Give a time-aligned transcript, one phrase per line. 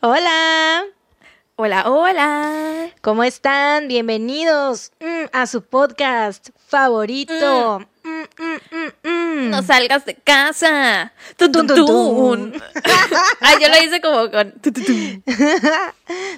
[0.00, 0.84] Hola.
[1.56, 2.88] Hola, hola.
[3.02, 3.86] ¿Cómo están?
[3.88, 7.80] Bienvenidos mm, a su podcast favorito.
[8.02, 11.12] Mm, mm, No salgas de casa.
[11.36, 12.54] Tun.
[13.40, 14.54] Ay, yo lo hice como con.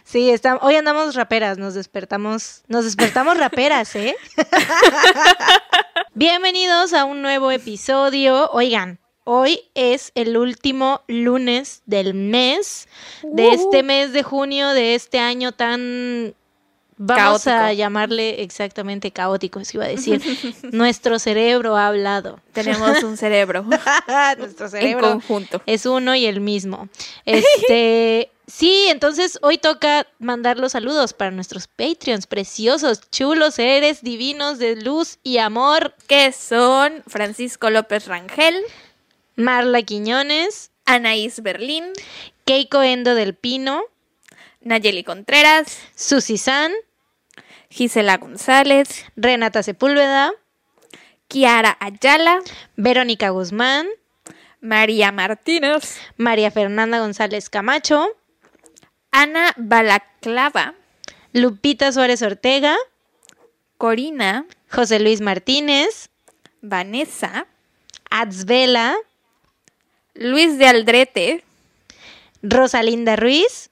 [0.05, 4.17] Sí, está- hoy andamos raperas, nos despertamos, nos despertamos raperas, ¿eh?
[6.15, 8.51] Bienvenidos a un nuevo episodio.
[8.51, 12.89] Oigan, hoy es el último lunes del mes,
[13.23, 16.35] de este mes de junio, de este año tan...
[17.05, 20.23] Vamos a llamarle exactamente caótico, eso iba a decir.
[20.73, 22.39] Nuestro cerebro ha hablado.
[22.53, 23.65] Tenemos un cerebro
[24.39, 25.63] Nuestro en cerebro conjunto.
[25.67, 26.89] es uno y el mismo.
[27.25, 34.59] Este, sí, entonces hoy toca mandar los saludos para nuestros Patreons preciosos, chulos, seres divinos
[34.59, 35.97] de luz y amor.
[36.07, 38.55] Que son Francisco López Rangel,
[39.37, 41.93] Marla Quiñones, Anaís Berlín,
[42.45, 43.83] Keiko Endo del Pino,
[44.61, 46.73] Nayeli Contreras, Susi San,
[47.71, 50.33] Gisela González, Renata Sepúlveda,
[51.29, 52.41] Kiara Ayala,
[52.77, 53.87] Verónica Guzmán,
[54.61, 58.07] María Martínez, María Fernanda González Camacho,
[59.11, 60.75] Ana Balaclava,
[61.33, 62.77] Lupita Suárez Ortega,
[63.79, 66.11] Corina, José Luis Martínez,
[66.61, 67.47] Vanessa,
[68.11, 68.95] Atzvela,
[70.15, 71.45] Luis de Aldrete,
[72.43, 73.71] Rosalinda Ruiz,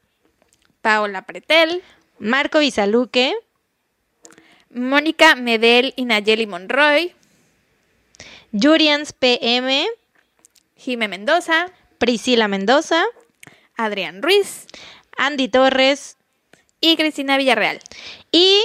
[0.81, 1.83] Paola Pretel,
[2.19, 3.35] Marco Bisaluque,
[4.71, 7.13] Mónica Medel y Nayeli Monroy,
[8.53, 9.87] Jurians PM,
[10.77, 11.67] Jime Mendoza,
[11.99, 13.05] Priscila Mendoza,
[13.77, 14.67] Adrián Ruiz
[15.21, 16.17] Andy Torres
[16.81, 17.81] y Cristina Villarreal.
[18.33, 18.63] y,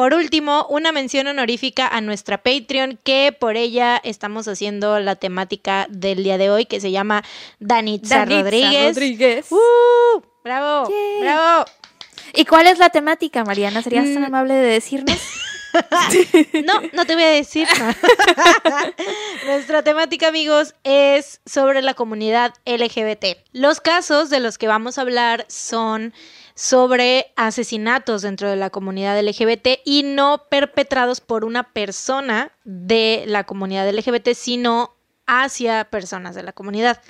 [0.00, 5.86] por último, una mención honorífica a nuestra Patreon que por ella estamos haciendo la temática
[5.90, 7.22] del día de hoy que se llama
[7.58, 8.94] Danitza, Danitza Rodríguez.
[8.94, 9.52] Rodríguez.
[9.52, 10.22] ¡Uh!
[10.42, 10.88] ¡Bravo!
[11.20, 11.66] ¡Bravo!
[12.32, 13.82] ¿Y cuál es la temática, Mariana?
[13.82, 14.24] ¿Serías tan Mm.
[14.24, 15.18] amable de decirnos?
[16.64, 17.68] No, no te voy a decir.
[19.46, 23.36] Nuestra temática, amigos, es sobre la comunidad LGBT.
[23.52, 26.12] Los casos de los que vamos a hablar son
[26.60, 33.44] sobre asesinatos dentro de la comunidad LGBT y no perpetrados por una persona de la
[33.44, 34.94] comunidad LGBT, sino
[35.26, 37.00] hacia personas de la comunidad.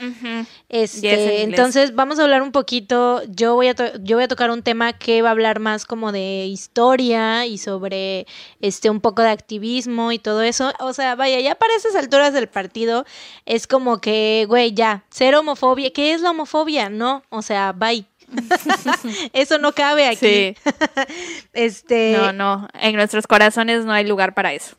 [0.68, 1.42] Este, Yes, en inglés.
[1.42, 4.92] entonces vamos a hablar un poquito, yo voy a yo voy a tocar un tema
[4.92, 8.28] que va a hablar más como de historia y sobre
[8.60, 10.72] este un poco de activismo y todo eso.
[10.78, 13.04] O sea, vaya, ya para esas alturas del partido
[13.46, 16.88] es como que, güey, ya, ser homofobia, ¿qué es la homofobia?
[16.88, 18.09] No, o sea, bye.
[19.32, 20.16] eso no cabe aquí.
[20.18, 20.56] Sí.
[21.52, 22.68] Este, No, no.
[22.74, 24.76] En nuestros corazones no hay lugar para eso.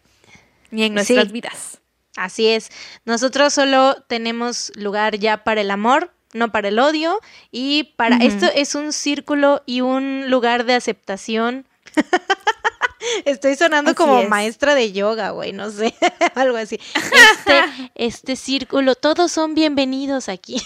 [0.71, 1.31] Ni en nuestras Sí.
[1.33, 1.79] vidas.
[2.15, 2.69] Así es.
[3.05, 7.19] Nosotros solo tenemos lugar ya para el amor, no para el odio.
[7.51, 11.65] Y para esto es un círculo y un lugar de aceptación.
[13.25, 14.29] Estoy sonando Así como es.
[14.29, 15.93] maestra de yoga, güey, no sé,
[16.35, 16.79] algo así.
[16.95, 17.63] Este,
[17.95, 20.61] este círculo, todos son bienvenidos aquí.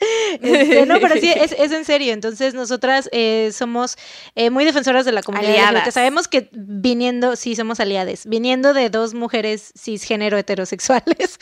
[0.40, 2.12] Este, no, pero sí, es, es en serio.
[2.12, 3.96] Entonces, nosotras eh, somos
[4.34, 5.72] eh, muy defensoras de la comunidad.
[5.72, 5.90] LGBT.
[5.90, 11.38] Sabemos que viniendo, sí, somos aliades, viniendo de dos mujeres cisgénero heterosexuales,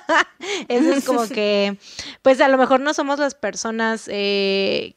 [0.68, 1.76] eso es como que,
[2.22, 4.94] pues a lo mejor no somos las personas eh,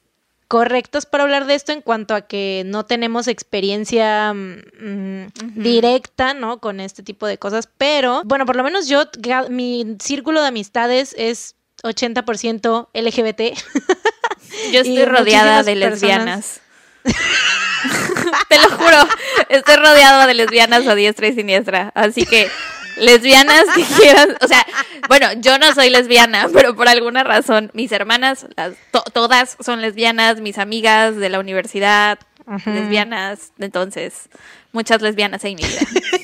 [0.48, 6.60] correctas para hablar de esto en cuanto a que no tenemos experiencia mm, directa, ¿no?
[6.60, 9.04] Con este tipo de cosas, pero bueno, por lo menos yo,
[9.50, 13.42] mi círculo de amistades es 80% LGBT.
[14.72, 16.62] Yo estoy rodeada de lesbianas.
[18.50, 18.98] Te lo juro.
[19.50, 21.92] Estoy rodeada de lesbianas a diestra y siniestra.
[21.96, 22.50] Así que,
[22.98, 24.36] lesbianas que quieran.
[24.42, 24.66] O sea,
[25.10, 29.82] bueno, yo no soy lesbiana, pero por alguna razón, mis hermanas, las, to- todas son
[29.82, 32.20] lesbianas, mis amigas de la universidad,
[32.66, 33.52] lesbianas.
[33.60, 34.30] Entonces,
[34.74, 35.80] muchas lesbianas en mi vida.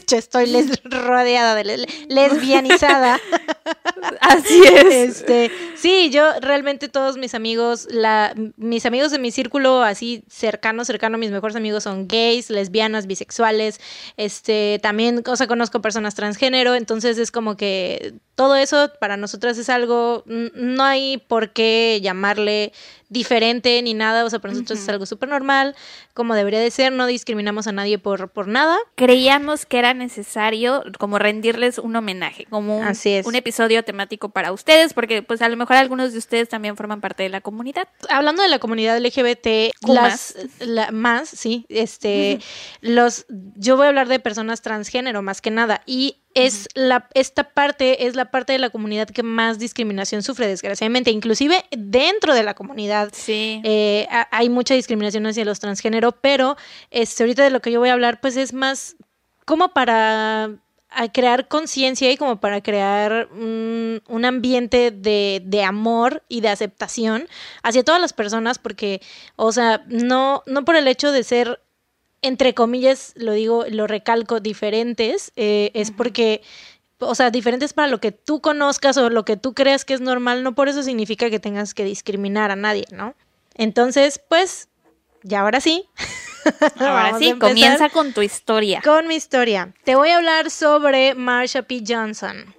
[0.08, 3.20] Yo estoy les- rodeada de le- lesbianizada.
[4.22, 4.86] Así es.
[5.20, 10.84] Este, sí, yo realmente todos mis amigos, la, mis amigos de mi círculo así cercano,
[10.86, 13.80] cercano, mis mejores amigos son gays, lesbianas, bisexuales,
[14.18, 19.58] este, también, o sea, conozco personas transgénero, entonces es como que todo eso para nosotras
[19.58, 22.72] es algo, no hay por qué llamarle
[23.10, 25.76] diferente ni nada, o sea, para nosotros es algo súper normal,
[26.14, 28.78] como debería de ser, no discriminamos a nadie por, por nada.
[28.96, 33.26] Creíamos que era necesario como rendirles un homenaje, como un, Así es.
[33.26, 37.02] un episodio temático para ustedes, porque pues a lo mejor algunos de ustedes también forman
[37.02, 37.88] parte de la comunidad.
[38.10, 42.40] hablando de la comunidad LGBT, las la- más, sí, este,
[42.82, 43.26] los,
[43.56, 48.06] yo voy a hablar de personas transgénero más que nada y es la, esta parte
[48.06, 51.12] es la parte de la comunidad que más discriminación sufre, desgraciadamente.
[51.12, 53.62] Inclusive dentro de la comunidad Sí.
[53.64, 56.56] eh, ha- hay mucha discriminación hacia los transgénero, pero
[56.92, 58.96] este, ahorita de lo que yo voy a hablar, pues es más
[59.46, 60.52] como para
[60.92, 66.50] a crear conciencia y como para crear un, un ambiente de, de amor y de
[66.50, 67.28] aceptación
[67.62, 69.00] hacia todas las personas, porque,
[69.36, 71.62] o sea, no, no por el hecho de ser
[72.22, 76.42] entre comillas, lo digo, lo recalco, diferentes, eh, es porque,
[77.00, 80.02] o sea, diferentes para lo que tú conozcas o lo que tú creas que es
[80.02, 83.16] normal, no por eso significa que tengas que discriminar a nadie, ¿no?
[83.56, 84.70] Entonces, pues,
[85.24, 85.86] ya ahora sí.
[86.80, 88.82] Ahora sí, comienza con tu historia.
[88.82, 89.74] con mi historia.
[89.84, 91.84] Te voy a hablar sobre Marsha P.
[91.86, 92.56] Johnson.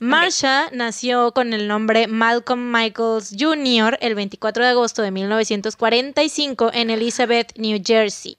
[0.00, 3.98] Marsha nació con el nombre Malcolm Michaels Jr.
[4.00, 8.38] el 24 de agosto de 1945 en Elizabeth, New Jersey.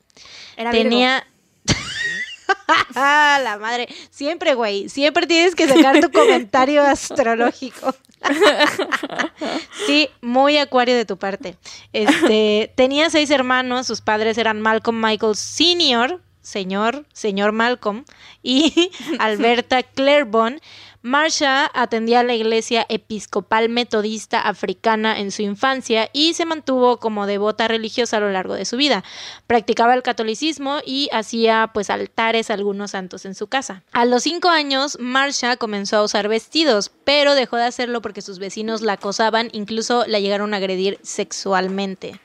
[0.57, 0.71] Era.
[0.71, 1.25] Tenía.
[2.95, 3.88] Ah, la madre.
[4.10, 4.89] Siempre, güey.
[4.89, 7.95] Siempre tienes que sacar tu comentario astrológico.
[9.88, 11.56] sí, muy acuario de tu parte.
[11.94, 13.88] Este, tenía seis hermanos.
[13.88, 18.06] Sus padres eran Malcolm Michael Sr., señor, señor Malcolm,
[18.44, 20.60] y Alberta Claiborne.
[21.01, 27.25] Marsha atendía a la iglesia episcopal metodista africana en su infancia y se mantuvo como
[27.25, 29.05] devota religiosa a lo largo de su vida.
[29.47, 33.83] Practicaba el catolicismo y hacía pues altares a algunos santos en su casa.
[33.93, 38.37] A los cinco años, Marsha comenzó a usar vestidos, pero dejó de hacerlo porque sus
[38.37, 42.19] vecinos la acosaban, incluso la llegaron a agredir sexualmente.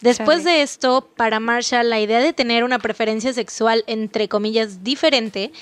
[0.00, 5.52] Después de esto, para Marsha, la idea de tener una preferencia sexual, entre comillas, diferente,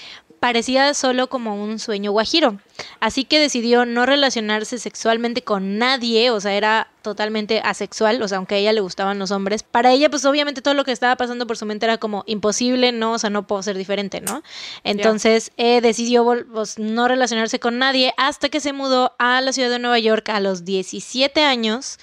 [0.40, 2.58] parecía solo como un sueño guajiro.
[3.00, 8.38] Así que decidió no relacionarse sexualmente con nadie, o sea, era totalmente asexual, o sea,
[8.38, 9.62] aunque a ella le gustaban los hombres.
[9.62, 12.92] Para ella, pues obviamente todo lo que estaba pasando por su mente era como imposible,
[12.92, 13.12] ¿no?
[13.12, 14.42] O sea, no puedo ser diferente, ¿no?
[14.84, 19.70] Entonces eh, decidió pues, no relacionarse con nadie hasta que se mudó a la ciudad
[19.70, 21.98] de Nueva York a los 17 años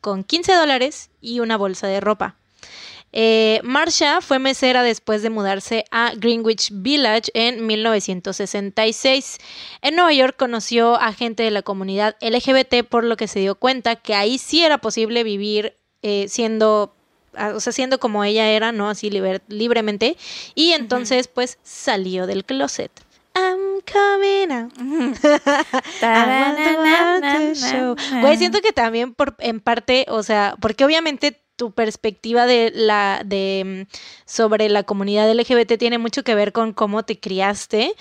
[0.00, 2.36] con 15 dólares y una bolsa de ropa.
[3.12, 9.38] Eh, Marsha fue mesera después de mudarse a Greenwich Village en 1966.
[9.82, 13.54] En Nueva York conoció a gente de la comunidad LGBT, por lo que se dio
[13.54, 16.94] cuenta que ahí sí era posible vivir eh, siendo,
[17.36, 18.88] ah, o sea, siendo como ella era, ¿no?
[18.88, 20.16] Así liber- libremente.
[20.54, 22.90] Y entonces, pues, salió del closet.
[23.34, 24.72] I'm coming out.
[28.20, 33.22] Güey, siento que también por en parte, o sea, porque obviamente tu perspectiva de la
[33.24, 37.94] de mm, sobre la comunidad LGBT tiene mucho que ver con cómo te criaste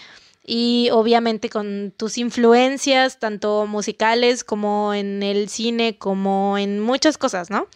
[0.44, 7.52] y obviamente con tus influencias tanto musicales como en el cine como en muchas cosas,
[7.52, 7.68] ¿no?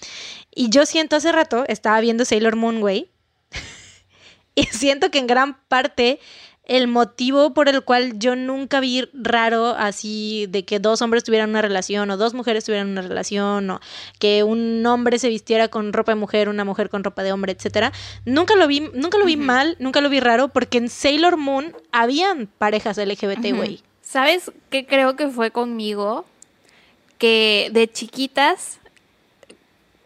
[0.56, 3.12] Y yo siento hace rato estaba viendo Sailor Moon, güey.
[4.56, 6.20] y siento que en gran parte
[6.66, 11.50] el motivo por el cual yo nunca vi raro así de que dos hombres tuvieran
[11.52, 13.80] una relación o dos mujeres tuvieran una relación o
[14.20, 17.54] que un hombre se vistiera con ropa de mujer, una mujer con ropa de hombre,
[17.54, 17.92] etcétera.
[18.26, 21.76] Nunca lo vi, nunca lo vi mal, nunca lo vi raro porque en Sailor Moon
[21.92, 23.82] habían parejas LGBT, güey.
[24.02, 26.26] ¿Sabes qué creo que fue conmigo?
[27.18, 28.80] Que de chiquitas,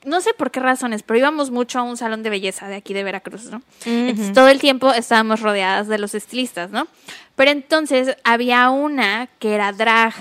[0.10, 2.94] no sé por qué razones, pero íbamos mucho a un salón de belleza de aquí
[2.94, 3.62] de Veracruz, ¿no?
[3.86, 6.88] Entonces todo el tiempo estábamos rodeadas de los estilistas, ¿no?
[7.36, 10.14] Pero entonces había una que era drag.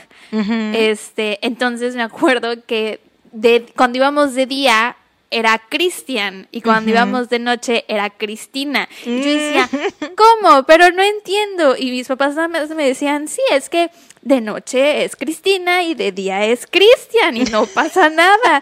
[0.72, 3.00] Este, entonces me acuerdo que
[3.32, 4.96] de, cuando íbamos de día
[5.30, 8.88] era Cristian y cuando íbamos de noche era Cristina.
[9.04, 9.68] Y yo decía,
[10.16, 10.62] ¿cómo?
[10.64, 11.76] Pero no entiendo.
[11.76, 13.90] Y mis papás nada más me decían, sí, es que
[14.22, 18.60] de noche es Cristina y de día es Cristian y no pasa nada.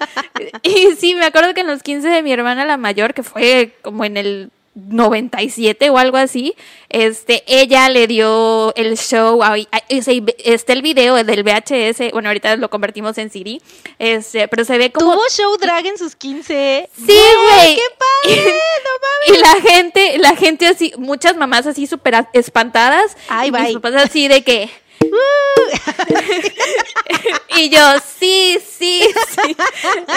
[0.63, 3.73] y sí, me acuerdo que en los 15 de mi hermana la mayor, que fue
[3.83, 6.55] como en el 97 o algo así,
[6.91, 12.57] este, ella le dio el show, a- a- está el video del VHS, bueno, ahorita
[12.57, 13.61] lo convertimos en CD,
[13.99, 15.13] este, pero se ve como...
[15.15, 16.89] Tuvo show drag en sus 15.
[16.95, 17.77] Sí, güey.
[17.77, 18.53] ¡Qué padre!
[18.85, 19.29] no mames.
[19.29, 23.17] Y la gente, la gente así, muchas mamás así súper espantadas.
[23.29, 23.73] Ay, y bye.
[23.75, 24.69] papás así de que...
[27.57, 27.81] y yo,
[28.19, 29.57] sí, sí, sí.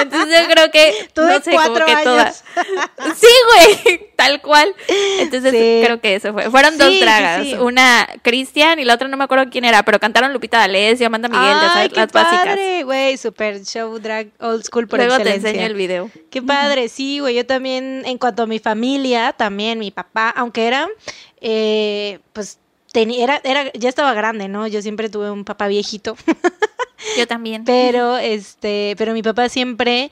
[0.01, 2.03] Entonces yo creo que, no sé, como cuatro que años.
[2.03, 2.43] todas.
[3.15, 3.27] Sí,
[3.85, 4.73] güey, tal cual.
[5.19, 5.81] Entonces Sí.
[5.83, 6.49] creo que eso fue.
[6.51, 7.53] Fueron Sí, dos dragas, sí.
[7.55, 11.29] una Cristian y la otra no me acuerdo quién era, pero cantaron Lupita D'Alessio, Amanda
[11.29, 12.45] Miguel, ya Ay, sabes, qué las básicas.
[12.45, 16.11] padre, güey, super show drag old school por Luego te enseño el video.
[16.29, 17.35] Qué padre, sí, güey.
[17.35, 20.87] Yo también, en cuanto a mi familia, también mi papá, aunque era,
[21.41, 22.59] eh, pues,
[22.91, 24.67] tenía, era, era, ya estaba grande, ¿no?
[24.67, 26.15] Yo siempre tuve un papá viejito,
[27.17, 27.63] Yo también.
[27.65, 30.11] pero, este, pero mi papá siempre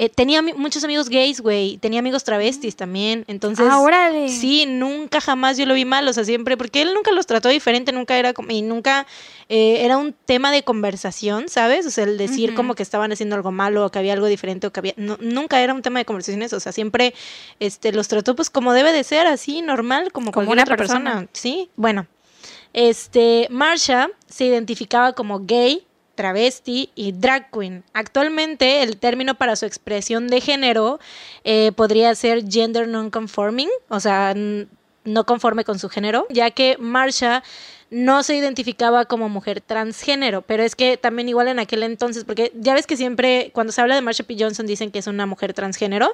[0.00, 3.66] eh, tenía muchos amigos gays, güey, tenía amigos travestis también, entonces...
[3.68, 4.28] Ah, órale.
[4.28, 7.48] Sí, nunca jamás yo lo vi mal, o sea, siempre, porque él nunca los trató
[7.48, 9.08] diferente, nunca era como, y nunca
[9.48, 11.84] eh, era un tema de conversación, ¿sabes?
[11.84, 14.68] O sea, el decir como que estaban haciendo algo malo o que había algo diferente
[14.68, 17.12] o que había, nunca era un tema de conversaciones, o sea, siempre
[17.58, 21.10] este, los trató pues como debe de ser, así, normal, como, como cualquier otra persona.
[21.10, 21.28] persona.
[21.32, 22.06] Sí, bueno.
[22.72, 27.84] Este, Marsha se identificaba como gay, travesti y drag queen.
[27.92, 30.98] Actualmente el término para su expresión de género
[31.44, 37.42] eh, podría ser gender non-conforming, o sea, no conforme con su género, ya que Marsha
[37.90, 42.52] no se identificaba como mujer transgénero, pero es que también igual en aquel entonces, porque
[42.54, 44.36] ya ves que siempre cuando se habla de Marsha P.
[44.38, 46.12] Johnson dicen que es una mujer transgénero,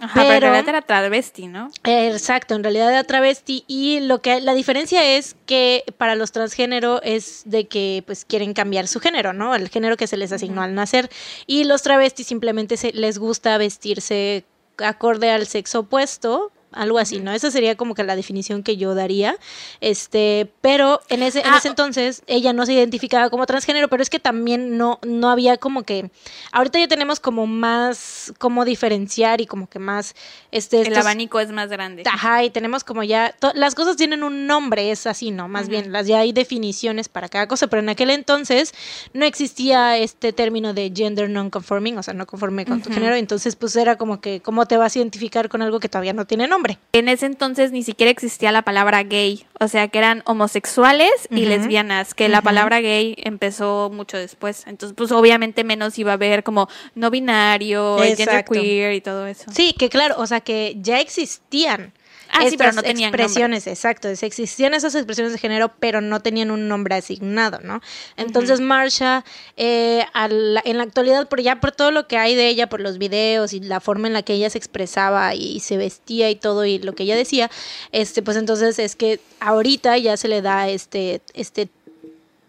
[0.00, 1.70] Ajá, pero, en realidad era travesti, ¿no?
[1.84, 7.02] Exacto, en realidad era travesti y lo que la diferencia es que para los transgénero
[7.02, 9.54] es de que pues quieren cambiar su género, ¿no?
[9.54, 11.10] El género que se les asignó al nacer
[11.46, 14.44] y los travestis simplemente se, les gusta vestirse
[14.78, 17.32] acorde al sexo opuesto algo así, ¿no?
[17.32, 19.36] Esa sería como que la definición que yo daría.
[19.80, 24.02] Este, pero en ese, en ah, ese entonces ella no se identificaba como transgénero, pero
[24.02, 26.10] es que también no, no había como que.
[26.52, 30.14] Ahorita ya tenemos como más cómo diferenciar y como que más.
[30.50, 32.02] Este, El abanico es más grande.
[32.06, 33.34] Ajá, y tenemos como ya.
[33.54, 35.48] Las cosas tienen un nombre, es así, ¿no?
[35.48, 38.74] Más bien, las ya hay definiciones para cada cosa, pero en aquel entonces
[39.12, 43.56] no existía este término de gender non-conforming, o sea, no conforme con tu género, entonces
[43.56, 46.48] pues era como que, ¿cómo te vas a identificar con algo que todavía no tiene
[46.48, 46.57] nombre?
[46.92, 51.46] En ese entonces ni siquiera existía la palabra gay, o sea que eran homosexuales y
[51.46, 54.64] lesbianas, que la palabra gay empezó mucho después.
[54.66, 59.50] Entonces, pues obviamente menos iba a haber como no binario, gender queer y todo eso.
[59.52, 61.92] Sí, que claro, o sea que ya existían
[62.30, 64.08] Ah, sí, pero no tenían expresiones, exacto.
[64.08, 67.80] Existían esas expresiones de género, pero no tenían un nombre asignado, ¿no?
[68.16, 69.24] Entonces, Marsha,
[69.56, 72.98] eh, en la actualidad, por ya por todo lo que hay de ella, por los
[72.98, 76.64] videos y la forma en la que ella se expresaba y, se vestía y todo
[76.64, 77.50] y lo que ella decía,
[77.92, 81.68] este, pues entonces es que ahorita ya se le da este, este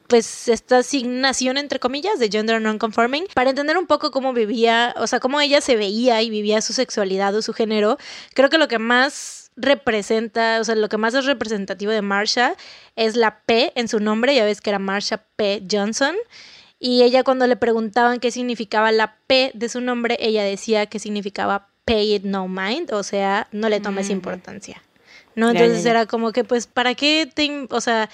[0.07, 5.05] pues esta asignación entre comillas de gender non-conforming para entender un poco cómo vivía, o
[5.05, 7.97] sea, cómo ella se veía y vivía su sexualidad o su género.
[8.33, 12.55] Creo que lo que más representa, o sea, lo que más es representativo de Marsha
[12.95, 15.63] es la P en su nombre, ya ves que era Marsha P.
[15.69, 16.15] Johnson.
[16.79, 20.99] Y ella cuando le preguntaban qué significaba la P de su nombre, ella decía que
[20.99, 24.11] significaba pay it no mind, o sea, no le tomes mm.
[24.11, 24.81] importancia.
[25.35, 25.49] ¿No?
[25.51, 28.09] Entonces era como que, pues, ¿para qué te, o sea,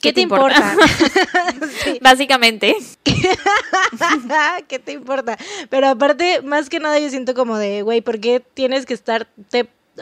[0.00, 0.76] ¿Qué, te, importa?
[2.00, 2.76] Básicamente.
[4.68, 5.38] ¿Qué te importa?
[5.70, 9.26] Pero aparte, más que nada yo siento como de, güey, ¿por qué tienes que estar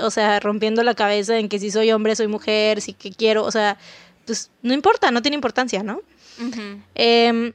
[0.00, 3.44] o sea, rompiendo la cabeza en que si soy hombre, soy mujer, si que quiero,
[3.44, 3.78] o sea,
[4.26, 6.00] pues no importa, no tiene importancia, ¿no?
[6.94, 7.52] Em,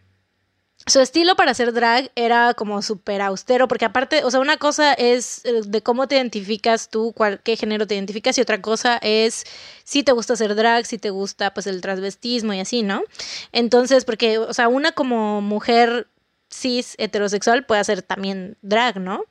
[0.86, 4.94] su estilo para hacer drag era como súper austero, porque aparte, o sea, una cosa
[4.94, 8.98] es eh, de cómo te identificas tú, cuál, qué género te identificas, y otra cosa
[9.02, 9.44] es
[9.84, 13.04] si te gusta hacer drag, si te gusta pues el transvestismo y así, ¿no?
[13.52, 16.08] Entonces, porque, o sea, una como mujer
[16.50, 19.24] cis heterosexual puede hacer también drag, ¿no?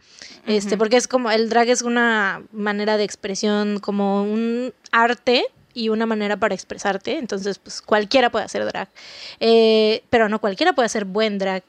[0.47, 5.45] Este, porque es como, el drag es una manera de expresión, como un arte
[5.75, 7.19] y una manera para expresarte.
[7.19, 8.89] Entonces, pues cualquiera puede hacer drag.
[9.41, 11.63] Eh, pero no cualquiera puede hacer buen drag.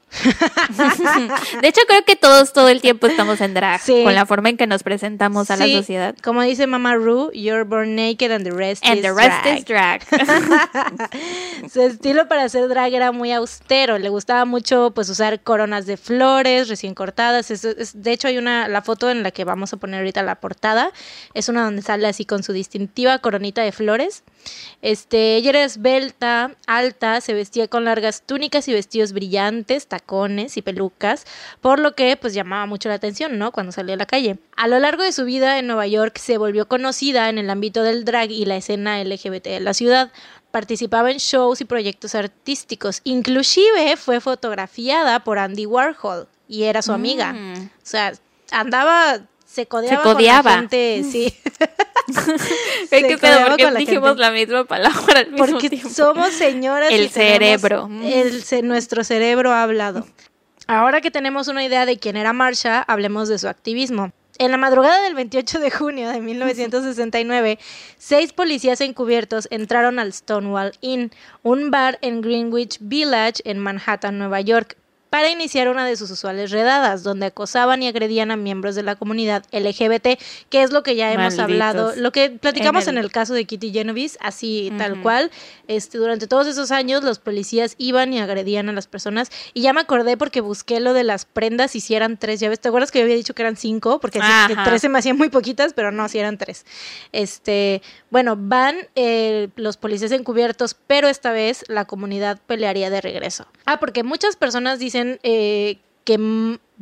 [1.62, 3.80] de hecho, creo que todos todo el tiempo estamos en drag.
[3.84, 6.14] Con la forma en que nos presentamos a la sociedad.
[6.22, 10.02] Como dice Mama Ru, you're born naked and the rest and the rest is drag.
[11.72, 13.98] Su estilo para hacer drag era muy austero.
[13.98, 17.48] Le gustaba mucho pues usar coronas de flores recién cortadas.
[17.48, 20.90] de hecho, hay una, la foto en la que vamos a poner ahorita la portada.
[21.34, 23.89] Es una donde sale así con su distintiva coronita de flores
[24.82, 30.62] este, ella era esbelta, alta, se vestía con largas túnicas y vestidos brillantes, tacones y
[30.62, 31.26] pelucas,
[31.60, 33.52] por lo que pues llamaba mucho la atención, ¿no?
[33.52, 34.38] Cuando salía a la calle.
[34.56, 37.82] A lo largo de su vida en Nueva York se volvió conocida en el ámbito
[37.82, 40.12] del drag y la escena LGBT de la ciudad.
[40.50, 43.00] Participaba en shows y proyectos artísticos.
[43.04, 47.32] Inclusive fue fotografiada por Andy Warhol y era su amiga.
[47.32, 47.66] Mm.
[47.66, 48.12] O sea,
[48.50, 51.34] andaba se codeaba, Con la gente, sí.
[52.90, 53.48] ¿Qué pedo?
[53.48, 56.90] Porque dijimos la, misma palabra Porque somos señoras.
[56.92, 57.88] El cerebro.
[58.04, 60.06] El, nuestro cerebro ha hablado.
[60.68, 64.12] Ahora que tenemos una idea de quién era Marsha, hablemos de su activismo.
[64.38, 67.58] En la madrugada del 28 de junio de 1969,
[67.98, 71.10] seis policías encubiertos entraron al Stonewall Inn,
[71.42, 74.76] un bar en Greenwich Village en Manhattan, Nueva York,
[75.10, 78.94] para iniciar una de sus usuales redadas, donde acosaban y agredían a miembros de la
[78.94, 81.40] comunidad LGBT, que es lo que ya hemos Malditos.
[81.40, 85.30] hablado, lo que platicamos En en el- caso de Kitty Genovese, así tal cual.
[85.66, 89.30] Este, durante todos esos años los policías iban y agredían a las personas.
[89.52, 92.60] Y ya me acordé porque busqué lo de las prendas y si eran tres llaves.
[92.60, 93.98] ¿Te acuerdas que yo había dicho que eran cinco?
[94.00, 96.64] Porque así tres se me hacían muy poquitas, pero no, si eran tres.
[97.12, 103.46] Este, bueno, van eh, los policías encubiertos, pero esta vez la comunidad pelearía de regreso.
[103.66, 106.18] Ah, porque muchas personas dicen eh, que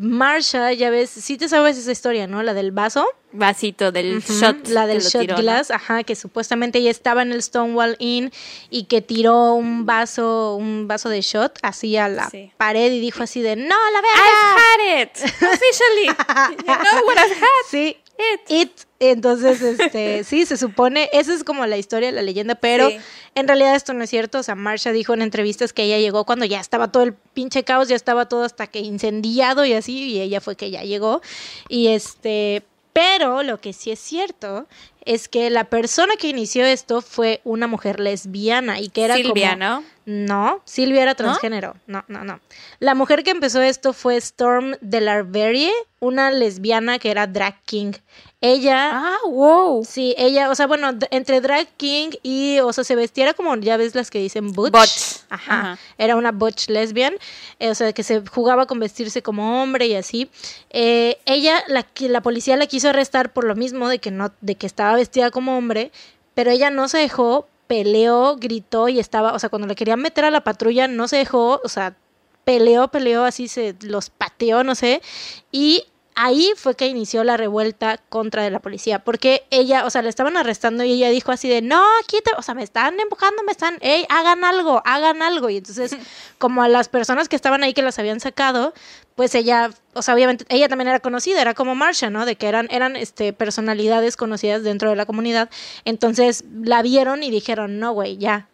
[0.01, 2.43] Marsha, ya ves, sí te sabes esa historia, ¿no?
[2.45, 3.05] La del vaso.
[3.33, 4.69] Vasito del Ujú, shot.
[4.69, 5.43] La del shot tiró, ¿no?
[5.43, 8.31] glass, ajá, que supuestamente ella estaba en el Stonewall Inn
[8.71, 12.53] y que tiró un vaso, un vaso de shot así a la Sí.
[12.57, 14.23] pared y dijo así de no, la verga.
[14.25, 16.07] I've had it officially.
[16.67, 17.65] You know what I've had.
[17.71, 18.41] Sí, It.
[18.51, 18.71] It.
[19.01, 22.99] Entonces, este, sí, se supone, esa es como la historia, la leyenda, pero Sí.
[23.35, 24.39] en realidad esto no es cierto.
[24.39, 27.63] O sea, Marsha dijo en entrevistas que ella llegó cuando ya estaba todo el pinche
[27.65, 31.23] caos, ya estaba todo hasta que incendiado y así, y ella fue que ya llegó.
[31.69, 34.67] Y este, pero lo que sí es cierto
[35.05, 39.51] es que la persona que inició esto fue una mujer lesbiana y que era Silvia,
[39.53, 39.65] como...
[39.65, 39.85] ¿no?
[40.05, 41.77] No, Silvia era transgénero.
[41.87, 42.41] No, no, no.
[42.81, 47.93] La mujer que empezó esto fue Storm de Larverie, una lesbiana que era drag king.
[48.41, 49.85] Ella, Ah, wow.
[49.85, 53.57] sí, ella, o sea, bueno, entre drag king y, o sea, se vestía era como,
[53.57, 54.73] ya ves las que dicen butch.
[54.73, 55.25] Butch.
[55.29, 55.61] Ajá.
[55.61, 55.79] Ajá.
[55.99, 57.15] Era una butch lesbian,
[57.59, 60.31] eh, o sea, que se jugaba con vestirse como hombre y así.
[60.71, 64.55] Eh, ella, la, la policía la quiso arrestar por lo mismo de que no, de
[64.55, 65.91] que estaba vestida como hombre,
[66.35, 70.25] pero ella no se dejó, peleó, gritó y estaba, o sea, cuando le querían meter
[70.25, 71.97] a la patrulla no se dejó, o sea,
[72.45, 75.03] peleó, peleó, así se los pateó, no sé,
[75.51, 75.85] y
[76.21, 80.09] ahí fue que inició la revuelta contra de la policía, porque ella, o sea, le
[80.09, 83.53] estaban arrestando y ella dijo así de, no, quita, o sea, me están empujando, me
[83.53, 85.97] están, hey, hagan algo, hagan algo, y entonces,
[86.39, 88.75] como a las personas que estaban ahí que las habían sacado,
[89.15, 92.27] pues ella, o sea, obviamente, ella también era conocida, era como Marsha, ¿no?
[92.27, 95.51] De que eran, eran, este, personalidades conocidas dentro de la comunidad,
[95.85, 98.49] entonces la vieron y dijeron, no, güey, ya,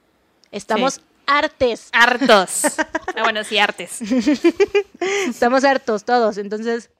[0.53, 1.01] estamos Sí.
[1.27, 2.63] artes, Hartos.
[3.17, 4.01] Ah, bueno, sí, artes.
[5.29, 6.91] estamos hartos todos, entonces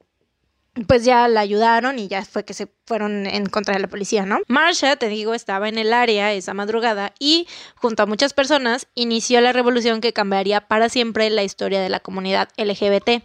[0.87, 4.25] pues ya la ayudaron y ya fue que se fueron en contra de la policía,
[4.25, 4.39] ¿no?
[4.47, 9.39] Marsha, te digo, estaba en el área esa madrugada y junto a muchas personas inició
[9.41, 13.21] la revolución que cambiaría para siempre la historia de la comunidad LGBT.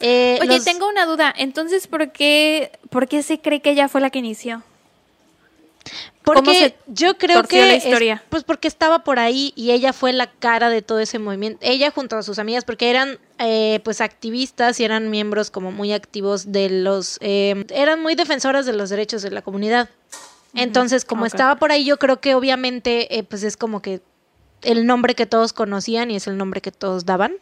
[0.00, 1.34] Eh, Oye, los- tengo una duda.
[1.36, 4.62] Entonces, ¿por qué, ¿por qué se cree que ella fue la que inició?
[6.34, 8.22] Porque ¿Cómo se yo creo que la es- historia?
[8.28, 11.58] pues porque estaba por ahí y ella fue la cara de todo ese movimiento.
[11.62, 15.92] Ella junto a sus amigas, porque eran eh, pues activistas y eran miembros como muy
[15.92, 19.88] activos de los, eh, eran muy defensoras de los derechos de la comunidad.
[20.54, 24.00] Entonces, como estaba por ahí, yo creo que obviamente eh, pues es como que
[24.62, 27.34] el nombre que todos conocían y es el nombre que todos daban.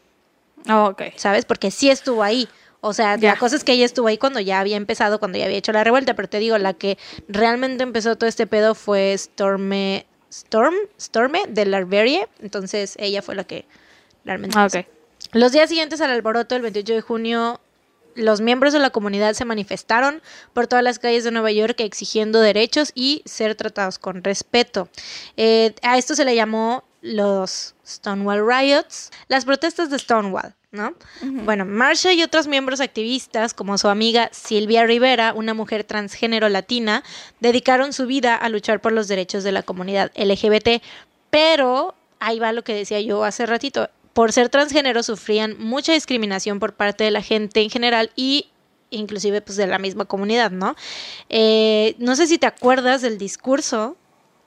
[0.68, 1.02] Oh, ok.
[1.16, 1.44] ¿sabes?
[1.44, 2.48] Porque sí estuvo ahí.
[2.80, 5.46] O sea, la cosa es que ella estuvo ahí cuando ya había empezado, cuando ya
[5.46, 9.14] había hecho la revuelta, pero te digo, la que realmente empezó todo este pedo fue
[9.16, 13.64] Storme, Storm, Storme de Larverie, entonces ella fue la que
[14.24, 14.56] realmente...
[14.58, 14.78] Ah, empezó.
[14.80, 14.86] ok.
[15.32, 17.60] Los días siguientes al alboroto, el 28 de junio,
[18.16, 22.40] los miembros de la comunidad se manifestaron por todas las calles de Nueva York exigiendo
[22.40, 24.88] derechos y ser tratados con respeto.
[25.36, 30.54] Eh, a esto se le llamó los Stonewall Riots, las protestas de Stonewall.
[30.72, 30.94] ¿No?
[31.22, 37.02] Bueno, Marsha y otros miembros activistas, como su amiga Silvia Rivera, una mujer transgénero latina,
[37.40, 40.82] dedicaron su vida a luchar por los derechos de la comunidad LGBT.
[41.30, 43.88] Pero ahí va lo que decía yo hace ratito.
[44.12, 48.48] Por ser transgénero sufrían mucha discriminación por parte de la gente en general y
[48.90, 50.74] inclusive pues de la misma comunidad, ¿no?
[51.28, 53.96] Eh, no sé si te acuerdas del discurso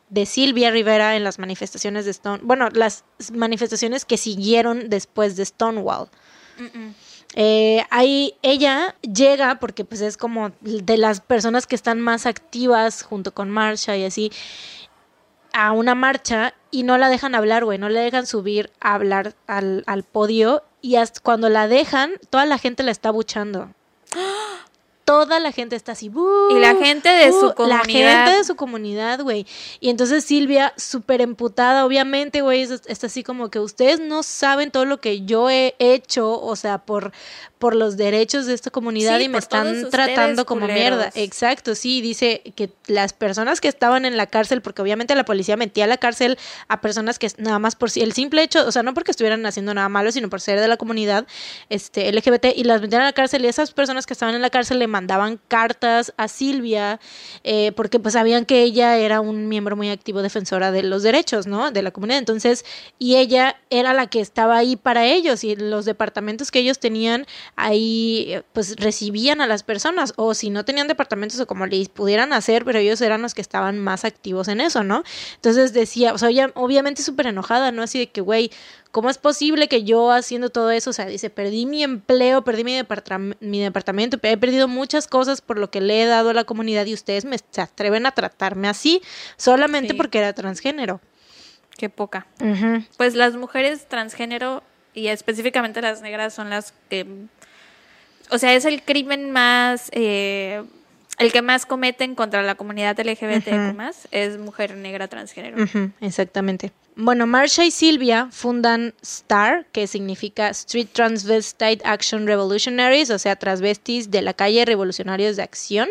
[0.10, 5.46] de Silvia Rivera en las manifestaciones de Stone, bueno, las manifestaciones que siguieron después de
[5.46, 6.10] Stonewall.
[7.36, 13.04] Eh, ahí ella llega porque pues es como de las personas que están más activas
[13.04, 14.32] junto con Marsha y así
[15.54, 19.36] a una marcha y no la dejan hablar, güey, no le dejan subir a hablar
[19.48, 23.72] al, al podio y hasta cuando la dejan, toda la gente la está buchando.
[25.10, 26.08] Toda la gente está así.
[26.08, 27.80] "Bú, Y la gente de su bú", comunidad.
[27.80, 29.48] La gente de su comunidad, güey.
[29.80, 34.70] Y entonces Silvia, súper emputada, obviamente, güey, es- está así como que ustedes no saben
[34.72, 37.12] todo lo que yo he hecho, o sea, por,
[37.58, 41.00] por los derechos de esta comunidad Sí, y me están tratando como culeros.
[41.00, 41.12] mierda.
[41.16, 45.58] Exacto, sí, dice que las personas que estaban en la cárcel, porque obviamente la policía
[45.58, 46.38] metía a la cárcel
[46.70, 49.46] a personas que nada más por si- el simple hecho, o sea, no porque estuvieran
[49.46, 51.26] haciendo nada malo, sino por ser de la comunidad
[51.70, 54.50] este, LGBT, y las metían a la cárcel y esas personas que estaban en la
[54.50, 57.00] cárcel le mandaban cartas a Silvia
[57.46, 61.48] eh, porque pues sabían que ella era un miembro muy activo defensora de los derechos,
[61.48, 61.72] ¿no?
[61.72, 62.20] De la comunidad.
[62.20, 62.66] Entonces,
[62.98, 67.26] y ella era la que estaba ahí para ellos y los departamentos que ellos tenían
[67.56, 72.34] ahí pues recibían a las personas o si no tenían departamentos o como les pudieran
[72.34, 75.04] hacer, pero ellos eran los que estaban más activos en eso, ¿no?
[75.36, 77.84] Entonces decía, o sea, ella obviamente súper enojada, ¿no?
[77.84, 78.52] Así de que, güey,
[78.92, 82.64] ¿cómo es posible que yo haciendo todo eso, o sea, dice, perdí mi empleo, perdí
[82.64, 82.80] mi,
[83.40, 86.86] mi departamento, he perdido muchas cosas por lo que le he dado a la comunidad
[86.86, 89.02] y ustedes me, se atreven a tratarme así
[89.38, 91.02] solamente porque era transgénero?
[91.78, 92.28] Qué poca.
[92.98, 97.06] Pues las mujeres transgénero y específicamente las negras son las que,
[98.30, 99.90] o sea, es el crimen más...
[99.94, 100.64] Eh,
[101.18, 105.58] el que más cometen contra la comunidad LGBT más es mujer negra transgénero.
[106.00, 106.72] exactamente.
[107.02, 114.12] Bueno, Marsha y Silvia fundan STAR, que significa Street Transvestite Action Revolutionaries, o sea, transvestis
[114.12, 115.88] de la calle revolucionarios de acción,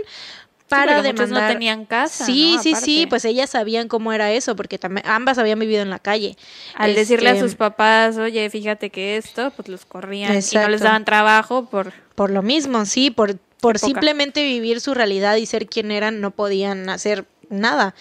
[0.69, 1.45] para demandar.
[1.45, 2.27] no tenían casa.
[2.27, 5.89] Sí, sí, sí, pues ellas sabían cómo era eso, porque también ambas habían vivido en
[5.89, 6.37] la calle.
[6.75, 10.69] Al decirle a este, sus papás, oye, fíjate que esto, pues los corrían y no
[10.69, 11.95] les daban trabajo por.
[12.17, 16.33] Por lo mismo, sí, por, por simplemente vivir su realidad y ser quien eran, no
[16.33, 17.95] podían hacer nada.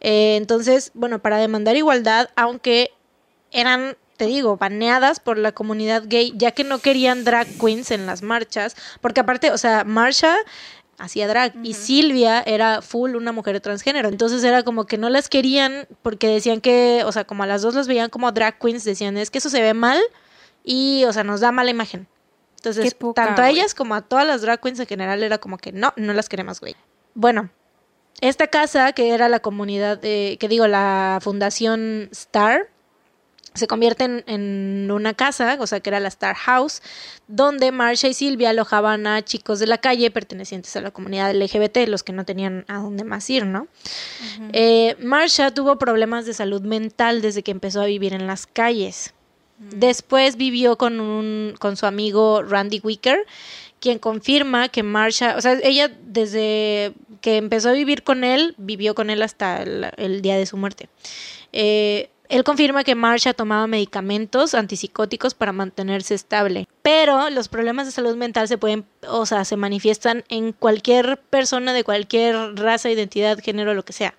[0.00, 2.90] Eh, entonces, bueno, para demandar igualdad, aunque
[3.50, 8.06] eran te digo, baneadas por la comunidad gay, ya que no querían drag queens en
[8.06, 10.36] las marchas, porque aparte, o sea, Marsha
[10.98, 14.08] hacía drag y Silvia era full una mujer transgénero.
[14.08, 17.62] Entonces era como que no las querían porque decían que, o sea, como a las
[17.62, 20.00] dos las veían como drag queens, decían, es que eso se ve mal
[20.62, 22.06] y, o sea, nos da mala imagen.
[22.56, 25.72] Entonces, tanto a ellas como a todas las drag queens en general era como que
[25.72, 26.76] no, no las queremos, güey.
[27.14, 27.50] Bueno,
[28.22, 32.68] esta casa, que era la comunidad, de, que digo, la fundación Star,
[33.54, 36.82] se convierte en, una casa, o sea que era la Star House,
[37.26, 41.88] donde Marsha y Silvia alojaban a chicos de la calle pertenecientes a la comunidad LGBT,
[41.88, 43.66] los que no tenían a dónde más ir, ¿no?
[44.52, 49.14] Eh, Marsha tuvo problemas de salud mental desde que empezó a vivir en las calles.
[49.58, 53.26] Después vivió con, un, con su amigo Randy Wicker,
[53.80, 58.94] quien confirma que Marsha, o sea, ella desde que empezó a vivir con él, vivió
[58.94, 60.90] con él hasta el, día de su muerte.
[61.52, 67.92] Eh, él confirma que Marsha tomaba medicamentos antipsicóticos para mantenerse estable, pero los problemas de
[67.92, 73.38] salud mental se pueden, o sea, se manifiestan en cualquier persona de cualquier raza, identidad,
[73.38, 74.14] género, lo que sea.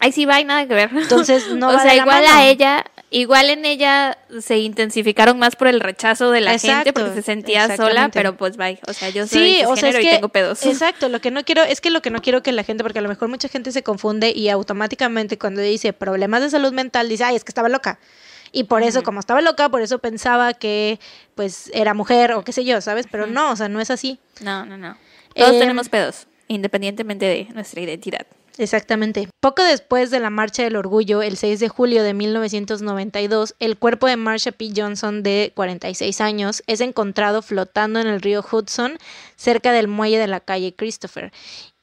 [0.00, 0.90] Ahí sí va, hay nada que ver.
[0.94, 5.80] Entonces, no O sea, igual a ella, igual en ella se intensificaron más por el
[5.80, 8.78] rechazo de la gente porque se sentía sola, pero pues bye.
[8.86, 10.62] O sea, yo soy sí, o sea, es que, y tengo pedos.
[10.66, 12.98] Exacto, lo que no quiero, es que lo que no quiero que la gente, porque
[12.98, 17.08] a lo mejor mucha gente se confunde y automáticamente cuando dice problemas de salud mental,
[17.08, 17.98] dice, ay, es que estaba loca.
[18.52, 20.98] Y por eso, como estaba loca, por eso pensaba que
[21.34, 23.06] pues era mujer o qué sé yo, ¿sabes?
[23.10, 24.18] Pero no, o sea, no es así.
[24.40, 24.96] No, no, no.
[25.34, 28.26] Todos em, tenemos pedos, independientemente de nuestra identidad.
[28.58, 29.28] Exactamente.
[29.40, 34.08] Poco después de la Marcha del Orgullo, el 6 de julio de 1992, el cuerpo
[34.08, 34.72] de Marsha P.
[34.76, 38.98] Johnson, de 46 años, es encontrado flotando en el río Hudson,
[39.36, 41.32] cerca del muelle de la calle Christopher.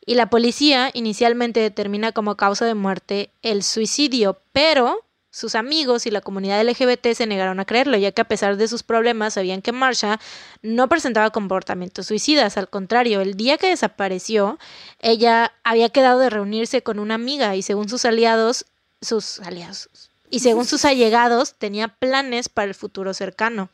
[0.06, 5.05] Y la policía inicialmente determina como causa de muerte el suicidio, pero
[5.36, 8.70] sus amigos y la comunidad LGBT se negaron a creerlo, ya que a pesar de
[8.70, 10.18] sus problemas sabían que Marsha
[10.62, 12.56] no presentaba comportamientos suicidas.
[12.56, 14.58] Al contrario, el día que desapareció,
[15.02, 18.66] ella había quedado de reunirse con una amiga y según sus aliados,
[19.02, 19.90] sus aliados,
[20.30, 23.68] y según sus allegados, tenía planes para el futuro cercano.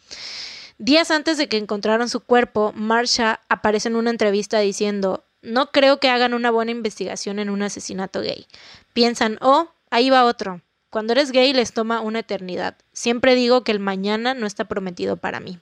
[0.80, 6.00] Días antes de que encontraron su cuerpo, Marsha aparece en una entrevista diciendo, no creo
[6.00, 8.48] que hagan una buena investigación en un asesinato gay.
[8.94, 10.60] Piensan, oh, ahí va otro.
[10.92, 12.76] Cuando eres gay les toma una eternidad.
[12.92, 15.58] Siempre digo que el mañana no está prometido para mí.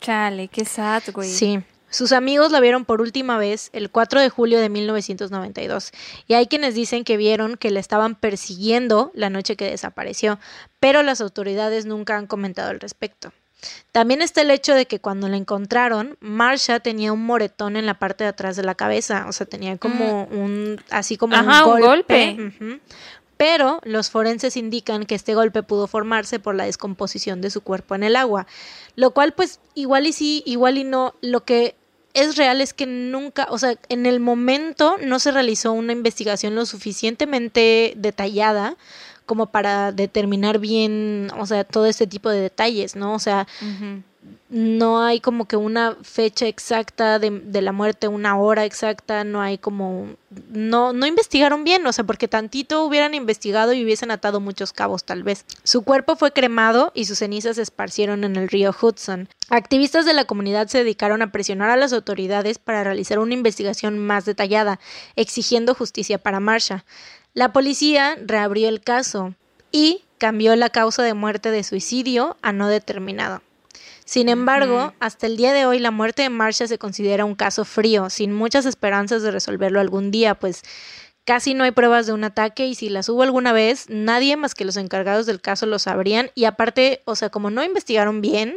[0.00, 1.28] Chale, qué sad, güey.
[1.28, 1.60] Sí.
[1.90, 5.90] Sus amigos la vieron por última vez el 4 de julio de 1992
[6.28, 10.38] y hay quienes dicen que vieron que le estaban persiguiendo la noche que desapareció,
[10.80, 13.32] pero las autoridades nunca han comentado al respecto.
[13.90, 17.98] También está el hecho de que cuando la encontraron, Marsha tenía un moretón en la
[17.98, 20.38] parte de atrás de la cabeza, o sea, tenía como mm.
[20.38, 22.36] un, así como un golpe,
[23.38, 27.94] pero los forenses indican que este golpe pudo formarse por la descomposición de su cuerpo
[27.94, 28.46] en el agua,
[28.96, 31.74] lo cual pues igual y sí, igual y no, lo que
[32.14, 36.56] es real es que nunca, o sea, en el momento no se realizó una investigación
[36.56, 38.76] lo suficientemente detallada
[39.24, 43.14] como para determinar bien, o sea, todo este tipo de detalles, ¿no?
[43.14, 43.46] O sea,
[44.50, 49.58] no hay como que una fecha exacta de, la muerte, una hora exacta, no hay
[49.58, 50.16] como,
[50.50, 55.04] no, no investigaron bien, o sea, porque tantito hubieran investigado y hubiesen atado muchos cabos
[55.04, 55.44] tal vez.
[55.64, 59.28] Su cuerpo fue cremado y sus cenizas se esparcieron en el río Hudson.
[59.50, 63.98] Activistas de la comunidad se dedicaron a presionar a las autoridades para realizar una investigación
[63.98, 64.80] más detallada,
[65.14, 66.84] exigiendo justicia para Marsha.
[67.34, 69.34] La policía reabrió el caso
[69.70, 73.42] y cambió la causa de muerte de suicidio a no determinado.
[74.08, 77.66] Sin embargo, hasta el día de hoy la muerte de Marsha se considera un caso
[77.66, 80.62] frío, sin muchas esperanzas de resolverlo algún día, pues
[81.26, 84.54] casi no hay pruebas de un ataque y si las hubo alguna vez, nadie más
[84.54, 88.56] que los encargados del caso lo sabrían y aparte, o sea, como no investigaron bien,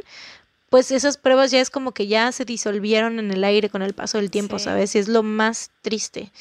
[0.69, 3.93] pues esas pruebas ya es como que ya se disolvieron en el aire con el
[3.93, 4.95] paso del tiempo, ¿sabes?
[4.95, 6.31] Y es lo más triste.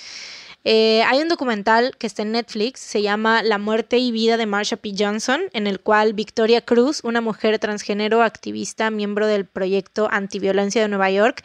[0.65, 4.45] Eh, hay un documental que está en Netflix, se llama La muerte y vida de
[4.45, 4.93] Marsha P.
[4.97, 10.89] Johnson, en el cual Victoria Cruz, una mujer transgénero activista, miembro del proyecto Antiviolencia de
[10.89, 11.43] Nueva York,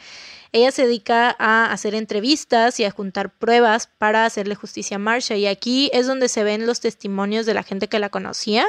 [0.56, 5.36] ella se dedica a hacer entrevistas y a juntar pruebas para hacerle justicia a Marsha.
[5.36, 8.64] Y aquí es donde se ven los testimonios de la gente que la conocía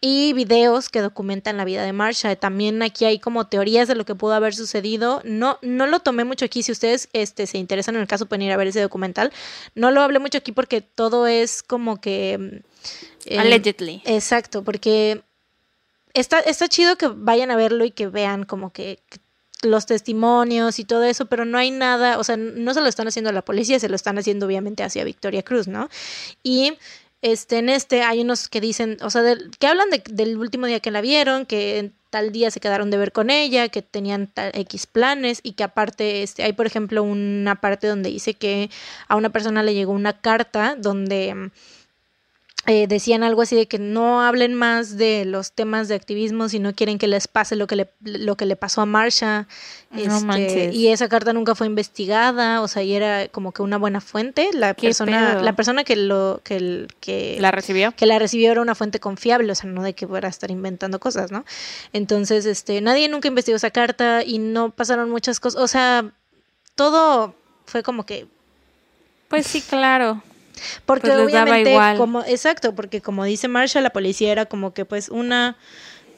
[0.00, 2.34] y videos que documentan la vida de Marsha.
[2.34, 5.22] También aquí hay como teorías de lo que pudo haber sucedido.
[5.24, 6.64] No, no lo tomé mucho aquí.
[6.64, 9.32] Si ustedes este, se interesan en el caso, pueden ir a ver ese documental.
[9.76, 12.62] No lo hablé mucho aquí porque todo es como que...
[13.26, 14.02] Eh, Allegedly.
[14.04, 15.22] Exacto, porque
[16.12, 18.98] está, está chido que vayan a verlo y que vean como que
[19.62, 23.08] los testimonios y todo eso, pero no hay nada, o sea, no se lo están
[23.08, 25.88] haciendo a la policía, se lo están haciendo obviamente hacia Victoria Cruz, ¿no?
[26.42, 26.74] Y
[27.22, 29.22] este, en este hay unos que dicen, o sea,
[29.58, 33.12] que hablan del último día que la vieron, que tal día se quedaron de ver
[33.12, 37.86] con ella, que tenían X planes y que aparte este, hay, por ejemplo, una parte
[37.86, 38.70] donde dice que
[39.08, 41.50] a una persona le llegó una carta donde
[42.66, 46.58] eh, decían algo así de que no hablen más de los temas de activismo si
[46.58, 49.48] no quieren que les pase lo que le, lo que le pasó a Marsha.
[49.96, 54.02] Este, y esa carta nunca fue investigada, o sea, y era como que una buena
[54.02, 54.50] fuente.
[54.52, 57.92] La persona, la persona que lo, que, que la recibió.
[57.96, 60.50] Que la recibió era una fuente confiable, o sea, no de que fuera a estar
[60.50, 61.46] inventando cosas, ¿no?
[61.94, 65.62] Entonces, este, nadie nunca investigó esa carta y no pasaron muchas cosas.
[65.62, 66.12] O sea,
[66.74, 68.26] todo fue como que.
[69.28, 70.22] Pues sí, claro.
[70.86, 75.08] Porque pues obviamente, como, exacto, porque como dice Marsha, la policía era como que pues
[75.08, 75.56] una,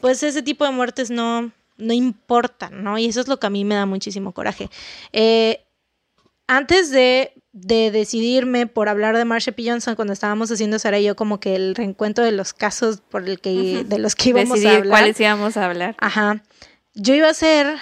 [0.00, 2.98] pues ese tipo de muertes no, no importan, ¿no?
[2.98, 4.70] Y eso es lo que a mí me da muchísimo coraje.
[5.12, 5.64] Eh,
[6.46, 9.64] antes de, de, decidirme por hablar de Marsha P.
[9.68, 13.28] Johnson, cuando estábamos haciendo Sara y yo como que el reencuentro de los casos por
[13.28, 14.88] el que, de los que íbamos a hablar.
[14.88, 15.96] cuáles íbamos a hablar.
[15.98, 16.42] Ajá.
[16.94, 17.76] Yo iba a hacer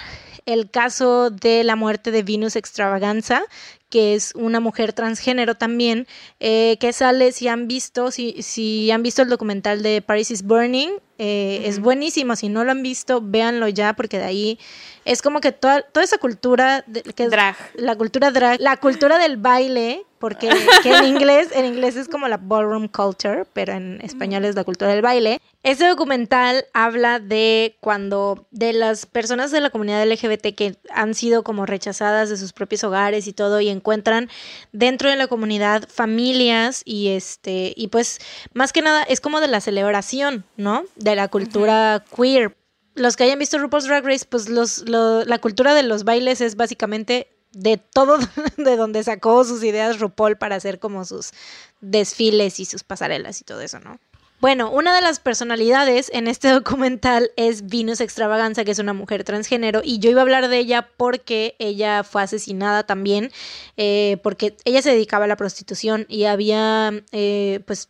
[0.45, 3.43] el caso de la muerte de Venus Extravaganza,
[3.91, 6.07] que es una mujer transgénero también,
[6.39, 10.43] eh, que sale, si han visto, si, si han visto el documental de Paris is
[10.43, 14.59] Burning, eh, es buenísimo, si no lo han visto, véanlo ya, porque de ahí
[15.05, 16.83] es como que toda, toda esa cultura,
[17.15, 17.55] que drag.
[17.75, 22.37] la cultura drag, la cultura del baile, porque en inglés, en inglés es como la
[22.37, 25.39] ballroom culture, pero en español es la cultura del baile.
[25.63, 31.43] Este documental habla de cuando de las personas de la comunidad LGBT que han sido
[31.43, 34.27] como rechazadas de sus propios hogares y todo y encuentran
[34.71, 38.17] dentro de la comunidad familias y este y pues
[38.53, 40.83] más que nada es como de la celebración, ¿no?
[40.95, 42.57] De la cultura queer.
[42.95, 46.55] Los que hayan visto RuPaul's Drag Race, pues los, la cultura de los bailes es
[46.55, 48.17] básicamente de todo
[48.57, 51.33] de donde sacó sus ideas RuPaul para hacer como sus
[51.81, 53.99] desfiles y sus pasarelas y todo eso, ¿no?
[54.41, 59.23] Bueno, una de las personalidades en este documental es Venus Extravaganza, que es una mujer
[59.23, 63.31] transgénero, y yo iba a hablar de ella porque ella fue asesinada también,
[63.77, 67.89] eh, porque ella se dedicaba a la prostitución y había, eh, pues,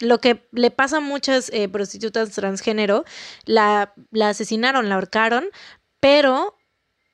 [0.00, 3.04] lo que le pasa a muchas eh, prostitutas transgénero,
[3.44, 5.44] la, la asesinaron, la ahorcaron,
[6.00, 6.56] pero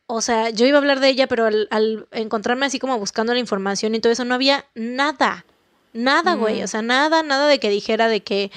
[0.06, 3.38] o sea, yo iba a hablar de ella, pero al, encontrarme así como buscando la
[3.38, 5.44] información y todo eso, no había nada.
[5.92, 6.60] Nada, güey.
[6.60, 6.64] Mm.
[6.64, 8.50] O sea, nada, nada de que dijera de que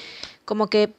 [0.45, 0.93] como que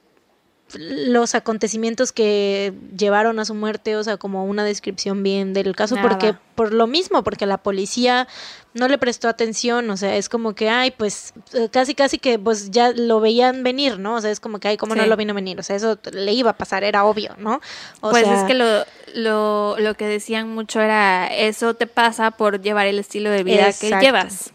[0.76, 5.96] los acontecimientos que llevaron a su muerte, o sea, como una descripción bien del caso,
[6.02, 8.28] porque por lo mismo, porque la policía
[8.74, 12.40] no le prestó atención, o sea, es como que, ay, pues eh, casi, casi que
[12.40, 14.16] pues ya lo veían venir, ¿no?
[14.16, 15.58] O sea, es como que, ay, ¿cómo no lo vino a venir?
[15.60, 17.60] O sea, eso le iba a pasar, era obvio, ¿no?
[18.00, 22.88] pues es que lo, lo, lo, que decían mucho era, eso te pasa por llevar
[22.88, 24.50] el estilo de vida que llevas,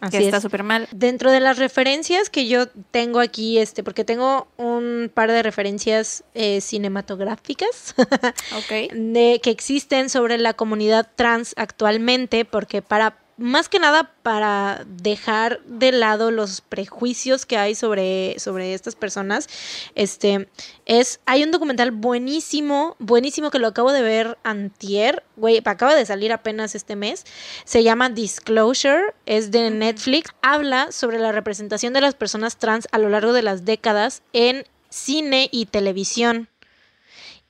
[0.00, 0.86] así que está súper mal.
[0.92, 6.22] Dentro de las referencias que yo tengo aquí, este, porque tengo un par de referencias
[6.34, 7.96] eh, cinematográficas
[8.94, 15.60] de, que existen sobre la comunidad trans actualmente, porque para más que nada para dejar
[15.64, 19.48] de lado los prejuicios que hay sobre, sobre estas personas.
[19.94, 20.48] Este
[20.86, 21.20] es.
[21.26, 25.24] Hay un documental buenísimo, buenísimo que lo acabo de ver antier.
[25.36, 27.24] Güey, acaba de salir apenas este mes.
[27.64, 29.14] Se llama Disclosure.
[29.26, 30.30] Es de Netflix.
[30.42, 34.64] Habla sobre la representación de las personas trans a lo largo de las décadas en
[34.90, 36.48] cine y televisión.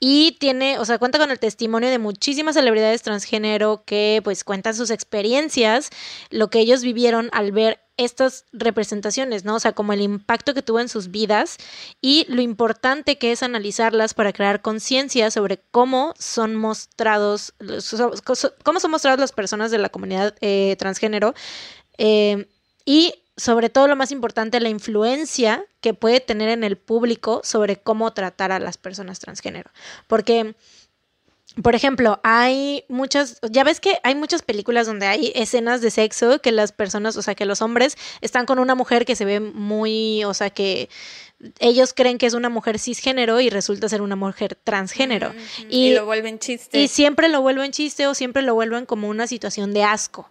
[0.06, 4.74] Y tiene, o sea, cuenta con el testimonio de muchísimas celebridades transgénero que pues cuentan
[4.74, 5.88] sus experiencias,
[6.28, 9.54] lo que ellos vivieron al ver estas representaciones, ¿no?
[9.54, 11.56] O sea, como el impacto que tuvo en sus vidas
[12.02, 17.54] y lo importante que es analizarlas para crear conciencia sobre cómo son mostrados,
[18.62, 21.32] cómo son mostradas las personas de la comunidad eh, transgénero
[21.96, 22.46] eh,
[22.84, 27.76] y sobre todo lo más importante, la influencia que puede tener en el público sobre
[27.76, 29.70] cómo tratar a las personas transgénero.
[30.06, 30.54] Porque,
[31.60, 36.40] por ejemplo, hay muchas, ya ves que hay muchas películas donde hay escenas de sexo
[36.40, 39.40] que las personas, o sea, que los hombres están con una mujer que se ve
[39.40, 40.88] muy, o sea, que
[41.58, 45.34] ellos creen que es una mujer cisgénero y resulta ser una mujer transgénero.
[45.68, 46.80] y, y, lo vuelven chiste.
[46.80, 50.30] Y siempre lo vuelven chiste o siempre lo vuelven como una situación de asco.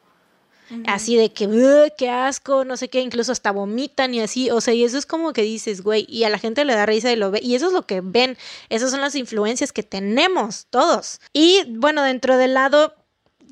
[0.87, 4.73] Así de que, qué asco, no sé qué, incluso hasta vomitan y así, o sea,
[4.73, 7.15] y eso es como que dices, güey, y a la gente le da risa y
[7.15, 8.37] lo ve, y eso es lo que ven,
[8.69, 11.19] esas son las influencias que tenemos todos.
[11.31, 12.95] Y bueno, dentro del lado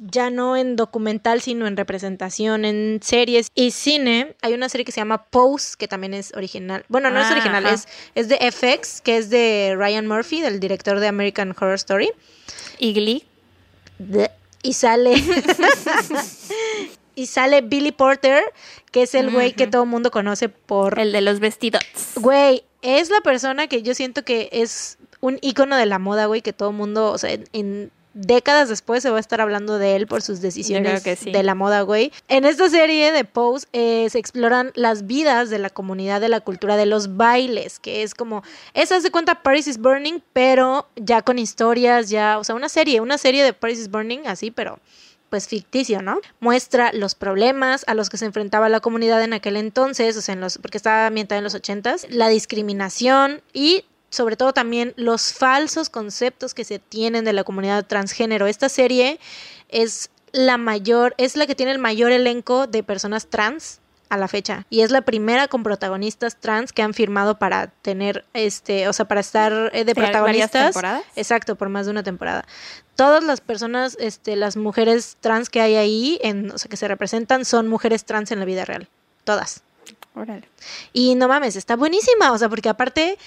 [0.01, 4.35] ya no en documental, sino en representación, en series y cine.
[4.41, 6.83] Hay una serie que se llama Pose, que también es original.
[6.89, 10.59] Bueno, no es ah, original, es, es, de FX, que es de Ryan Murphy, del
[10.59, 12.11] director de American Horror Story.
[12.79, 13.23] Y Glee.
[14.63, 15.13] Y sale.
[17.21, 18.43] y sale Billy Porter,
[18.91, 20.99] que es el güey que todo el mundo conoce por...
[20.99, 21.83] El de los vestidos.
[22.15, 26.41] Güey, es la persona que yo siento que es un ícono de la moda, güey,
[26.41, 29.95] que todo el mundo, o sea, en, décadas después se va a estar hablando de
[29.95, 32.11] él por sus decisiones de la moda, güey.
[32.27, 36.41] En esta serie de Pose eh, se exploran las vidas de la comunidad de la
[36.41, 41.21] cultura de los bailes, que es como, esa se cuenta Paris is Burning, pero ya
[41.21, 44.79] con historias, ya, o sea, una serie, una serie de Paris is Burning, así, pero
[45.31, 46.19] pues ficticio, ¿no?
[46.41, 50.33] Muestra los problemas a los que se enfrentaba la comunidad en aquel entonces, o sea,
[50.33, 55.31] en los, porque estaba ambientada en los ochentas, la discriminación y sobre todo también los
[55.31, 58.45] falsos conceptos que se tienen de la comunidad transgénero.
[58.45, 59.21] Esta serie
[59.69, 63.80] es la mayor, es la que tiene el mayor elenco de personas trans
[64.11, 68.25] a la fecha y es la primera con protagonistas trans que han firmado para tener
[68.33, 70.75] este, o sea, para estar eh, de protagonistas.
[71.15, 72.45] Exacto, por más de una temporada.
[72.95, 76.89] Todas las personas, este, las mujeres trans que hay ahí, en, o sea, que se
[76.89, 78.89] representan, son mujeres trans en la vida real.
[79.23, 79.63] Todas.
[80.13, 80.49] Órale.
[80.91, 83.17] Y no mames, está buenísima, o sea, porque aparte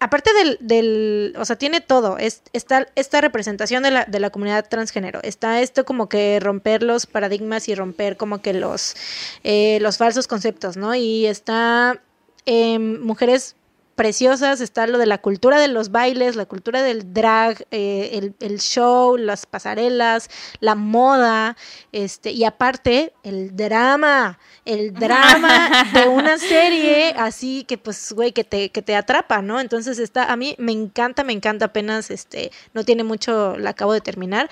[0.00, 4.66] aparte del, o sea, tiene todo, es, está esta representación de la, de la comunidad
[4.68, 8.96] transgénero, está esto como que romper los paradigmas y romper como que los,
[9.44, 10.94] eh, los falsos conceptos, ¿no?
[10.94, 12.02] Y está
[12.46, 13.56] eh, mujeres
[14.00, 18.34] preciosas, está lo de la cultura de los bailes, la cultura del drag, eh, el,
[18.40, 21.54] el, show, las pasarelas, la moda,
[21.92, 28.42] este, y aparte el drama, el drama de una serie así que pues, güey, que
[28.42, 29.60] te, que te atrapa, ¿no?
[29.60, 33.92] Entonces está, a mí me encanta, me encanta apenas, este, no tiene mucho, la acabo
[33.92, 34.48] de terminar,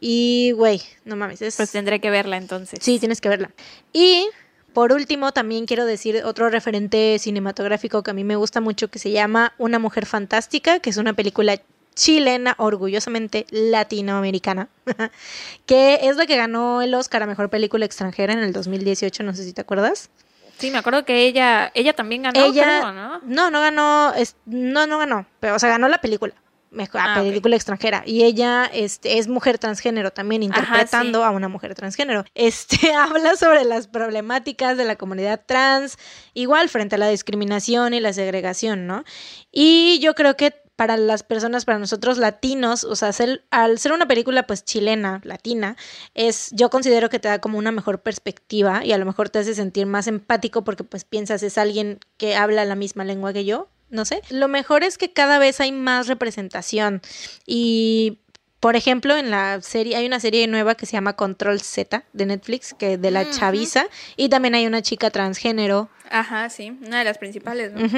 [0.00, 1.56] y, güey, no mames, es...
[1.56, 2.78] Pues tendré que verla entonces.
[2.80, 3.50] Sí, tienes que verla.
[3.92, 4.28] Y
[4.72, 8.98] por último, también quiero decir otro referente cinematográfico que a mí me gusta mucho, que
[8.98, 11.60] se llama Una Mujer Fantástica, que es una película
[11.94, 14.68] chilena, orgullosamente latinoamericana,
[15.66, 19.34] que es la que ganó el Oscar a Mejor Película Extranjera en el 2018, no
[19.34, 20.10] sé si te acuerdas.
[20.58, 23.20] Sí, me acuerdo que ella, ella también ganó, ella, ¿no?
[23.24, 24.12] No, no ganó,
[24.46, 26.34] no, no ganó, pero, o sea, ganó la película
[26.72, 28.02] mejor, ah, película extranjera.
[28.06, 32.24] Y ella este, es mujer transgénero también, interpretando a una mujer transgénero.
[32.34, 35.98] Este habla sobre las problemáticas de la comunidad trans,
[36.34, 39.04] igual frente a la discriminación y la segregación, ¿no?
[39.50, 43.12] Y yo creo que para las personas, para nosotros latinos, o sea,
[43.50, 45.76] al ser una película pues chilena, latina,
[46.14, 49.38] es, yo considero que te da como una mejor perspectiva y a lo mejor te
[49.38, 53.44] hace sentir más empático porque pues piensas es alguien que habla la misma lengua que
[53.44, 54.22] yo, no sé.
[54.30, 57.00] Lo mejor es que cada vez hay más representación
[57.46, 58.18] y
[58.62, 62.26] por ejemplo, en la serie hay una serie nueva que se llama Control Z de
[62.26, 67.04] Netflix, que de la chaviza, y también hay una chica transgénero Ajá, sí, una de
[67.04, 67.88] las principales, ¿no?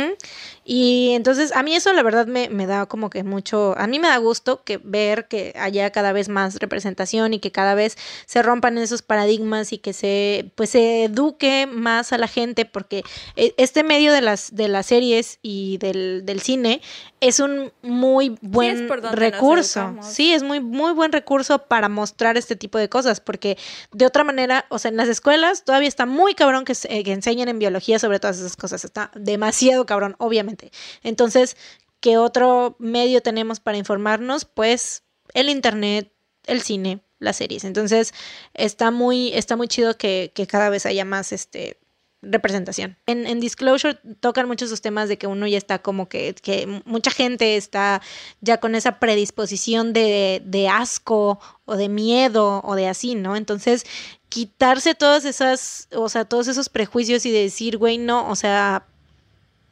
[0.64, 3.98] Y entonces a mí eso la verdad me, me, da como que mucho, a mí
[3.98, 7.98] me da gusto que ver que haya cada vez más representación y que cada vez
[8.26, 13.02] se rompan esos paradigmas y que se, pues se eduque más a la gente porque
[13.34, 16.82] eh, este medio de las, de las series y del, del cine
[17.20, 19.96] es un muy buen recurso.
[20.02, 23.58] Sí, es muy muy, buen recurso para mostrar este tipo de cosas, porque
[23.92, 27.48] de otra manera, o sea, en las escuelas todavía está muy cabrón que, que enseñen
[27.48, 30.70] en biología sobre todas esas cosas, está demasiado cabrón, obviamente.
[31.02, 31.56] Entonces,
[32.00, 34.44] ¿qué otro medio tenemos para informarnos?
[34.44, 36.12] Pues el Internet,
[36.46, 37.64] el cine, las series.
[37.64, 38.12] Entonces,
[38.54, 41.78] está muy, está muy chido que cada vez haya más este
[42.24, 42.96] representación.
[43.06, 46.82] En, en, Disclosure tocan muchos esos temas de que uno ya está como que, que
[46.84, 48.02] mucha gente está
[48.40, 53.36] ya con esa predisposición de, de, asco o de miedo o de así, ¿no?
[53.36, 53.84] Entonces,
[54.28, 58.86] quitarse todas esas, o sea, todos esos prejuicios y decir, güey, no, o sea,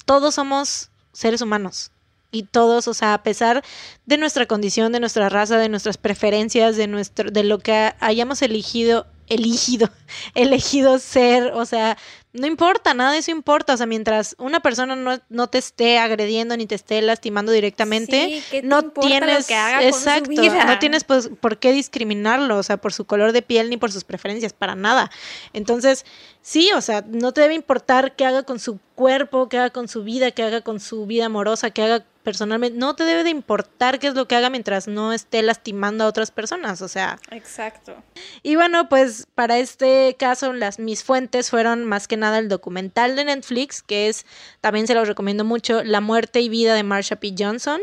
[0.05, 1.91] todos somos seres humanos.
[2.35, 3.63] Y todos, o sea, a pesar
[4.07, 8.41] de nuestra condición, de nuestra raza, de nuestras preferencias, de nuestro, de lo que hayamos
[8.41, 9.91] elegido, elegido,
[10.35, 11.97] elegido ser, o sea,
[12.35, 13.75] no importa, nada de eso importa.
[13.75, 18.43] O sea, mientras una persona no, no te esté agrediendo ni te esté lastimando directamente,
[18.63, 19.49] no tienes.
[19.81, 23.77] exacto, no tienes pues, por qué discriminarlo, o sea, por su color de piel ni
[23.77, 25.11] por sus preferencias, para nada.
[25.53, 26.07] Entonces,
[26.41, 29.89] sí, o sea, no te debe importar qué haga con su cuerpo, qué haga con
[29.89, 33.31] su vida, qué haga con su vida amorosa, qué haga personalmente, no te debe de
[33.31, 37.19] importar qué es lo que haga mientras no esté lastimando a otras personas, o sea.
[37.31, 37.95] Exacto.
[38.43, 43.17] Y bueno, pues para este caso las mis fuentes fueron más que nada el documental
[43.17, 44.27] de Netflix, que es,
[44.61, 47.35] también se los recomiendo mucho, La muerte y vida de Marsha P.
[47.39, 47.81] Johnson,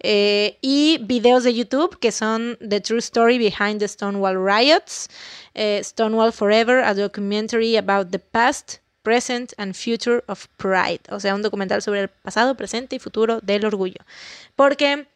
[0.00, 5.08] eh, y videos de YouTube que son The True Story Behind the Stonewall Riots,
[5.54, 8.78] eh, Stonewall Forever, a documentary about the past,
[9.08, 13.40] Present and Future of Pride, o sea, un documental sobre el pasado, presente y futuro
[13.40, 14.02] del orgullo.
[14.54, 15.06] Porque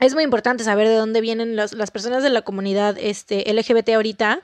[0.00, 4.40] es muy importante saber de dónde vienen las personas de la comunidad este, LGBT ahorita.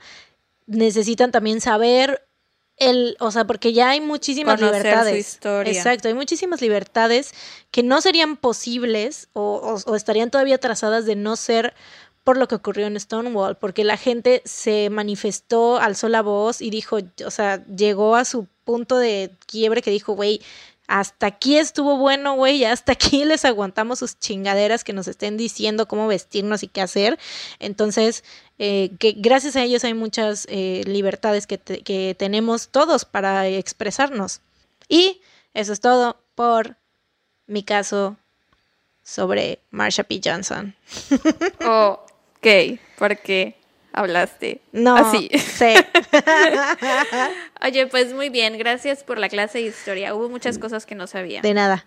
[0.67, 2.23] Necesitan también saber
[2.77, 5.39] el, o sea, porque ya hay muchísimas libertades.
[5.65, 7.33] Exacto, hay muchísimas libertades
[7.71, 11.73] que no serían posibles o, o, estarían todavía trazadas de no ser
[12.23, 16.69] por lo que ocurrió en Stonewall, porque la gente se manifestó, alzó la voz y
[16.69, 20.41] dijo, o sea, llegó a su punto de quiebre que dijo, güey,
[20.87, 25.87] hasta aquí estuvo bueno, güey, hasta aquí les aguantamos sus chingaderas que nos estén diciendo
[25.87, 27.17] cómo vestirnos y qué hacer.
[27.59, 28.23] Entonces,
[28.59, 34.41] eh, que gracias a ellos hay muchas eh, libertades que, que tenemos todos para expresarnos.
[34.89, 35.21] Y
[35.53, 36.75] eso es todo por
[37.47, 38.17] mi caso
[39.03, 40.21] sobre Marsha P.
[40.23, 40.75] Johnson.
[41.63, 42.05] Oh,
[42.43, 43.55] Ok, ¿por qué
[43.93, 45.29] hablaste no, así?
[45.37, 45.75] Sí.
[47.63, 50.15] Oye, pues muy bien, gracias por la clase de historia.
[50.15, 51.41] Hubo muchas cosas que no sabía.
[51.41, 51.85] De nada.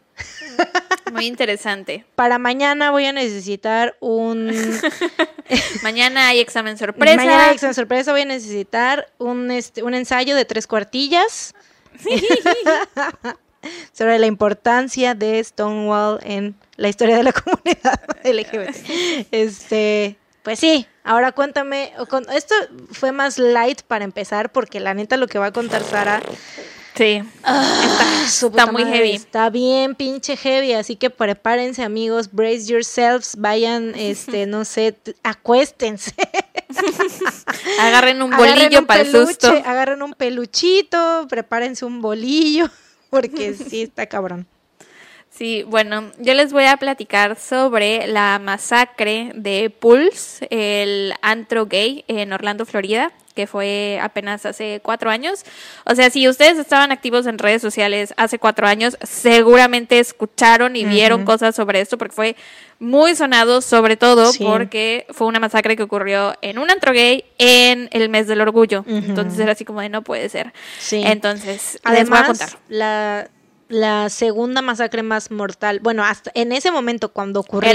[1.13, 2.05] Muy interesante.
[2.15, 4.53] Para mañana voy a necesitar un...
[5.83, 7.17] mañana hay examen sorpresa.
[7.17, 11.53] Mañana hay examen sorpresa, voy a necesitar un, este, un ensayo de tres cuartillas.
[13.93, 19.27] sobre la importancia de Stonewall en la historia de la comunidad LGBT.
[19.33, 21.93] Este, pues sí, ahora cuéntame,
[22.35, 22.55] esto
[22.93, 26.23] fue más light para empezar porque la neta lo que va a contar Sara...
[26.95, 29.17] Sí, ah, está, muy heavy.
[29.17, 36.15] Está bien pinche heavy, así que prepárense amigos, brace yourselves, vayan, este, no sé, acuéstense.
[37.81, 39.49] Agarren un bolillo para el susto.
[39.65, 42.71] Agarren un peluchito, prepárense un bolillo,
[43.11, 44.47] porque sí está cabrón.
[45.37, 52.05] Sí, bueno, yo les voy a platicar sobre la masacre de Pulse, el antro gay
[52.07, 55.45] en Orlando, Florida, que fue apenas hace cuatro años.
[55.87, 60.85] O sea, si ustedes estaban activos en redes sociales hace cuatro años, seguramente escucharon y
[60.85, 62.37] vieron cosas sobre esto, porque fue
[62.79, 67.89] muy sonado, sobre todo porque fue una masacre que ocurrió en un antro gay en
[67.91, 68.85] el mes del orgullo.
[68.87, 70.53] Entonces era así como de no puede ser.
[70.79, 71.03] Sí.
[71.05, 72.59] Entonces, Además, les voy a contar.
[72.69, 73.31] La
[73.69, 75.81] la segunda masacre más mortal.
[75.81, 77.71] Bueno, hasta en ese momento cuando ocurrió.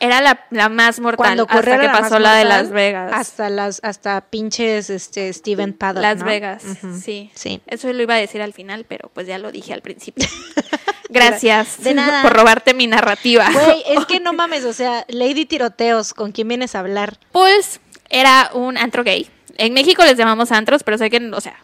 [0.00, 0.20] Era,
[0.50, 3.12] la, más mortal cuando ocurrió hasta que pasó la de Las Vegas.
[3.14, 6.02] Hasta las, hasta pinches este Steven Paddock.
[6.02, 6.64] Las Vegas,
[7.02, 7.30] sí.
[7.34, 7.60] Sí.
[7.66, 10.26] Eso lo iba a decir al final, pero pues ya lo dije al principio.
[11.08, 12.22] Gracias de nada.
[12.22, 13.48] por robarte mi narrativa.
[13.52, 17.18] Güey, es que no mames, o sea, Lady Tiroteos, ¿con quién vienes a hablar?
[17.30, 19.28] Pues era un antro gay.
[19.58, 21.62] En México les llamamos antros, pero sé que, o sea,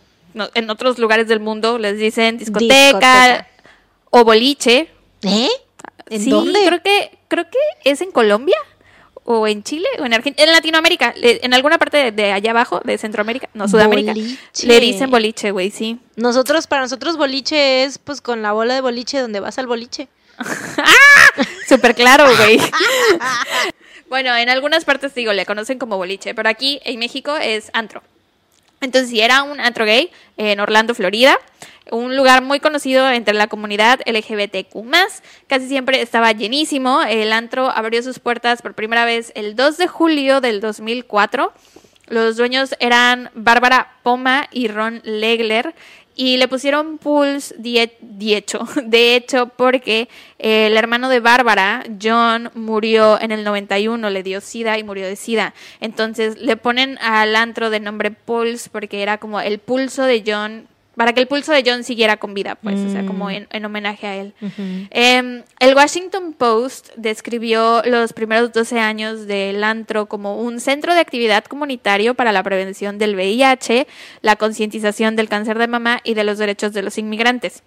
[0.55, 3.47] en otros lugares del mundo les dicen discoteca
[4.11, 4.91] o boliche.
[5.23, 5.49] ¿Eh?
[6.11, 6.61] ¿En sí, dónde?
[6.67, 8.57] Creo que, creo que es en Colombia
[9.31, 12.97] o en Chile o en Argentina, en Latinoamérica, en alguna parte de, allá abajo, de
[12.97, 14.15] Centroamérica, no, Sudamérica.
[14.15, 15.99] Le dicen boliche, güey, sí.
[16.17, 20.09] Nosotros, para nosotros boliche es pues con la bola de boliche donde vas al boliche.
[20.39, 21.43] ¡Ah!
[21.69, 22.59] Súper claro, güey.
[24.09, 28.03] bueno, en algunas partes digo, le conocen como boliche, pero aquí en México es antro.
[28.81, 31.37] Entonces, sí, era un antro gay en Orlando, Florida,
[31.91, 34.75] un lugar muy conocido entre la comunidad LGBTQ+.
[35.47, 37.03] Casi siempre estaba llenísimo.
[37.03, 41.53] El antro abrió sus puertas por primera vez el 2 de julio del 2004.
[42.07, 45.75] Los dueños eran Bárbara Poma y Ron Legler
[46.19, 50.09] y le pusieron Pulse de hecho, porque
[50.39, 55.15] el hermano de Bárbara, John, murió en el 91, le dio sida y murió de
[55.15, 55.55] sida.
[55.81, 60.67] Entonces le ponen al antro de nombre Pulse porque era como el pulso de John
[60.99, 63.47] para que el pulso de John siguiera con vida, pues, o sea, como mm.
[63.51, 64.35] en, homenaje a él.
[64.91, 71.01] Em, el Washington Post describió los primeros 12 años del antro como un centro de
[71.01, 73.87] actividad comunitario para la prevención del VIH,
[74.23, 77.63] la concientización del cáncer de mama y de los derechos de los inmigrantes.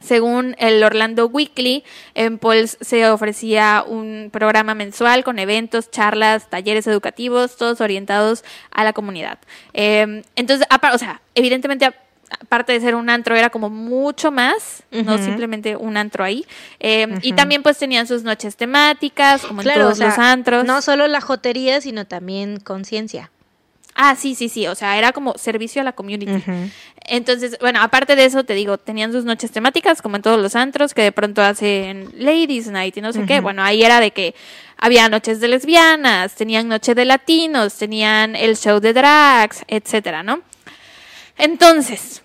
[0.00, 1.84] Según el Orlando Weekly,
[2.14, 8.82] en Pulse se ofrecía un programa mensual con eventos, charlas, talleres educativos, todos orientados a
[8.82, 9.38] la comunidad.
[9.72, 11.92] Em, entonces, o sea, evidentemente
[12.40, 16.44] aparte de ser un antro, era como mucho más, no simplemente un antro ahí.
[16.78, 20.64] Em, y también pues tenían sus noches temáticas, como en todos los antros.
[20.64, 23.30] No solo la jotería, sino también conciencia.
[24.00, 26.40] Ah, sí, sí, sí, o sea, era como servicio a la community.
[27.06, 30.54] Entonces, bueno, aparte de eso, te digo, tenían sus noches temáticas, como en todos los
[30.54, 33.40] antros, que de pronto hacen Ladies Night y no sé qué.
[33.40, 34.36] Bueno, ahí era de que
[34.76, 40.42] había noches de lesbianas, tenían noche de latinos, tenían el show de drags, etcétera, ¿no?
[41.38, 42.22] Entonces,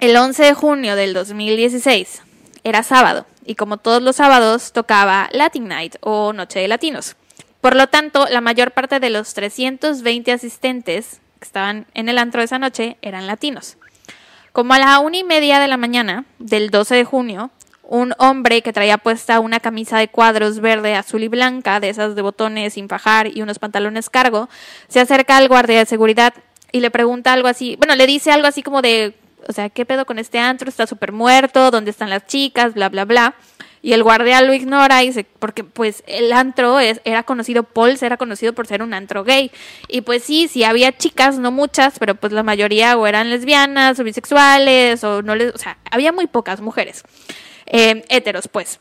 [0.00, 2.22] el 11 de junio del 2016
[2.64, 7.14] era sábado y como todos los sábados tocaba Latin Night o Noche de Latinos.
[7.60, 12.42] Por lo tanto, la mayor parte de los 320 asistentes que estaban en el antro
[12.42, 13.76] esa noche eran latinos.
[14.52, 17.52] Como a la una y media de la mañana del 12 de junio,
[17.88, 22.14] un hombre que traía puesta una camisa de cuadros verde, azul y blanca, de esas
[22.14, 24.48] de botones sin fajar y unos pantalones cargo,
[24.88, 26.34] se acerca al guardia de seguridad
[26.72, 29.14] y le pregunta algo así, bueno, le dice algo así como de,
[29.46, 30.68] o sea, ¿qué pedo con este antro?
[30.68, 32.74] Está súper muerto, ¿dónde están las chicas?
[32.74, 33.34] Bla, bla, bla.
[33.80, 38.02] Y el guardia lo ignora y dice, porque pues el antro es, era conocido, Pauls
[38.02, 39.52] era conocido por ser un antro gay.
[39.86, 43.98] Y pues sí, sí había chicas, no muchas, pero pues la mayoría o eran lesbianas
[44.00, 47.04] o bisexuales o no les, o sea, había muy pocas mujeres.
[47.66, 48.80] Eh, heteros, pues.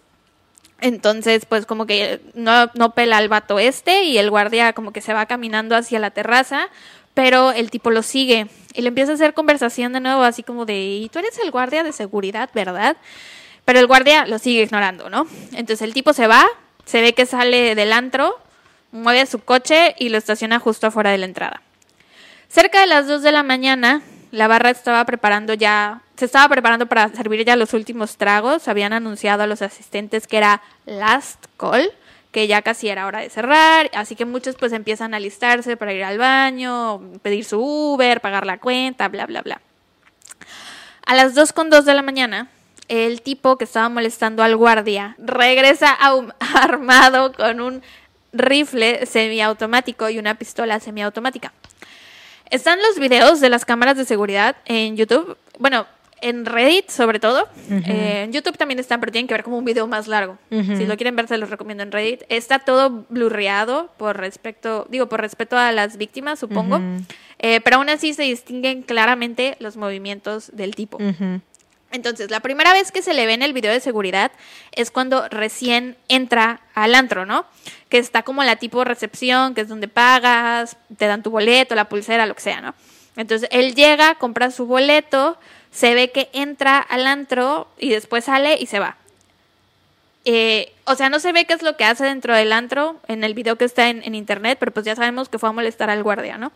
[0.80, 5.02] Entonces, pues como que no, no pela al vato este y el guardia como que
[5.02, 6.70] se va caminando hacia la terraza
[7.18, 8.46] pero el tipo lo sigue
[8.76, 11.50] y le empieza a hacer conversación de nuevo, así como de, y tú eres el
[11.50, 12.96] guardia de seguridad, ¿verdad?
[13.66, 15.26] Pero el guardia lo sigue ignorando, ¿no?
[15.54, 16.46] Entonces el tipo se va,
[16.86, 18.40] se ve que sale del antro,
[18.92, 21.64] mueve su coche y lo estaciona justo afuera de la entrada.
[22.50, 26.86] Cerca de las 2 de la mañana, la barra estaba preparando ya, se estaba preparando
[26.86, 28.68] para servir ya los últimos tragos.
[28.68, 31.92] Habían anunciado a los asistentes que era last call
[32.32, 35.94] que ya casi era hora de cerrar, así que muchos pues empiezan a alistarse para
[35.94, 39.62] ir al baño, pedir su Uber, pagar la cuenta, bla, bla, bla.
[41.06, 42.50] A las 2.2 de la mañana,
[42.90, 45.98] el tipo que estaba molestando al guardia regresa
[46.54, 47.82] armado con un
[48.34, 51.54] rifle semiautomático y una pistola semiautomática.
[52.50, 55.38] Están los videos de las cámaras de seguridad en YouTube.
[55.60, 55.86] Bueno,
[56.22, 57.48] en Reddit sobre todo.
[57.70, 60.38] Eh, en YouTube también están, pero tienen que ver como un video más largo.
[60.50, 62.24] Si lo quieren ver, se los recomiendo en Reddit.
[62.30, 66.82] Está todo blurreado por respecto, digo, por respeto a las víctimas, supongo.
[67.40, 70.98] Eh, pero aún así se distinguen claramente los movimientos del tipo.
[71.92, 74.32] Entonces, la primera vez que se le ve en el video de seguridad
[74.74, 77.46] es cuando recién entra al antro, ¿no?
[77.90, 81.88] Que está como la tipo recepción, que es donde pagas, te dan tu boleto, la
[81.88, 82.76] pulsera, lo que sea, ¿no?
[83.16, 85.40] Entonces, él llega, compra su boleto,
[85.72, 88.98] se ve que entra al antro y después sale y se va.
[90.30, 93.24] Eh, o sea, no se ve qué es lo que hace dentro del antro en
[93.24, 96.04] el video que está en, internet, pero pues ya sabemos que fue a molestar al
[96.04, 96.52] guardia, ¿no?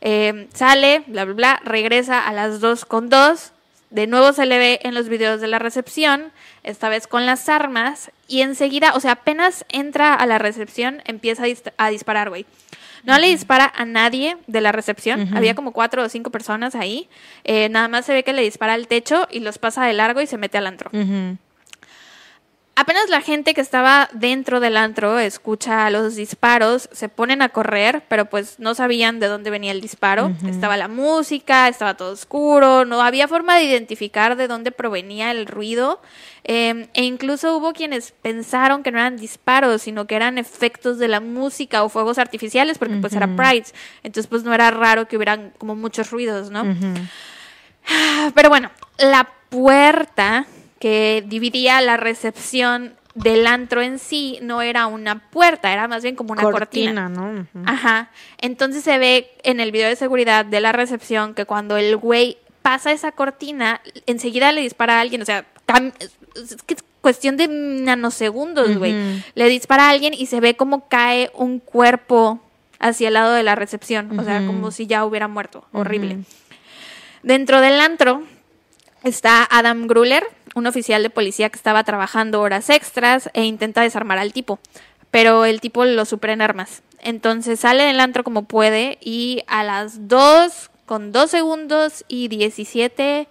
[0.00, 3.50] Eh, sale, bla, bla, bla, regresa a las dos con dos.
[3.90, 6.30] De nuevo se le ve en los videos de la recepción,
[6.62, 11.42] esta vez con las armas, y enseguida, o sea, apenas entra a la recepción, empieza
[11.44, 12.46] a, a disparar, güey.
[13.04, 15.30] No le dispara a nadie de la recepción.
[15.36, 17.08] Había como cuatro o cinco personas ahí.
[17.44, 20.20] Eh, nada más se ve que le dispara al techo y los pasa de largo
[20.20, 20.90] y se mete al antro.
[22.80, 28.04] Apenas la gente que estaba dentro del antro escucha los disparos, se ponen a correr,
[28.08, 30.32] pero pues no sabían de dónde venía el disparo.
[30.48, 35.44] Estaba la música, estaba todo oscuro, no había forma de identificar de dónde provenía el
[35.44, 36.00] ruido.
[36.42, 41.08] Em, e incluso hubo quienes pensaron que no eran disparos, sino que eran efectos de
[41.08, 43.66] la música o fuegos artificiales, porque pues era Pride.
[44.02, 46.64] Entonces pues no era raro que hubieran como muchos ruidos, ¿no?
[48.34, 50.46] Pero bueno, la puerta
[50.80, 56.16] que dividía la recepción del antro en sí no era una puerta, era más bien
[56.16, 57.08] como una cortina.
[57.08, 57.46] ¿no?
[57.66, 58.10] Ajá.
[58.38, 62.38] Entonces se ve en el video de seguridad de la recepción que cuando el güey
[62.62, 65.44] pasa esa cortina, enseguida le dispara a alguien, o sea,
[66.34, 69.22] es cuestión de nanosegundos, güey.
[69.34, 72.40] Le dispara a alguien y se ve como cae un cuerpo
[72.78, 76.20] hacia el lado de la recepción, o sea, como si ya hubiera muerto, horrible.
[77.22, 78.22] Dentro del antro
[79.04, 80.24] está Adam Gruller,
[80.54, 84.58] un oficial de policía que estaba trabajando horas extras e intenta desarmar al tipo,
[85.10, 86.82] pero el tipo lo supera en armas.
[87.02, 93.28] Entonces sale del antro como puede y a las 2 con 2 segundos y 17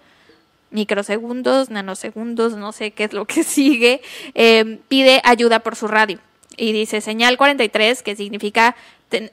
[0.72, 4.02] microsegundos, nanosegundos, no sé qué es lo que sigue,
[4.34, 6.20] eh, pide ayuda por su radio.
[6.58, 8.76] Y dice señal 43, que significa,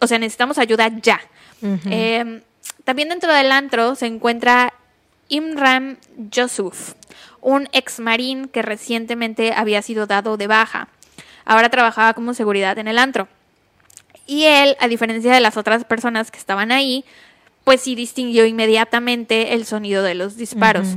[0.00, 1.20] o sea, necesitamos ayuda ya.
[1.90, 2.42] Eh,
[2.84, 4.72] también dentro del antro se encuentra
[5.28, 5.98] Imran
[6.30, 6.94] Yusuf,
[7.40, 10.88] un ex marín que recientemente había sido dado de baja.
[11.44, 13.28] Ahora trabajaba como seguridad en el antro.
[14.26, 17.04] Y él, a diferencia de las otras personas que estaban ahí,
[17.64, 20.88] pues sí distinguió inmediatamente el sonido de los disparos.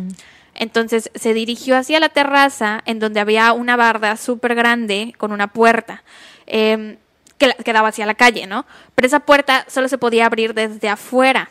[0.55, 5.47] Entonces se dirigió hacia la terraza en donde había una barda súper grande con una
[5.47, 6.03] puerta.
[6.47, 6.97] Em,
[7.37, 8.65] que, que daba hacia la calle, ¿no?
[8.95, 11.49] Pero esa puerta solo se podía abrir desde afuera.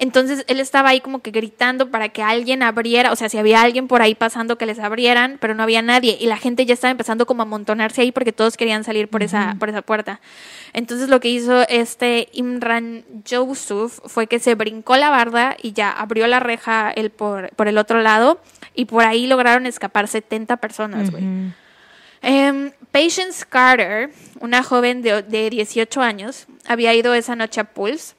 [0.00, 3.60] Entonces él estaba ahí como que gritando para que alguien abriera, o sea, si había
[3.60, 6.72] alguien por ahí pasando que les abrieran, pero no había nadie y la gente ya
[6.72, 10.22] estaba empezando como a amontonarse ahí porque todos querían salir por esa por esa puerta.
[10.72, 15.90] Entonces lo que hizo este Imran Yusuf fue que se brincó la barda y ya
[15.90, 18.40] abrió la reja el por, por el otro lado
[18.74, 21.24] y por ahí lograron escapar 70 personas, güey.
[22.22, 28.14] Em, Patience Carter, una joven de, de 18 años, había ido esa noche a Pulse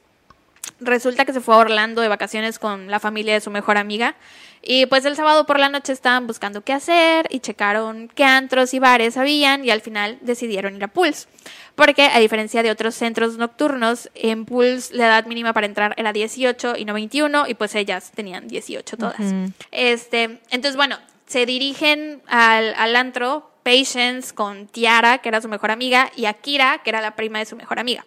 [0.80, 4.16] resulta que se fue a Orlando de vacaciones con la familia de su mejor amiga.
[4.64, 8.74] Y pues el sábado por la noche estaban buscando qué hacer y checaron qué antros
[8.74, 11.26] y bares habían y al final decidieron ir a Pulse.
[11.74, 16.12] Porque a diferencia de otros centros nocturnos, en Pulse la edad mínima para entrar era
[16.12, 19.34] 18 y no 21 y pues ellas tenían 18 todas.
[19.72, 20.96] este, entonces bueno,
[21.26, 26.82] se dirigen al, al antro Patience con Tiara, que era su mejor amiga, y Akira,
[26.82, 28.04] que era la prima de su mejor amiga.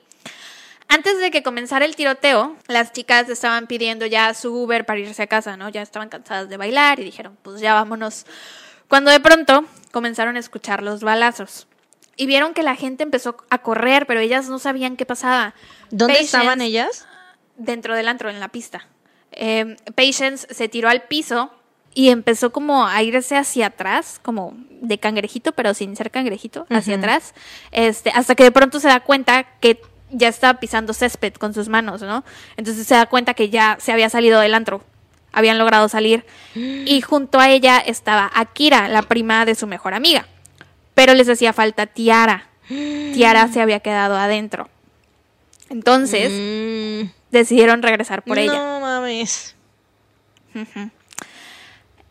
[0.87, 5.23] Antes de que comenzara el tiroteo, las chicas estaban pidiendo ya su Uber para irse
[5.23, 5.69] a casa, ¿no?
[5.69, 8.25] Ya estaban cansadas de bailar y dijeron, pues ya vámonos.
[8.87, 11.67] Cuando de pronto comenzaron a escuchar los balazos
[12.15, 15.53] y vieron que la gente empezó a correr, pero ellas no sabían qué pasaba.
[15.89, 17.07] ¿Dónde estaban ellas?
[17.57, 18.87] Dentro del antro, en la pista.
[19.31, 21.51] Em, Patience se tiró al piso
[21.93, 26.97] y empezó como a irse hacia atrás, como de cangrejito, pero sin ser cangrejito, hacia
[26.97, 27.33] atrás,
[27.71, 29.81] este, hasta que de pronto se da cuenta que
[30.11, 32.23] ya estaba pisando césped con sus manos, ¿no?
[32.57, 34.83] Entonces se da cuenta que ya se había salido del antro.
[35.31, 36.25] Habían logrado salir.
[36.55, 40.27] Y junto a ella estaba Akira, la prima de su mejor amiga.
[40.93, 42.47] Pero les hacía falta Tiara.
[42.67, 44.69] Tiara se había quedado adentro.
[45.69, 47.09] Entonces, mm.
[47.31, 48.53] decidieron regresar por ella.
[48.53, 49.55] No mames.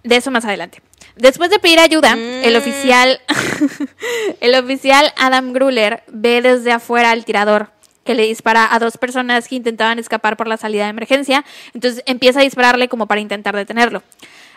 [0.02, 0.82] De eso más adelante.
[1.16, 2.58] Después de pedir ayuda, el mm.
[2.58, 3.20] oficial
[4.40, 7.70] el oficial Adam Gruller ve desde afuera al tirador
[8.04, 11.44] que le dispara a dos personas que intentaban escapar por la salida de emergencia.
[11.72, 14.02] Entonces empieza a dispararle como para intentar detenerlo.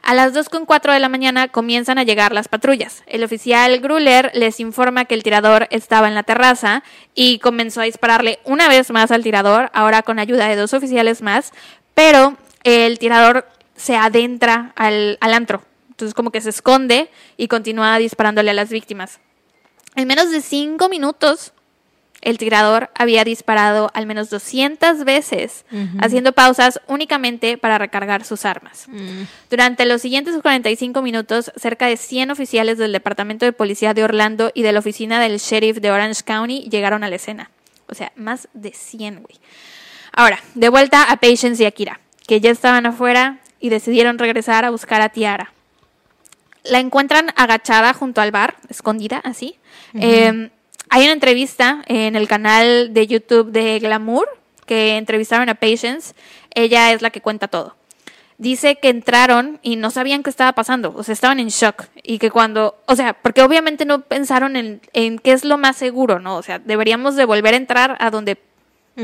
[0.03, 3.03] A las 2.4 de la mañana comienzan a llegar las patrullas.
[3.07, 6.83] El oficial Gruller les informa que el tirador estaba en la terraza
[7.13, 11.21] y comenzó a dispararle una vez más al tirador, ahora con ayuda de dos oficiales
[11.21, 11.51] más,
[11.93, 15.63] pero el tirador se adentra al, al antro.
[15.89, 19.19] Entonces como que se esconde y continúa disparándole a las víctimas.
[19.95, 21.53] En menos de cinco minutos
[22.21, 25.65] el tirador había disparado al menos 200 veces,
[25.99, 28.85] haciendo pausas únicamente para recargar sus armas.
[28.87, 29.23] Mm.
[29.49, 34.51] Durante los siguientes 45 minutos, cerca de 100 oficiales del Departamento de Policía de Orlando
[34.53, 37.51] y de la oficina del sheriff de Orange County llegaron a la escena.
[37.87, 39.39] O sea, más de 100, güey.
[40.11, 44.69] Ahora, de vuelta a Patience y Akira, que ya estaban afuera y decidieron regresar a
[44.69, 45.53] buscar a Tiara.
[46.63, 49.57] La encuentran agachada junto al bar, escondida así.
[50.89, 54.27] Hay una entrevista en el canal de YouTube de Glamour
[54.65, 56.13] que entrevistaron a Patience.
[56.53, 57.75] Ella es la que cuenta todo.
[58.37, 61.85] Dice que entraron y no sabían qué estaba pasando, o sea, estaban en shock.
[62.03, 64.79] Y que cuando, o sea, porque obviamente no pensaron en,
[65.19, 66.37] qué es lo más seguro, ¿no?
[66.37, 68.37] O sea, deberíamos de volver a entrar a donde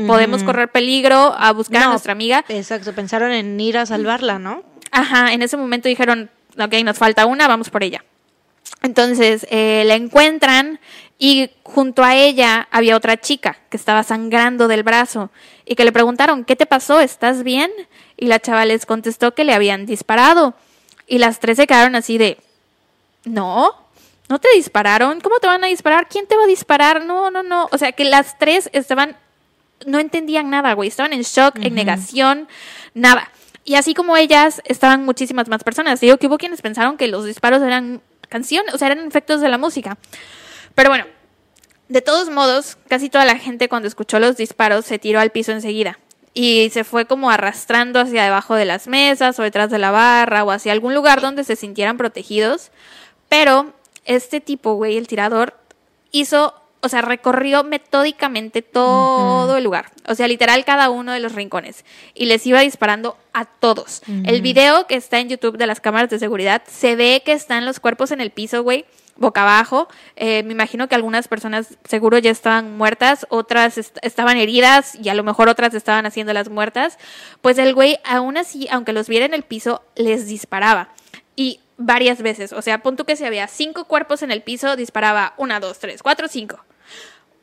[0.06, 2.44] podemos correr peligro, a buscar a nuestra amiga.
[2.48, 4.62] Exacto, pensaron en ir a salvarla, ¿no?
[4.90, 8.04] Ajá, en ese momento dijeron, ok, nos falta una, vamos por ella.
[8.82, 10.78] Entonces eh, la encuentran
[11.18, 15.30] y junto a ella había otra chica que estaba sangrando del brazo
[15.64, 17.00] y que le preguntaron, ¿qué te pasó?
[17.00, 17.70] ¿Estás bien?
[18.16, 20.54] Y la chava les contestó que le habían disparado.
[21.06, 22.38] Y las tres se quedaron así de,
[23.24, 23.84] no,
[24.28, 25.20] ¿No te dispararon?
[25.20, 26.08] ¿Cómo te van a disparar?
[26.08, 27.04] ¿Quién te va a disparar?
[27.04, 27.68] No, no, no.
[27.72, 29.16] O sea, que las tres estaban,
[29.86, 30.88] no entendían nada, güey.
[30.88, 32.48] Estaban en shock, en negación,
[32.94, 33.30] nada.
[33.66, 36.00] Y así como ellas, estaban muchísimas más personas.
[36.00, 39.48] Digo que hubo quienes pensaron que los disparos eran canciones, o sea, eran efectos de
[39.48, 39.98] la música.
[40.74, 41.06] Pero bueno,
[41.88, 45.52] de todos modos, casi toda la gente cuando escuchó los disparos se tiró al piso
[45.52, 45.98] enseguida
[46.34, 50.42] y se fue como arrastrando hacia debajo de las mesas o detrás de la barra
[50.42, 52.72] o hacia algún lugar donde se sintieran protegidos.
[53.28, 53.72] Pero
[54.04, 55.54] este tipo, güey, el tirador,
[56.10, 59.92] hizo, o sea, recorrió metódicamente todo el lugar.
[60.08, 61.84] O sea, literal cada uno de los rincones.
[62.14, 64.02] Y les iba disparando a todos.
[64.24, 67.64] El video que está en YouTube de las cámaras de seguridad, se ve que están
[67.64, 68.84] los cuerpos en el piso, güey
[69.16, 69.88] boca abajo.
[70.16, 75.14] Eh, me imagino que algunas personas seguro ya estaban muertas, otras estaban heridas y a
[75.14, 76.98] lo mejor otras estaban haciendo las muertas.
[77.40, 80.90] Pues el güey, aún así, aunque los viera en el piso, les disparaba.
[81.36, 82.52] Y varias veces.
[82.52, 86.02] O sea, punto que si había cinco cuerpos en el piso, disparaba una, dos, tres,
[86.02, 86.64] cuatro, cinco.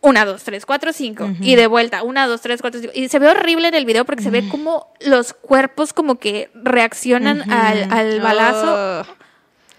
[0.02, 1.30] Una, dos, tres, cuatro, cinco.
[1.42, 2.94] Y de vuelta, una, dos, tres, cuatro, cinco.
[2.96, 6.50] Y se ve horrible en el video porque se ve como los cuerpos como que
[6.56, 9.04] reaccionan al, balazo.
[9.04, 9.06] Oh.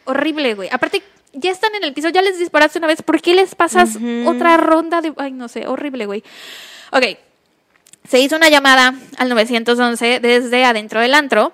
[0.05, 0.69] Horrible, güey.
[0.71, 1.03] Aparte,
[1.33, 4.57] ya están en el piso, ya les disparaste una vez, ¿por qué les pasas otra
[4.57, 5.13] ronda de...
[5.17, 6.23] Ay, no sé, horrible, güey.
[6.93, 7.05] Ok,
[8.07, 11.53] se hizo una llamada al 911 desde adentro del antro.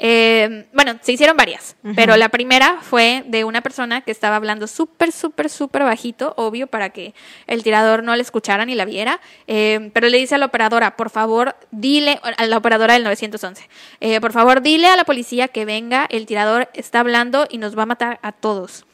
[0.00, 4.68] Eh, bueno, se hicieron varias, pero la primera fue de una persona que estaba hablando
[4.68, 7.14] súper, súper, súper bajito, obvio, para que
[7.48, 10.96] el tirador no le escuchara ni la viera, eh, pero le dice a la operadora,
[10.96, 13.68] por favor, dile, a la operadora del 911,
[14.00, 17.76] eh, por favor, dile a la policía que venga, el tirador está hablando y nos
[17.76, 18.86] va a matar a todos.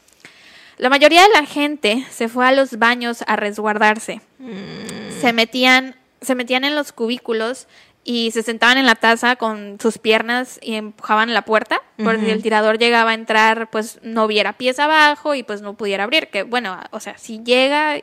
[0.77, 4.21] La mayoría de la gente se fue a los baños a resguardarse.
[4.39, 5.21] Mm.
[5.21, 7.69] Se metían, se metían en los cubículos
[8.05, 12.29] y se sentaban en la taza con sus piernas y empujaban la puerta, por si
[12.29, 16.29] el tirador llegaba a entrar, pues no viera pies abajo y pues no pudiera abrir.
[16.29, 17.99] Que bueno, o sea, si llega,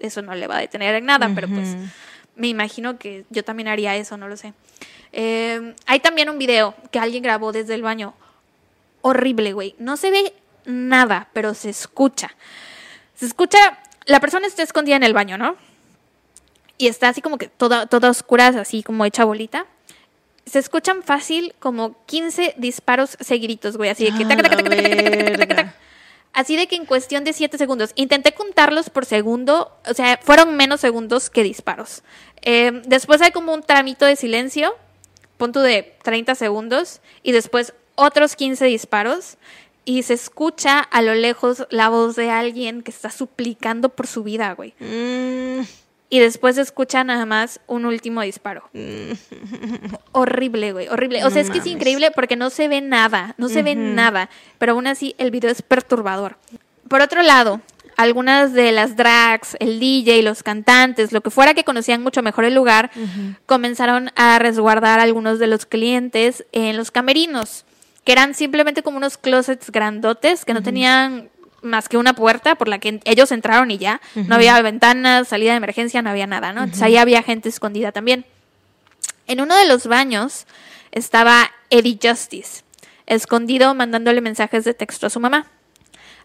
[0.00, 1.76] eso no le va a detener en nada, pero pues
[2.34, 4.52] me imagino que yo también haría eso, no lo sé.
[5.12, 8.14] Eh, hay también un video que alguien grabó desde el baño.
[9.00, 9.76] Horrible, güey.
[9.78, 10.32] No se ve
[10.66, 12.34] nada, pero se escucha.
[13.14, 13.58] Se escucha,
[14.04, 15.56] la persona está escondida en el baño, ¿no?
[16.78, 19.66] Y está así como que toda, toda oscura, así como hecha bolita.
[20.44, 25.66] Se escuchan fácil como 15 disparos seguiditos, güey, así de que...
[26.36, 30.54] Así de que en cuestión de 7 segundos, intenté contarlos por segundo, o sea, fueron
[30.54, 32.02] menos segundos que disparos.
[32.84, 34.76] después hay como un tramito de silencio,
[35.38, 39.38] punto de 30 segundos, y después otros 15 disparos
[39.86, 44.24] y se escucha a lo lejos la voz de alguien que está suplicando por su
[44.24, 44.74] vida, güey.
[44.80, 45.64] Mm.
[46.10, 48.68] Y después se escucha nada más un último disparo.
[48.72, 49.12] Mm.
[50.12, 51.24] horrible, güey, horrible.
[51.24, 54.28] O sea, es que es increíble porque no se ve nada, no se ve nada,
[54.58, 56.36] pero aún así el video es perturbador.
[56.88, 57.60] Por otro lado,
[57.96, 62.44] algunas de las drags, el DJ, los cantantes, lo que fuera que conocían mucho mejor
[62.44, 62.90] el lugar,
[63.46, 67.65] comenzaron a resguardar a algunos de los clientes en los camerinos
[68.06, 71.28] que eran simplemente como unos closets grandotes que no tenían
[71.60, 74.00] más que una puerta por la que ellos entraron y ya.
[74.14, 76.62] No había ventanas, salida de emergencia, no había nada, ¿no?
[76.62, 78.24] Entonces ahí había gente escondida también.
[79.26, 80.46] En uno de los baños
[80.92, 82.62] estaba Eddie Justice,
[83.06, 85.50] escondido mandándole mensajes de texto a su mamá.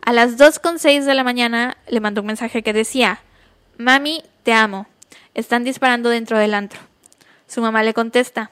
[0.03, 3.21] A las 2.06 de la mañana le mandó un mensaje que decía,
[3.79, 4.85] Mami, te amo.
[5.33, 6.79] Están disparando dentro del antro.
[7.47, 8.51] Su mamá le contesta,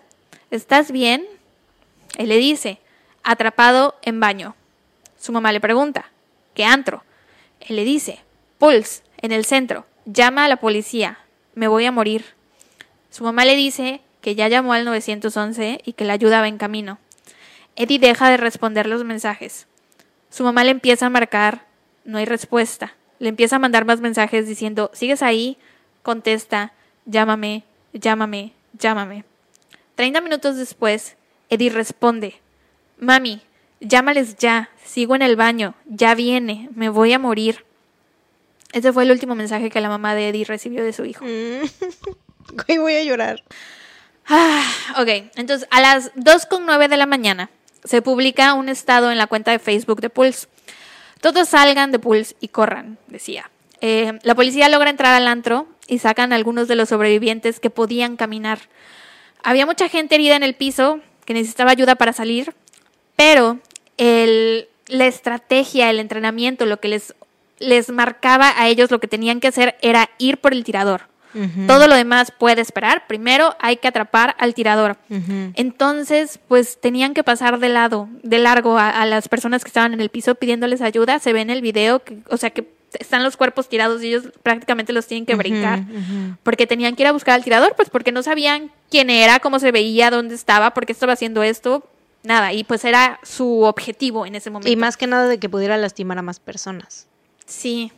[0.49, 1.27] ¿estás bien?
[2.17, 2.79] Él le dice,
[3.23, 4.55] atrapado en baño.
[5.17, 6.09] Su mamá le pregunta,
[6.53, 7.03] ¿qué antro?
[7.59, 8.19] Él le dice,
[8.57, 11.19] Pulse, en el centro, llama a la policía,
[11.55, 12.25] me voy a morir.
[13.09, 16.57] Su mamá le dice que ya llamó al 911 y que la ayuda va en
[16.57, 16.99] camino.
[17.75, 19.67] Eddie deja de responder los mensajes.
[20.29, 21.65] Su mamá le empieza a marcar,
[22.05, 22.95] no hay respuesta.
[23.19, 25.57] Le empieza a mandar más mensajes diciendo, ¿sigues ahí?
[26.03, 26.73] Contesta,
[27.05, 27.63] llámame,
[27.93, 29.25] llámame, llámame.
[29.95, 31.17] Treinta minutos después,
[31.49, 32.41] Eddie responde,
[32.99, 33.41] Mami,
[33.79, 37.65] llámales ya, sigo en el baño, ya viene, me voy a morir.
[38.71, 41.25] Ese fue el último mensaje que la mamá de Eddie recibió de su hijo.
[41.25, 42.77] Mm.
[42.79, 43.43] voy a llorar.
[44.27, 44.63] Ah,
[44.97, 47.49] ok, entonces a las 2.9 de la mañana
[47.83, 50.47] se publica un estado en la cuenta de Facebook de Pulse.
[51.21, 53.49] Todos salgan de Pulse y corran, decía.
[53.81, 57.69] Eh, la policía logra entrar al antro y sacan a algunos de los sobrevivientes que
[57.69, 58.59] podían caminar.
[59.41, 62.53] Había mucha gente herida en el piso que necesitaba ayuda para salir
[63.19, 63.59] pero
[63.97, 67.13] el, la estrategia, el entrenamiento, lo que les,
[67.59, 71.01] les marcaba a ellos lo que tenían que hacer era ir por el tirador.
[71.67, 73.05] Todo lo demás puede esperar.
[73.07, 74.95] Primero hay que atrapar al tirador.
[75.53, 79.99] Entonces, pues tenían que pasar de lado, de largo a, las personas que estaban en
[79.99, 81.19] el piso pidiéndoles ayuda.
[81.19, 84.29] Se ve en el video, que, o sea que están los cuerpos tirados y ellos
[84.41, 85.83] prácticamente los tienen que brincar
[86.41, 89.59] porque tenían que ir a buscar al tirador, pues porque no sabían quién era, cómo
[89.59, 91.83] se veía, dónde estaba, por qué estaba haciendo esto,
[92.23, 94.69] nada, y pues era su objetivo en ese momento.
[94.69, 97.07] Y más que nada de que pudiera lastimar a más personas.
[97.45, 97.91] Sí,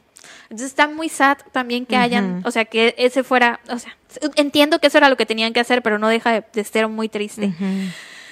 [0.43, 3.95] entonces está muy sad también que hayan, o sea, que ese fuera, o sea,
[4.36, 7.09] entiendo que eso era lo que tenían que hacer, pero no deja de, ser muy
[7.09, 7.53] triste.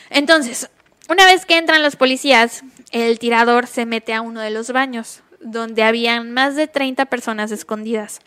[0.09, 0.69] Entonces,
[1.07, 5.21] una vez que entran los policías, el tirador se mete a uno de los baños,
[5.39, 8.19] donde habían más de 30 personas escondidas,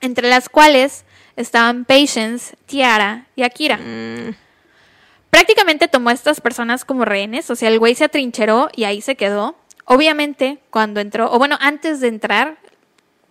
[0.00, 1.04] entre las cuales
[1.36, 3.76] estaban Patience, Tiara y Akira.
[3.76, 4.34] Mm.
[5.34, 9.00] Prácticamente tomó a estas personas como rehenes, o sea, el güey se atrincheró y ahí
[9.00, 9.56] se quedó.
[9.84, 12.56] Obviamente, cuando entró, o bueno, antes de entrar,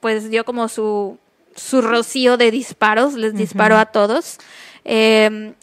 [0.01, 1.17] pues dio como su,
[1.55, 4.39] su rocío de disparos, les disparó a todos.
[4.83, 5.53] Em,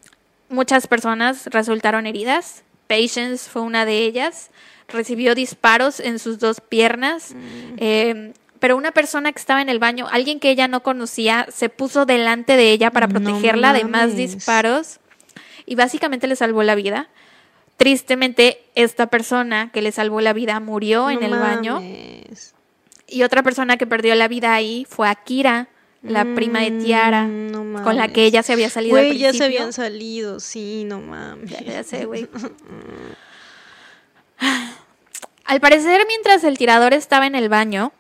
[0.49, 2.65] muchas personas resultaron heridas.
[2.87, 4.49] Patience fue una de ellas.
[4.89, 7.35] Recibió disparos en sus dos piernas.
[7.35, 7.75] Mm.
[7.77, 11.69] Em, pero una persona que estaba en el baño, alguien que ella no conocía, se
[11.69, 15.00] puso delante de ella para protegerla de más disparos
[15.71, 17.09] y básicamente le salvó la vida.
[17.77, 21.81] Tristemente, esta persona que le salvó la vida murió en el baño.
[23.07, 25.69] Y otra persona que perdió la vida ahí fue Akira,
[26.03, 28.97] la prima de Tiara, mm, con la que ella se había salido.
[28.97, 31.49] Güey, ya se habían salido, sí, no mames.
[31.65, 32.29] Ya, sé, güey.
[35.45, 37.93] Al parecer, mientras el tirador estaba en el baño,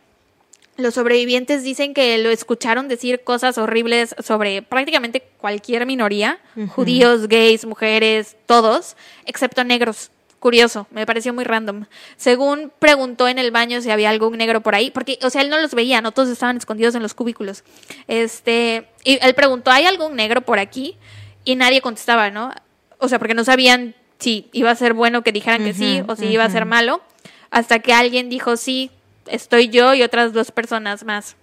[0.81, 7.65] los sobrevivientes dicen que lo escucharon decir cosas horribles sobre prácticamente cualquier minoría, judíos, gays,
[7.65, 10.11] mujeres, todos, excepto negros.
[10.39, 11.85] Curioso, me pareció muy random.
[12.17, 15.51] Según preguntó en el baño si había algún negro por ahí, porque, o sea, él
[15.51, 17.63] no los veía, no todos estaban escondidos en los cubículos.
[18.09, 20.97] Este, y él preguntó, ¿hay algún negro por aquí?
[21.45, 22.53] Y nadie contestaba, ¿no?
[22.97, 26.17] O sea, porque no sabían si iba a ser bueno que dijeran que sí o
[26.17, 27.03] si iba a ser malo.
[27.51, 28.91] Hasta que alguien dijo, sí,
[29.27, 31.37] estoy yo y otras dos personas más.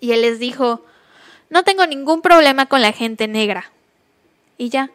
[0.00, 0.84] Y él les dijo,
[1.50, 3.70] no tengo ningún problema con la gente negra.
[4.56, 4.90] Y ya.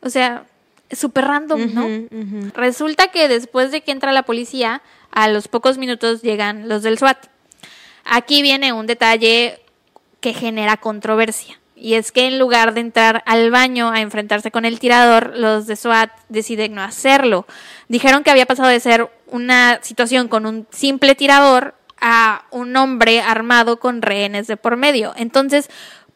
[0.00, 0.46] O sea,
[0.90, 2.50] súper random, ¿no?
[2.54, 6.98] Resulta que después de que entra la policía, a los pocos minutos llegan los del
[6.98, 7.26] SWAT.
[8.04, 9.60] Aquí viene un detalle
[10.20, 11.58] que genera controversia.
[11.84, 15.66] Y es que en lugar de entrar al baño a enfrentarse con el tirador, los
[15.66, 17.46] de SWAT deciden no hacerlo.
[17.88, 23.20] Dijeron que había pasado de ser una situación con un simple tirador a un hombre
[23.20, 25.12] armado con rehenes de por medio.
[25.18, 25.68] Entonces,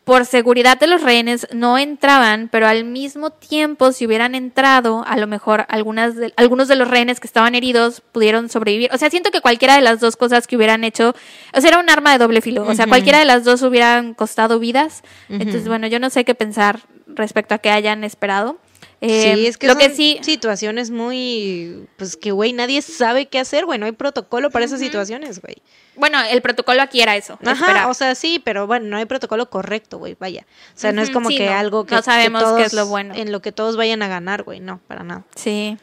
[0.09, 5.19] por seguridad de los rehenes no entraban, pero al mismo tiempo si hubieran entrado, a
[5.19, 8.89] lo mejor algunas algunos de los rehenes que estaban heridos pudieron sobrevivir.
[8.95, 11.15] O sea, siento que cualquiera de las dos cosas que hubieran hecho,
[11.53, 14.15] o sea, era un arma de doble filo, o sea, cualquiera de las dos hubieran
[14.15, 15.03] costado vidas.
[15.29, 18.57] Entonces, bueno, yo no sé qué pensar respecto a que hayan esperado.
[19.01, 23.27] Eh, sí, es que lo son que sí situaciones muy pues que güey nadie sabe
[23.27, 25.57] qué hacer, güey, no hay protocolo para esas situaciones, güey.
[25.95, 27.39] Bueno, el protocolo aquí era eso.
[27.45, 30.47] Ajá, o sea, sí, pero bueno, no hay protocolo correcto, güey, vaya.
[30.75, 33.15] O sea, no es como que algo que no sabemos qué es lo bueno.
[33.15, 35.25] En lo que todos vayan a ganar, güey, no, para nada.
[35.35, 35.77] Sí.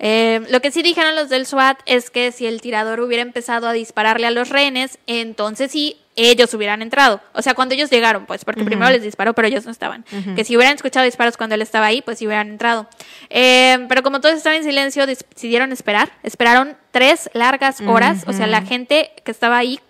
[0.00, 3.68] Eh, lo que sí dijeron los del SWAT es que si el tirador hubiera empezado
[3.68, 7.20] a dispararle a los rehenes, entonces sí, ellos hubieran entrado.
[7.32, 10.04] O sea, cuando ellos llegaron, pues, porque primero les disparó, pero ellos no estaban.
[10.36, 12.88] Que si hubieran escuchado disparos cuando él estaba ahí, pues sí hubieran entrado.
[13.30, 16.12] Eh, pero como todos estaban en silencio, decidieron esperar.
[16.22, 18.24] Esperaron tres largas horas.
[18.26, 19.80] O sea, la gente que estaba ahí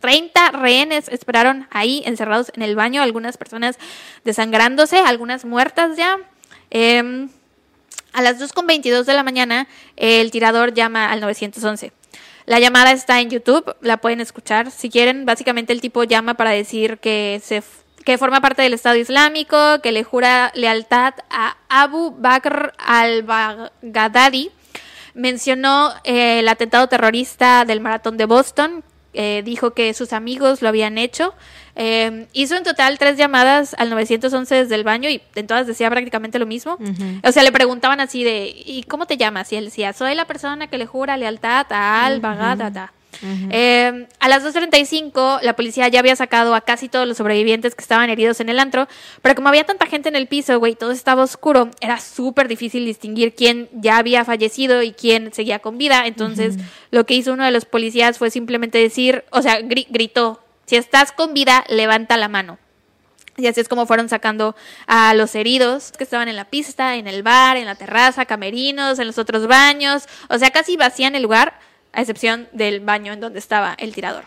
[0.00, 3.78] 30 rehenes esperaron ahí encerrados en el baño, algunas personas
[4.24, 6.18] desangrándose, algunas muertas ya.
[6.70, 7.28] Eh,
[8.12, 11.92] a las 2.22 de la mañana, el tirador llama al 911.
[12.48, 14.70] La llamada está en YouTube, la pueden escuchar.
[14.70, 17.62] Si quieren, básicamente el tipo llama para decir que se
[18.06, 24.50] que forma parte del Estado Islámico, que le jura lealtad a Abu Bakr al-Baghdadi.
[25.12, 28.82] Mencionó eh, el atentado terrorista del maratón de Boston,
[29.14, 31.34] eh, dijo que sus amigos lo habían hecho.
[31.76, 35.88] Eh, hizo en total tres llamadas al 911 desde el baño y en todas decía
[35.90, 36.76] prácticamente lo mismo.
[37.22, 39.52] O sea, le preguntaban así de, ¿y cómo te llamas?
[39.52, 42.04] Y él decía, soy la persona que le jura lealtad a
[43.22, 43.48] Al Baghdad.
[43.50, 47.82] Eh, a las 2.35 la policía ya había sacado a casi todos los sobrevivientes que
[47.82, 48.88] estaban heridos en el antro,
[49.22, 52.84] pero como había tanta gente en el piso, güey, todo estaba oscuro, era súper difícil
[52.84, 56.06] distinguir quién ya había fallecido y quién seguía con vida.
[56.06, 56.56] Entonces
[56.90, 61.12] lo que hizo uno de los policías fue simplemente decir, o sea, gritó, si estás
[61.12, 62.58] con vida, levanta la mano.
[63.38, 64.56] Y así es como fueron sacando
[64.88, 68.98] a los heridos que estaban en la pista, en el bar, en la terraza, camerinos,
[68.98, 70.08] en los otros baños.
[70.28, 71.54] O sea, casi vacían el lugar
[71.98, 74.22] a excepción del baño en donde estaba el tirador.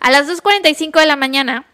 [0.00, 1.64] A las 2.45 de la mañana,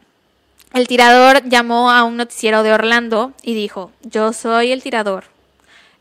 [0.74, 5.24] el tirador llamó a un noticiero de Orlando y dijo, yo soy el tirador.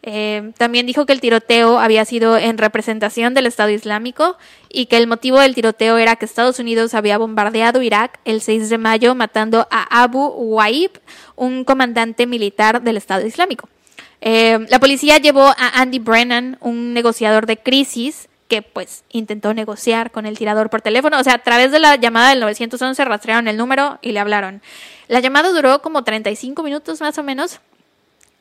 [0.04, 4.36] Eh, también dijo que el tiroteo había sido en representación del Estado Islámico
[4.70, 8.70] y que el motivo del tiroteo era que Estados Unidos había bombardeado Irak el 6
[8.70, 10.92] de mayo matando a Abu Waib,
[11.38, 13.70] un comandante militar del Estado Islámico.
[14.20, 20.12] Eh, la policía llevó a Andy Brennan, un negociador de crisis, que pues intentó negociar
[20.12, 21.20] con el tirador por teléfono.
[21.20, 24.62] O sea, a través de la llamada del 911 rastrearon el número y le hablaron.
[25.08, 27.60] La llamada duró como 35 minutos más o menos.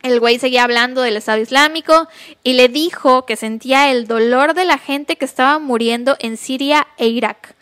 [0.03, 2.09] El güey seguía hablando del Estado Islámico
[2.43, 6.87] y le dijo que sentía el dolor de la gente que estaba muriendo en Siria
[6.99, 7.55] e Irak.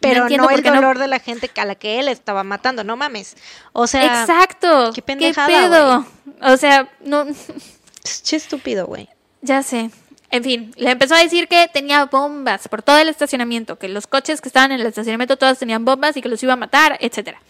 [0.00, 3.36] Pero no, el dolor de la gente a la que él estaba matando, no mames.
[3.74, 4.92] O sea, exacto.
[4.94, 6.06] Qué pendejada, ¿Qué pedo?
[6.40, 7.26] O sea, no.
[8.26, 9.10] Qué estúpido, güey.
[9.42, 9.90] Ya sé.
[10.30, 14.06] En fin, le empezó a decir que tenía bombas por todo el estacionamiento, que los
[14.06, 16.96] coches que estaban en el estacionamiento todos tenían bombas y que los iba a matar,
[17.00, 17.40] etcétera.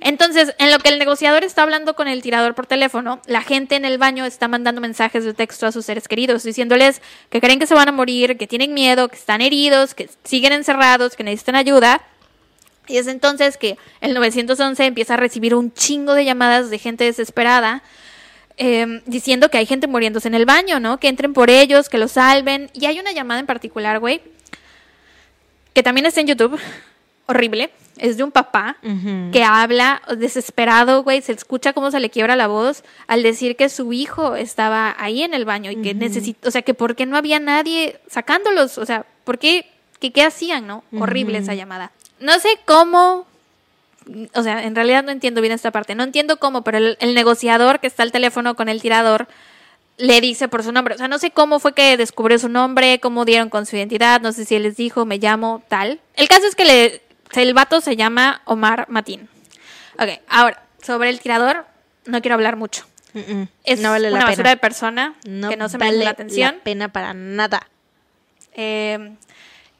[0.00, 3.74] Entonces, en lo que el negociador está hablando con el tirador por teléfono, la gente
[3.74, 7.58] en el baño está mandando mensajes de texto a sus seres queridos, diciéndoles que creen
[7.58, 11.24] que se van a morir, que tienen miedo, que están heridos, que siguen encerrados, que
[11.24, 12.02] necesitan ayuda.
[12.86, 17.04] Y es entonces que el 911 empieza a recibir un chingo de llamadas de gente
[17.04, 17.82] desesperada
[18.56, 20.98] Em, diciendo que hay gente muriéndose en el baño, ¿no?
[20.98, 22.70] Que entren por ellos, que los salven.
[22.74, 24.20] Y hay una llamada en particular, güey,
[25.72, 26.60] que también está en YouTube,
[27.26, 27.70] horrible.
[27.98, 28.76] Es de un papá
[29.32, 31.20] que habla desesperado, güey.
[31.22, 35.22] Se escucha cómo se le quiebra la voz al decir que su hijo estaba ahí
[35.22, 38.78] en el baño y que necesita, o sea, que por qué no había nadie sacándolos,
[38.78, 39.66] o sea, ¿por qué?
[40.00, 40.84] ¿Qué, qué hacían, no?
[40.98, 41.92] Horrible esa llamada.
[42.18, 43.26] No sé cómo
[44.34, 45.94] o sea, en realidad no entiendo bien esta parte.
[45.94, 49.28] No entiendo cómo, pero el, negociador que está al teléfono con el tirador
[49.98, 50.94] le dice por su nombre.
[50.94, 54.20] O sea, no sé cómo fue que descubrió su nombre, cómo dieron con su identidad,
[54.20, 56.00] no sé si él les dijo, me llamo tal.
[56.14, 57.02] El caso es que le,
[57.34, 59.28] el vato se llama Omar Matín.
[59.98, 61.66] Ok, ahora, sobre el tirador,
[62.06, 62.84] no quiero hablar mucho.
[63.64, 66.56] Es no vale una basura de persona que no se vale la atención.
[66.56, 67.68] La pena para nada.
[68.54, 69.14] Eh,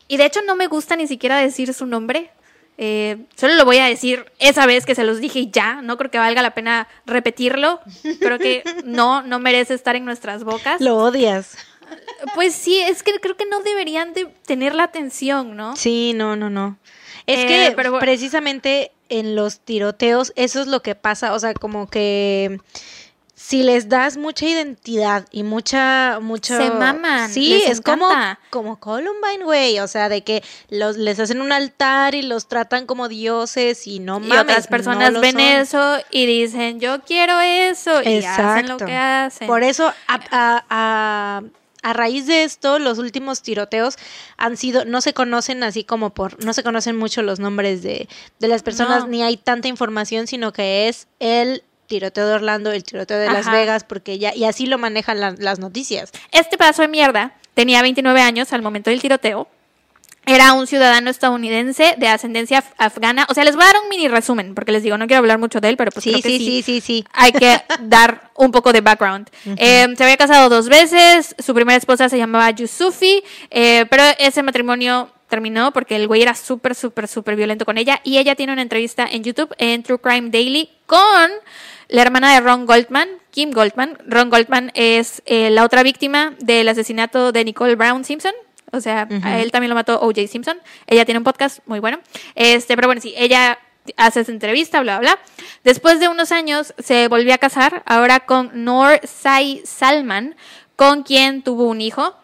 [0.06, 2.30] y de hecho no me gusta ni siquiera decir su nombre
[2.78, 5.96] eh, solo lo voy a decir esa vez que se los dije y ya, no
[5.98, 7.80] creo que valga la pena repetirlo.
[8.20, 10.80] Creo que no, no merece estar en nuestras bocas.
[10.80, 11.56] Lo odias.
[12.34, 15.76] Pues sí, es que creo que no deberían de tener la atención, ¿no?
[15.76, 16.78] Sí, no, no, no.
[17.26, 21.88] Es eh, que precisamente en los tiroteos eso es lo que pasa, o sea, como
[21.88, 22.58] que
[23.42, 26.56] si les das mucha identidad y mucha, mucho...
[26.56, 27.28] Se maman.
[27.28, 28.08] Sí, es como,
[28.50, 29.80] como Columbine, güey.
[29.80, 33.98] O sea, de que los, les hacen un altar y los tratan como dioses y
[33.98, 34.36] no mames.
[34.36, 38.00] Y otras personas ven eso y dicen, yo quiero eso.
[38.04, 39.48] Y hacen lo que hacen.
[39.48, 41.42] Por eso, a,
[41.82, 43.96] a, raíz de esto, los últimos tiroteos
[44.36, 48.08] han sido, no se conocen así como por, no se conocen mucho los nombres de,
[48.38, 52.84] de las personas, ni hay tanta información, sino que es el tiroteo de Orlando, el
[52.84, 56.10] tiroteo de Las Vegas, porque ya, y así lo manejan las noticias.
[56.30, 59.46] Este pedazo de mierda tenía 29 años al momento del tiroteo.
[60.24, 63.26] Era un ciudadano estadounidense de ascendencia afgana.
[63.28, 65.38] O sea, les voy a dar un mini resumen, porque les digo, no quiero hablar
[65.38, 67.04] mucho de él, pero pues sí, creo que sí, sí, sí, sí.
[67.12, 69.28] hay que dar un poco de background.
[69.56, 74.42] Eh, se había casado dos veces, su primera esposa se llamaba Yusufi, eh, pero ese
[74.42, 78.00] matrimonio terminó porque el güey era súper, súper, súper violento con ella.
[78.04, 81.30] Y ella tiene una entrevista en YouTube, en True Crime Daily, con
[81.92, 83.98] la hermana de Ron Goldman, Kim Goldman.
[84.06, 88.32] Ron Goldman es eh, la otra víctima del asesinato de Nicole Brown Simpson.
[88.72, 90.26] O sea, a él también lo mató O.J.
[90.26, 90.58] Simpson.
[90.86, 91.98] Ella tiene un podcast muy bueno.
[92.34, 93.58] Este, pero bueno, sí, ella
[93.98, 95.22] hace esa entrevista, bla, bla, bla.
[95.64, 100.34] Después de unos años se volvió a casar, ahora con Noor Sai Salman,
[100.76, 102.16] con quien tuvo un hijo.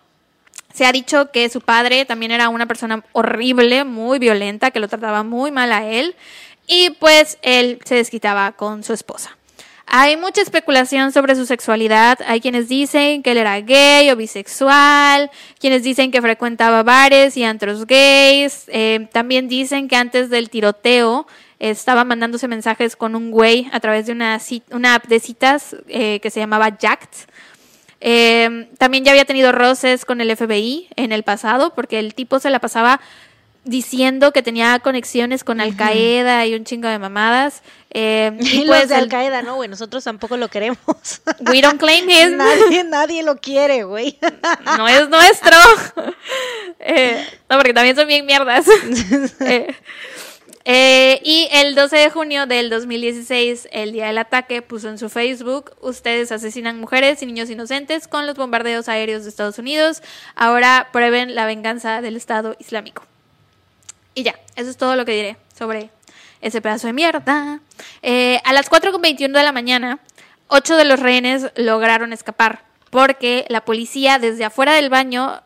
[0.72, 4.88] Se ha dicho que su padre también era una persona horrible, muy violenta, que lo
[4.88, 6.16] trataba muy mal a él.
[6.66, 9.38] Y pues él se desquitaba con su esposa.
[9.91, 12.18] Hay mucha especulación sobre su sexualidad.
[12.26, 17.45] Hay quienes dicen que él era gay o bisexual, quienes dicen que frecuentaba bares y
[17.45, 18.64] antros gays.
[18.68, 21.26] Eh, también dicen que antes del tiroteo
[21.59, 24.39] estaba mandándose mensajes con un güey a través de una,
[24.72, 27.26] una app de citas eh, que se llamaba Jacked.
[28.03, 32.41] Eh, también ya había tenido roces con el FBI en el pasado porque el tipo
[32.41, 33.01] se la pasaba
[33.68, 37.62] diciendo que tenía conexiones con Al Qaeda y un chingo de mamadas.
[37.90, 40.78] Eh, y, pues de Al Qaeda, no, güey, nosotros tampoco lo queremos.
[41.40, 42.36] We don't claim him.
[42.36, 44.18] Nadie, nadie lo quiere, güey.
[44.76, 45.56] No es nuestro.
[46.80, 48.64] Eh, no, porque también son bien mierdas.
[50.70, 55.08] Eh, y el 12 de junio del 2016, el día del ataque, puso en su
[55.08, 60.02] Facebook, ustedes asesinan mujeres y niños inocentes con los bombardeos aéreos de Estados Unidos,
[60.36, 63.06] ahora prueben la venganza del Estado Islámico.
[64.18, 65.90] Y ya, eso es todo lo que diré sobre
[66.40, 67.60] ese pedazo de mierda.
[68.02, 70.00] Eh, a las 4.21 de la mañana,
[70.48, 75.40] ocho de los rehenes lograron escapar porque la policía desde afuera del baño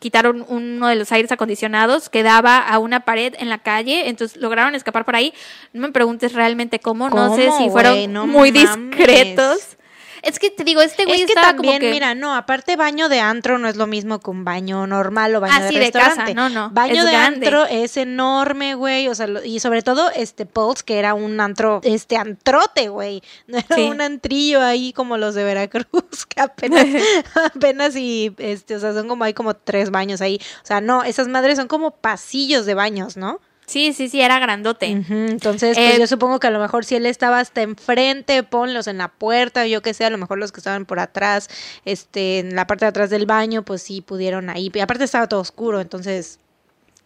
[0.00, 4.36] quitaron uno de los aires acondicionados que daba a una pared en la calle, entonces
[4.36, 5.32] lograron escapar por ahí.
[5.72, 9.76] No me preguntes realmente cómo, no sé si fueron muy discretos.
[10.22, 13.58] Es que te digo, este güey es que también, mira, no, aparte baño de antro
[13.58, 16.24] no es lo mismo que un baño normal o baño ah, de restaurante.
[16.26, 16.34] De casa.
[16.34, 16.70] No, no.
[16.70, 21.14] Baño de antro es enorme, güey, o sea, y sobre todo este Pulse que era
[21.14, 23.22] un antro, este antrote, güey.
[23.48, 26.86] No era un antrillo ahí como los de Veracruz, que apenas
[27.54, 30.40] apenas y este, o sea, son como hay como tres baños ahí.
[30.62, 33.40] O sea, no, esas madres son como pasillos de baños, ¿no?
[33.72, 34.84] Sí, sí, sí, era grandote.
[34.84, 38.86] Entonces, pues eh, yo supongo que a lo mejor si él estaba hasta enfrente, ponlos
[38.86, 41.48] en la puerta, yo que sé, a lo mejor los que estaban por atrás,
[41.86, 44.70] este, en la parte de atrás del baño, pues sí pudieron ahí.
[44.74, 46.38] Y aparte estaba todo oscuro, entonces.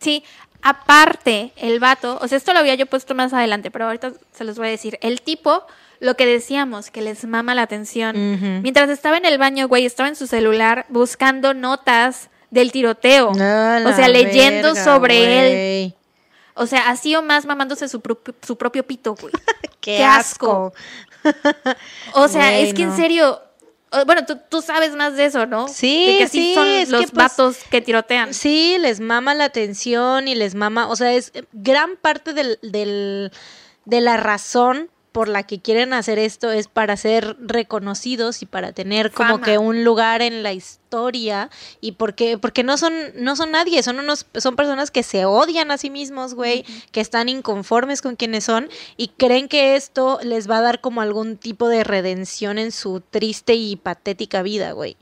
[0.01, 0.25] Sí,
[0.61, 4.43] aparte, el vato, o sea, esto lo había yo puesto más adelante, pero ahorita se
[4.43, 4.99] los voy a decir.
[5.03, 5.62] El tipo,
[6.01, 8.62] lo que decíamos, que les mama la atención.
[8.62, 13.29] Mientras estaba en el baño, güey, estaba en su celular buscando notas del tiroteo.
[13.31, 15.95] o sea, leyendo sobre él.
[16.57, 18.02] O sea, así o más mamándose su,
[18.42, 19.32] su propio pito, güey.
[19.80, 20.72] Qué, asco.
[22.14, 23.40] o sea, es que en serio,
[24.04, 25.68] bueno, tú, sabes más de eso, ¿no?
[25.68, 28.34] Sí, de que sí, son los que, pues, vatos que tirotean.
[28.34, 33.30] Sí, les mama la atención y les mama, o sea, es gran parte del, del,
[33.84, 38.73] de la razón por la que quieren hacer esto es para ser reconocidos y para
[38.73, 41.49] tener como que un lugar en la historia
[41.81, 45.71] y porque porque no son no son nadie, son unos son personas que se odian
[45.71, 50.51] a sí mismos, güey, que están inconformes con quienes son y creen que esto les
[50.51, 54.99] va a dar como algún tipo de redención en su triste y patética vida, güey.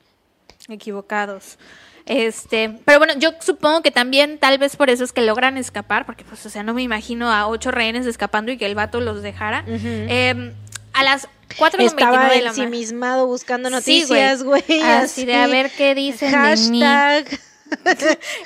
[0.69, 1.59] Equivocados.
[2.07, 6.05] Este, pero bueno, yo supongo que también tal vez por eso es que logran escapar,
[6.05, 9.00] porque pues, o sea, no me imagino a ocho rehenes escapando y que el vato
[9.00, 9.64] los dejara.
[9.66, 10.52] Em,
[10.92, 14.62] a las 4 Estaba de la ensimismado buscando noticias, güey.
[14.82, 17.38] Así, de a ver qué dicen hashtag, de mí.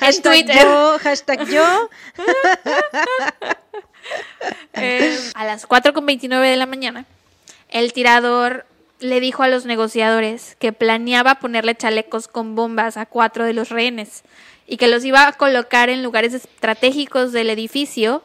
[0.00, 1.90] hashtag yo, hashtag yo.
[4.72, 7.04] Em, a las 4.29 de la mañana,
[7.68, 8.64] el tirador
[9.00, 13.68] le dijo a los negociadores que planeaba ponerle chalecos con bombas a cuatro de los
[13.68, 14.22] rehenes
[14.66, 18.22] y que los iba a colocar en lugares estratégicos del edificio.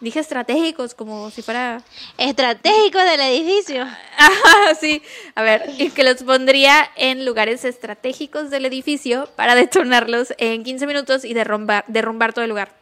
[0.00, 1.82] Dije estratégicos, como si fuera...
[2.18, 3.82] Estratégicos del edificio.
[4.18, 5.02] Ajá, sí.
[5.34, 10.86] A ver, y que los pondría en lugares estratégicos del edificio para detonarlos en 15
[10.86, 12.74] minutos y derrumbar, derrumbar todo el lugar.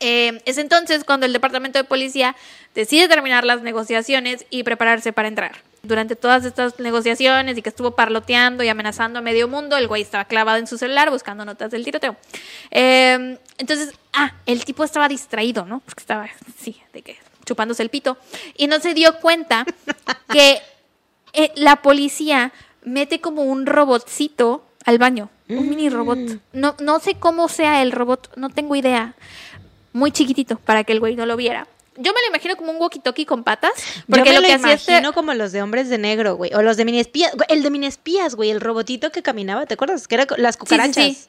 [0.00, 2.34] Eh, es entonces cuando el departamento de policía
[2.74, 7.92] decide terminar las negociaciones y prepararse para entrar durante todas estas negociaciones y que estuvo
[7.92, 11.70] parloteando y amenazando a medio mundo, el güey estaba clavado en su celular buscando notas
[11.70, 12.16] del tiroteo.
[12.70, 15.80] Em, entonces, ah, el tipo estaba distraído, ¿no?
[15.80, 18.18] Porque estaba, sí, de que chupándose el pito.
[18.56, 19.64] Y no se dio cuenta
[20.32, 20.60] que
[21.32, 22.52] eh, la policía
[22.82, 25.30] mete como un robotcito al baño.
[25.48, 26.18] Un mini robot.
[26.18, 26.38] Mm.
[26.52, 29.14] No, no sé cómo sea el robot, no tengo idea.
[29.92, 31.66] Muy chiquitito para que el güey no lo viera
[31.98, 33.72] yo me lo imagino como un walkie-talkie con patas.
[34.08, 36.52] Porque yo me lo, que este imagino como los de hombres de negro, güey.
[36.54, 37.32] O los de mini espías.
[37.48, 38.50] El de mini espías, güey.
[38.50, 40.06] El robotito que caminaba, ¿te acuerdas?
[40.08, 41.28] Que era las cucarachas.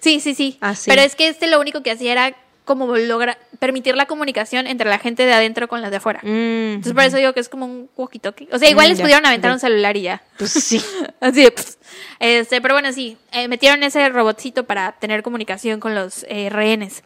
[0.00, 0.58] Sí, sí, sí.
[0.60, 4.66] Ah, Pero es que este lo único que hacía era como logra permitir la comunicación
[4.66, 6.20] entre la gente de adentro con las de afuera.
[6.22, 8.48] Mm, Entonces, por eso digo que es como un walkie-talkie.
[8.52, 10.22] O sea, igual mm, les pudieron aventar un celular y ya.
[10.38, 10.82] Pues sí.
[11.20, 11.78] Así pues,
[12.20, 13.16] este, pero bueno, sí.
[13.32, 17.02] Eh, metieron ese robotcito para tener comunicación con los eh, rehenes.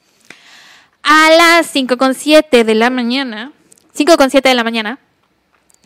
[1.11, 3.53] A las 5.7 de la mañana,
[3.97, 4.99] 5.7 de la mañana,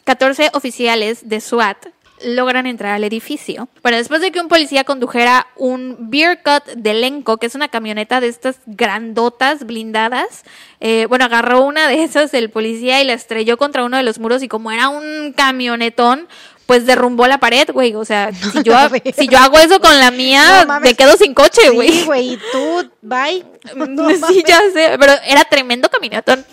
[0.02, 1.86] 14 oficiales de SWAT
[2.24, 3.68] logran entrar al edificio.
[3.82, 7.68] Bueno, después de que un policía condujera un Beer Cut de Lenco, que es una
[7.68, 10.42] camioneta de estas grandotas blindadas,
[10.80, 14.18] eh, bueno, agarró una de esas el policía y la estrelló contra uno de los
[14.18, 16.26] muros y como era un camionetón,
[16.72, 17.94] pues derrumbó la pared, güey.
[17.94, 18.74] O sea, si yo,
[19.18, 21.92] si yo hago eso con la mía, me quedo sin coche, güey.
[21.92, 23.44] Sí, güey, y tú, bye.
[24.28, 26.46] sí, ya sé, pero era tremendo caminatón.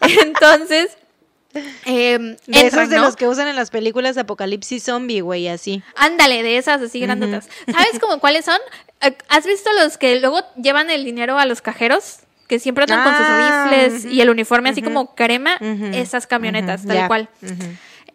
[0.00, 0.96] Entonces,
[1.84, 5.82] eh, de esos de los que usan en las películas de Apocalipsis Zombie, güey, así.
[5.94, 7.46] Ándale, de esas así grandotas.
[7.70, 8.58] ¿Sabes como cuáles son?
[9.02, 12.20] Eh, ¿Has visto los que luego llevan el dinero a los cajeros?
[12.48, 15.58] Que siempre andan con sus ah, rifles y el uniforme así como crema.
[15.92, 17.28] Esas camionetas, tal cual.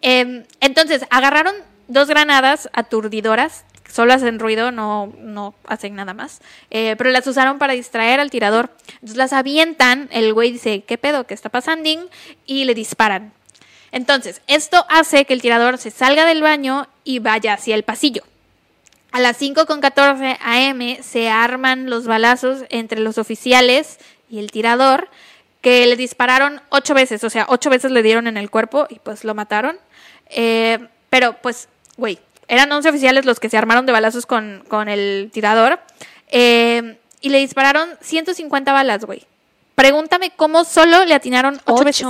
[0.02, 1.56] Em, entonces, agarraron
[1.88, 6.42] dos granadas aturdidoras solo hacen ruido, no, no hacen nada más.
[6.70, 8.72] Eh, pero las usaron para distraer al tirador.
[8.94, 11.26] Entonces las avientan, el güey dice, ¿qué pedo?
[11.26, 11.90] ¿Qué está pasando?
[12.46, 13.34] Y le disparan.
[13.92, 18.24] Entonces, esto hace que el tirador se salga del baño y vaya hacia el pasillo.
[19.12, 24.00] A las 5.14 am se arman los balazos entre los oficiales
[24.30, 25.10] y el tirador
[25.60, 29.00] que le dispararon ocho veces, o sea, ocho veces le dieron en el cuerpo y
[29.00, 29.78] pues lo mataron.
[30.32, 30.80] Eh,
[31.10, 31.68] pero pues,
[31.98, 35.80] güey, eran 11 oficiales los que se armaron de balazos con, con el tirador
[36.30, 39.28] eh, y le dispararon 150 balas, güey.
[39.76, 42.08] Pregúntame cómo solo le atinaron ocho, veces.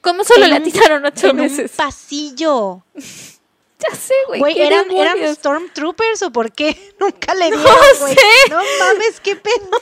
[0.00, 1.70] ¿Cómo solo le atinaron ocho en veces?
[1.72, 2.82] Un pasillo.
[3.90, 4.40] Ya sé, güey.
[4.40, 5.16] Güey, ¿qué ¿eran, demonios?
[5.20, 6.94] ¿eran Stormtroopers o por qué?
[6.98, 8.14] Nunca le No dieron, güey.
[8.14, 8.50] sé.
[8.50, 9.70] No mames, qué pedo.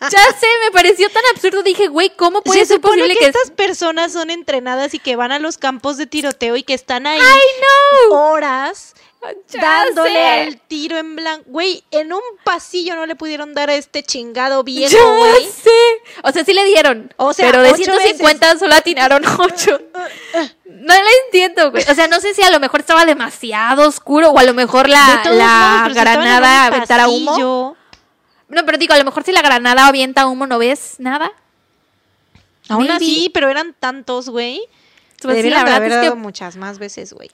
[0.00, 1.62] Ya sé, me pareció tan absurdo.
[1.62, 5.16] Dije, güey, ¿cómo puede Se ser posible que, que, estas personas son entrenadas y que
[5.16, 7.40] van a los campos de tiroteo y que están ahí ¡Ay,
[8.10, 8.30] no!
[8.30, 8.94] horas
[9.48, 10.26] Ya dándole sé.
[10.26, 11.44] al tiro en blanco.
[11.48, 15.44] Güey, en un pasillo no le pudieron dar a este chingado viejo, Ya güey.
[15.46, 15.70] sé.
[16.22, 17.12] O sea, sí le dieron.
[17.16, 19.80] O sea, pero de ocho 150 solo atinaron 8.
[20.78, 21.82] No le entiendo, güey.
[21.90, 24.88] O sea, no sé si a lo mejor estaba demasiado oscuro o a lo mejor
[24.88, 27.76] la, la modos, granada aventara humo.
[28.48, 31.32] No, pero digo, a lo mejor si la granada avienta humo no ves nada.
[32.68, 32.94] Aún Maybe.
[32.94, 34.60] así, pero eran tantos, güey.
[35.20, 37.30] Pues sí, la verdad haber es que muchas más veces, güey.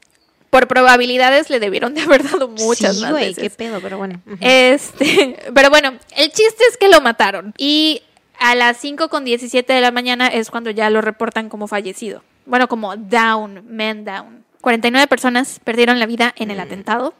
[0.55, 3.43] Por probabilidades le debieron de haber dado muchas sí, más güey, veces.
[3.43, 4.21] qué pedo, pero bueno.
[4.25, 4.37] ujú.
[4.41, 7.53] Este, pero bueno, el chiste es que lo mataron.
[7.59, 8.03] Y
[8.39, 12.23] a las 5 con 17 de la mañana es cuando ya lo reportan como fallecido.
[12.47, 14.45] Bueno, como down, man down.
[14.61, 17.15] 49 personas perdieron la vida en el atentado.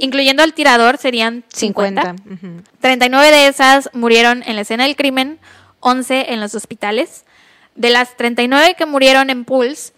[0.00, 2.00] Incluyendo al tirador serían 50.
[2.00, 2.46] 50.
[2.46, 2.62] ujú.
[2.80, 5.38] 39 de esas murieron en la escena del crimen,
[5.80, 7.26] 11 en los hospitales.
[7.74, 9.92] De las 39 que murieron en Pulse,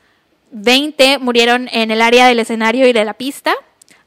[0.50, 3.54] 20 murieron en el área del escenario y de la pista,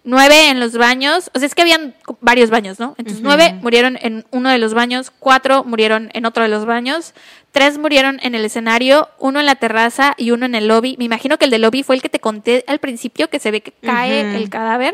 [0.05, 2.93] 9 en los baños, o sea, es que habían varios baños, ¿no?
[2.97, 7.13] Entonces, 9 murieron en uno de los baños, 4 murieron en otro de los baños,
[7.53, 10.95] 3 murieron en el escenario, uno en la terraza y uno en el lobby.
[10.99, 13.51] Me imagino que el del lobby fue el que te conté al principio, que se
[13.51, 14.93] ve que cae el cadáver.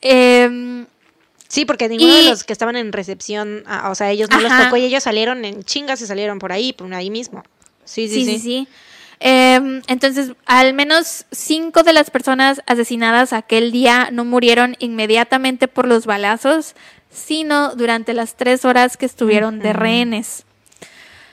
[0.00, 0.86] Em,
[1.48, 4.52] Sí, porque ninguno de los que estaban en recepción, ah, o sea, ellos no los
[4.52, 4.64] Ajá.
[4.64, 7.42] tocó y ellos salieron en chingas y salieron por ahí, por ahí mismo.
[7.86, 8.32] Sí, sí, Sí, sí.
[8.32, 8.68] sí, sí.
[9.20, 15.88] Em, entonces, al menos cinco de las personas asesinadas aquel día no murieron inmediatamente por
[15.88, 16.76] los balazos,
[17.10, 20.44] sino durante las tres horas que estuvieron de rehenes.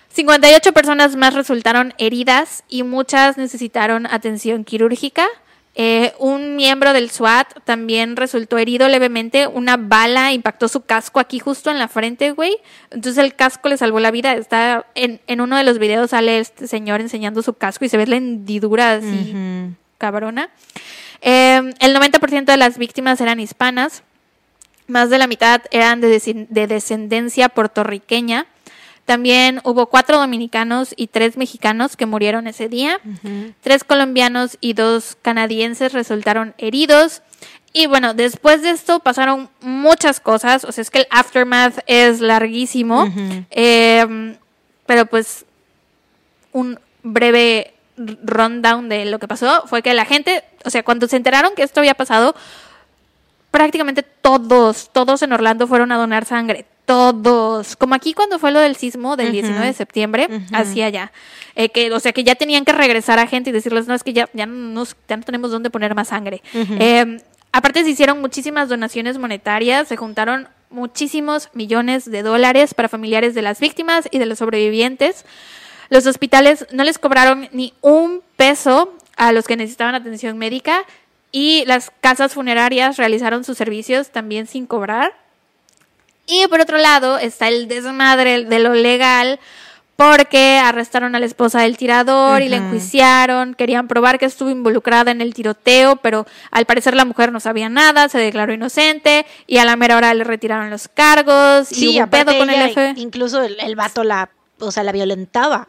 [0.09, 5.27] 58 personas más resultaron heridas y muchas necesitaron atención quirúrgica.
[5.77, 9.47] Eh, un miembro del SWAT también resultó herido levemente.
[9.47, 12.55] Una bala impactó su casco aquí justo en la frente, güey.
[12.91, 14.33] Entonces el casco le salvó la vida.
[14.33, 17.97] Está en, en uno de los videos sale este señor enseñando su casco y se
[17.97, 19.35] ve la hendidura así
[19.97, 20.49] cabrona.
[21.21, 24.03] Eh, el 90% de las víctimas eran hispanas.
[24.87, 28.45] Más de la mitad eran de, de descendencia puertorriqueña.
[29.05, 32.99] También hubo cuatro dominicanos y tres mexicanos que murieron ese día.
[33.61, 37.21] Tres colombianos y dos canadienses resultaron heridos.
[37.71, 40.63] Y bueno, después de esto pasaron muchas cosas.
[40.63, 43.07] O sea, es que el aftermath es larguísimo.
[43.51, 44.37] Eh,
[44.87, 45.45] pero pues
[46.51, 51.17] un breve rundown de lo que pasó fue que la gente, o sea, cuando se
[51.17, 52.35] enteraron que esto había pasado,
[53.51, 56.65] prácticamente todos, todos en Orlando fueron a donar sangre.
[56.85, 57.75] Todos.
[57.75, 59.33] Como aquí cuando fue lo del sismo del Ujú.
[59.33, 60.39] 19 de septiembre, Ujú.
[60.53, 61.11] así allá.
[61.55, 64.03] Eh, que, o sea, que ya tenían que regresar a gente y decirles, no, es
[64.03, 66.41] que ya, ya, no, nos- ya no tenemos dónde poner más sangre.
[66.53, 67.19] Eh,
[67.51, 73.41] aparte se hicieron muchísimas donaciones monetarias, se juntaron muchísimos millones de dólares para familiares de
[73.41, 75.25] las víctimas y de los sobrevivientes.
[75.89, 80.83] Los hospitales no les cobraron ni un peso a los que necesitaban atención médica
[81.31, 85.13] y las casas funerarias realizaron sus servicios también sin cobrar.
[86.27, 89.39] Y por otro lado está el desmadre de lo legal
[89.95, 95.11] porque arrestaron a la esposa del tirador y la enjuiciaron, querían probar que estuvo involucrada
[95.11, 99.57] en el tiroteo, pero al parecer la mujer no sabía nada, se declaró inocente y
[99.57, 102.49] a la mera hora le retiraron los cargos y Sí, hubo un aparte pedo con
[102.49, 102.93] el F.
[102.97, 104.29] incluso el, el vato la,
[104.59, 105.65] o sea, la violentaba.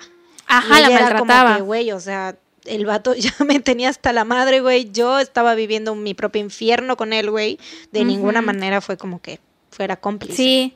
[0.49, 1.59] Ajá, Y la maltrataba.
[1.59, 2.35] güey, o sea,
[2.65, 4.91] el vato ya me tenía hasta la madre, güey.
[4.91, 7.61] Yo estaba viviendo mi propio infierno con él, güey.
[7.93, 9.39] De ninguna manera fue como que
[9.77, 10.37] fuera cómplice.
[10.37, 10.75] Sí.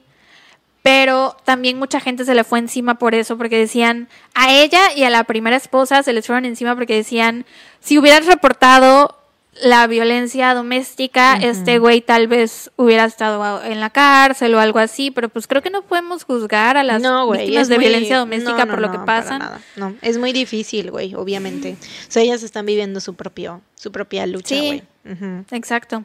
[0.82, 5.02] Pero también mucha gente se le fue encima por eso, porque decían, a ella y
[5.04, 7.44] a la primera esposa se les fueron encima porque decían,
[7.80, 9.18] si hubieran reportado
[9.60, 15.10] la violencia doméstica, este güey tal vez hubiera estado en la cárcel o algo así,
[15.10, 18.16] pero pues creo que no podemos juzgar a las no, güey, víctimas de muy- violencia
[18.18, 19.40] doméstica no, no, por lo no, que pasan.
[19.40, 19.60] nada.
[19.76, 21.76] No, es muy difícil, güey, obviamente.
[21.82, 24.66] O sea, ellas están viviendo su propio, su propia lucha, Sí.
[24.66, 24.82] güey.
[25.14, 25.44] Ujú.
[25.50, 26.04] Exacto.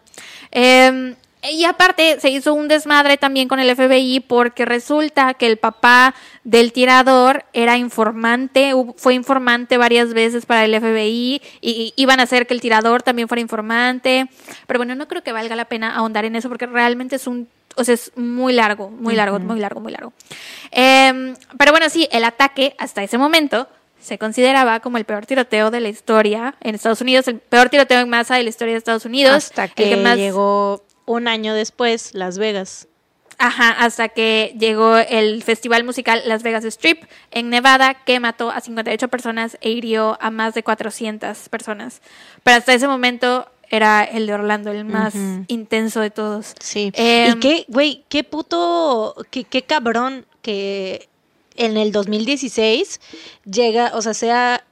[0.52, 1.16] Eh,
[1.52, 6.16] y aparte se hizo un desmadre también con el FBI porque resulta que el papá
[6.44, 12.24] del tirador era informante, fue informante varias veces para el FBI y, y iban a
[12.24, 14.28] hacer que el tirador también fuera informante.
[14.68, 17.48] Pero bueno, no creo que valga la pena ahondar en eso porque realmente es un,
[17.76, 20.14] o sea, es muy largo, muy largo, muy largo, muy largo.
[20.72, 23.68] Em, pero bueno, sí, el ataque hasta ese momento
[24.00, 28.00] se consideraba como el peor tiroteo de la historia en Estados Unidos, el peor tiroteo
[28.00, 29.36] en masa de la historia de Estados Unidos.
[29.36, 32.88] Hasta que, llegó un año después Las Vegas.
[33.38, 38.62] Ajá, hasta que llegó el festival musical Las Vegas Strip en Nevada, que mató a
[38.62, 42.02] 58 personas e hirió a más de 400 personas.
[42.44, 45.16] Pero hasta ese momento era el de Orlando, el más
[45.48, 46.54] intenso de todos.
[46.60, 46.92] Sí.
[46.96, 51.10] y em, qué, güey, qué puto, qué, qué cabrón que
[51.58, 53.02] en el 2016
[53.46, 54.64] llega, o sea, sea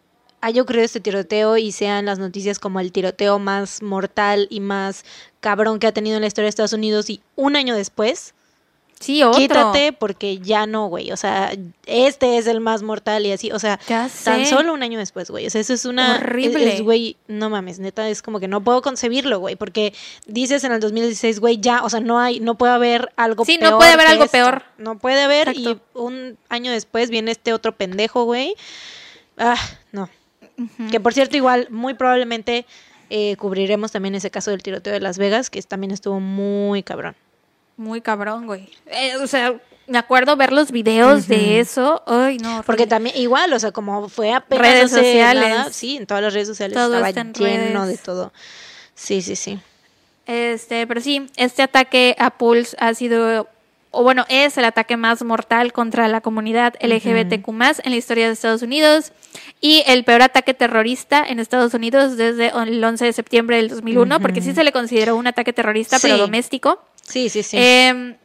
[0.43, 5.05] haya ocurrido este tiroteo y sean las noticias como el tiroteo más mortal y más
[5.39, 8.33] cabrón que ha tenido en la historia de Estados Unidos y un año después
[9.03, 9.37] Sí, otro.
[9.37, 11.11] Quítate porque ya no, güey.
[11.11, 11.51] O sea,
[11.85, 13.51] este es el más mortal y así.
[13.51, 15.45] O sea, tan solo un año después, güey.
[15.45, 16.15] O sea, eso es una.
[16.15, 16.79] Horrible.
[16.81, 19.57] güey, no mames, neta, es como que no puedo concebirlo, güey.
[19.57, 19.93] Porque
[20.25, 23.59] dices en el 2016, güey, ya, o sea, no hay, no puede haber algo peor.
[23.59, 24.63] Sí, no puede haber algo peor.
[24.77, 25.53] No puede haber.
[25.53, 28.55] Y un año después viene este otro pendejo, güey.
[29.37, 29.57] Ah,
[29.91, 30.09] no.
[30.91, 32.65] Que por cierto, igual, muy probablemente
[33.09, 37.15] eh, cubriremos también ese caso del tiroteo de Las Vegas, que también estuvo muy cabrón.
[37.77, 38.69] Muy cabrón, güey.
[38.85, 39.55] Eh, o sea,
[39.87, 42.03] me acuerdo ver los videos de eso.
[42.05, 42.63] Ay, no.
[42.65, 44.67] Porque también, igual, o sea, como fue apenas.
[44.67, 45.75] Redes sociales.
[45.75, 48.31] sí, en todas las redes sociales estaba lleno de todo.
[48.95, 49.59] Sí, sí, sí.
[50.25, 53.49] Este, pero sí, este ataque a Pulse ha sido,
[53.95, 57.47] o bueno, es el ataque más mortal contra la comunidad LGBTQ
[57.83, 59.11] en la historia de Estados Unidos
[59.61, 64.19] y el peor ataque terrorista en Estados Unidos desde el 11 de septiembre del 2001,
[64.19, 66.83] porque sí se le consideró un ataque terrorista, pero doméstico.
[67.03, 67.55] Sí, sí, sí.
[67.59, 68.15] Em,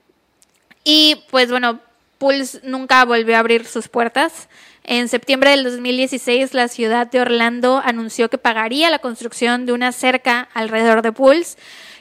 [0.84, 1.80] y pues bueno,
[2.16, 4.48] Pulse nunca volvió a abrir sus puertas.
[4.84, 9.92] En septiembre del 2016, la ciudad de Orlando anunció que pagaría la construcción de una
[9.92, 11.58] cerca alrededor de Pulse,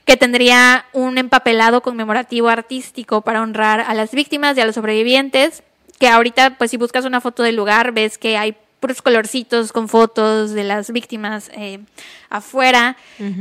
[0.08, 5.64] que tendría un empapelado conmemorativo artístico para honrar a las víctimas y a los sobrevivientes.
[6.00, 9.90] Que ahorita, pues si buscas una foto del lugar, ves que hay puros colorcitos con
[9.90, 11.80] fotos de las víctimas eh,
[12.30, 12.96] afuera.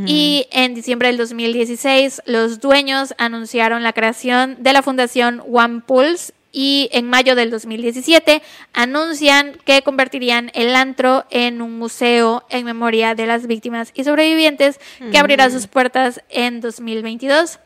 [0.06, 6.32] Y en diciembre del 2016, los dueños anunciaron la creación de la fundación One Pulse.
[6.58, 8.40] Y en mayo del 2017
[8.72, 14.80] anuncian que convertirían el antro en un museo en memoria de las víctimas y sobrevivientes
[15.12, 17.58] que abrirá sus puertas en 2022.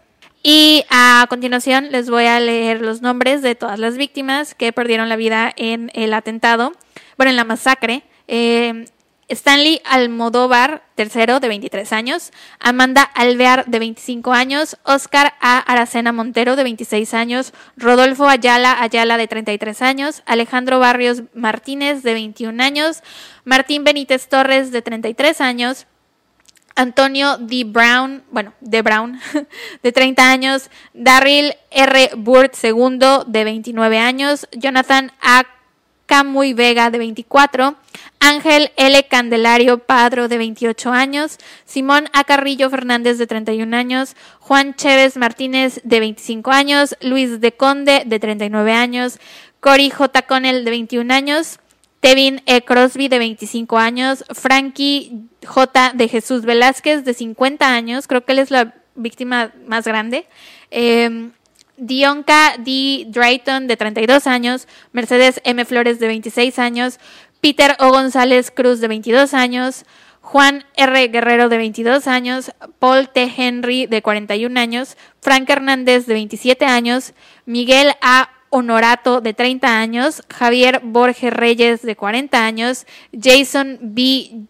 [0.42, 5.08] Y a continuación les voy a leer los nombres de todas las víctimas que perdieron
[5.08, 6.72] la vida en el atentado
[7.20, 8.86] bueno, en la masacre, eh,
[9.30, 15.58] Stanley Almodóvar, tercero, de 23 años, Amanda Alvear, de 25 años, Oscar A.
[15.58, 22.14] Aracena Montero, de 26 años, Rodolfo Ayala Ayala, de 33 años, Alejandro Barrios Martínez, de
[22.14, 23.02] 21 años,
[23.44, 25.86] Martín Benítez Torres, de 33 años,
[26.74, 27.64] Antonio D.
[27.64, 29.20] Brown, bueno, de Brown,
[29.82, 32.10] de 30 años, Darryl R.
[32.16, 35.44] Burt, segundo, de 29 años, Jonathan A.
[36.10, 37.76] Camuy Vega, de 24,
[38.18, 39.06] Ángel L.
[39.08, 42.24] Candelario Padro, de 28 años, Simón A.
[42.24, 48.18] Carrillo Fernández, de 31 años, Juan Chévez Martínez, de 25 años, Luis de Conde, de
[48.18, 49.20] 39 años,
[49.60, 50.22] Cory J.
[50.22, 51.60] Connell, de 21 años,
[52.00, 52.62] Tevin E.
[52.62, 55.92] Crosby, de 25 años, Frankie J.
[55.94, 60.26] de Jesús Velázquez, de 50 años, creo que él es la víctima más grande,
[60.72, 61.30] eh,
[61.80, 63.06] Dionka D.
[63.08, 65.64] Drayton, de 32 años, Mercedes M.
[65.64, 67.00] Flores, de 26 años,
[67.40, 67.90] Peter O.
[67.90, 69.84] González Cruz, de 22 años,
[70.20, 71.08] Juan R.
[71.08, 73.32] Guerrero, de 22 años, Paul T.
[73.36, 77.14] Henry, de 41 años, Frank Hernández, de 27 años,
[77.46, 78.30] Miguel A.
[78.50, 84.46] Honorato, de 30 años, Javier Borges Reyes, de 40 años, Jason B.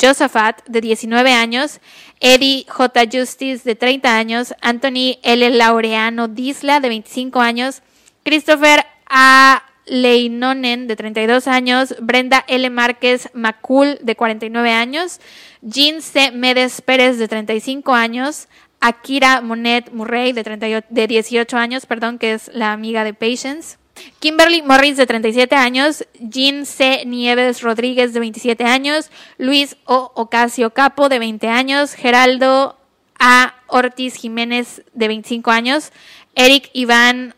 [0.00, 1.80] Josaphat, de 19 años,
[2.20, 3.04] Eddie J.
[3.10, 5.50] Justice, de 30 años, Anthony L.
[5.50, 7.82] Laureano Disla, de 25 años,
[8.24, 9.62] Christopher A.
[9.86, 12.68] Leinonen, de 32 años, Brenda L.
[12.70, 15.20] Márquez Macul, de 49 años,
[15.62, 16.30] Jean C.
[16.30, 18.48] Medes Pérez, de 35 años,
[18.80, 23.78] Akira Monet Murray, de, de 18 años, perdón, que es la amiga de Patience,
[24.20, 27.04] Kimberly Morris, de 37 años, Jean C.
[27.06, 30.12] Nieves Rodríguez, de 27 años, Luis O.
[30.14, 32.76] Ocasio Capo, de 20 años, Geraldo
[33.18, 33.54] A.
[33.66, 35.92] Ortiz Jiménez, de 25 años,
[36.34, 37.34] Eric Iván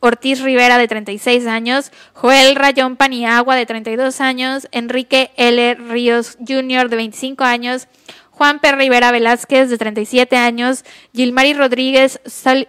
[0.00, 5.74] Ortiz Rivera, de 36 años, Joel Rayón Paniagua, de 32 años, Enrique L.
[5.76, 7.88] Ríos Jr., de 25 años,
[8.36, 8.72] Juan P.
[8.72, 10.84] Rivera Velázquez, de 37 años,
[11.14, 12.20] Gilmari Rodríguez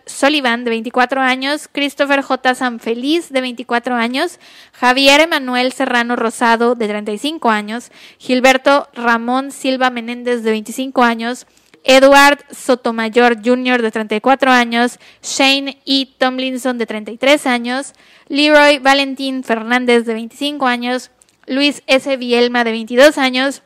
[0.06, 2.54] Sullivan, de 24 años, Christopher J.
[2.54, 4.40] Sanfeliz, de 24 años,
[4.74, 11.48] Javier Emanuel Serrano Rosado, de 35 años, Gilberto Ramón Silva Menéndez, de 25 años,
[11.84, 13.82] Edward Sotomayor Jr.
[13.82, 16.06] de 34 años, Shane E.
[16.20, 17.94] Tomlinson de 33 años,
[18.28, 21.10] Leroy Valentín Fernández de 25 años,
[21.48, 22.18] Luis S.
[22.18, 23.64] Bielma de 22 años,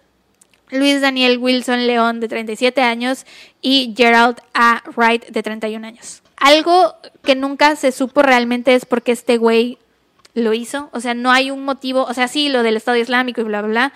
[0.71, 3.25] Luis Daniel Wilson León de 37 años
[3.61, 4.83] y Gerald A.
[4.95, 6.21] Wright de 31 años.
[6.37, 9.77] Algo que nunca se supo realmente es por qué este güey
[10.33, 10.89] lo hizo.
[10.93, 13.61] O sea, no hay un motivo, o sea, sí, lo del Estado Islámico y bla,
[13.61, 13.93] bla, bla,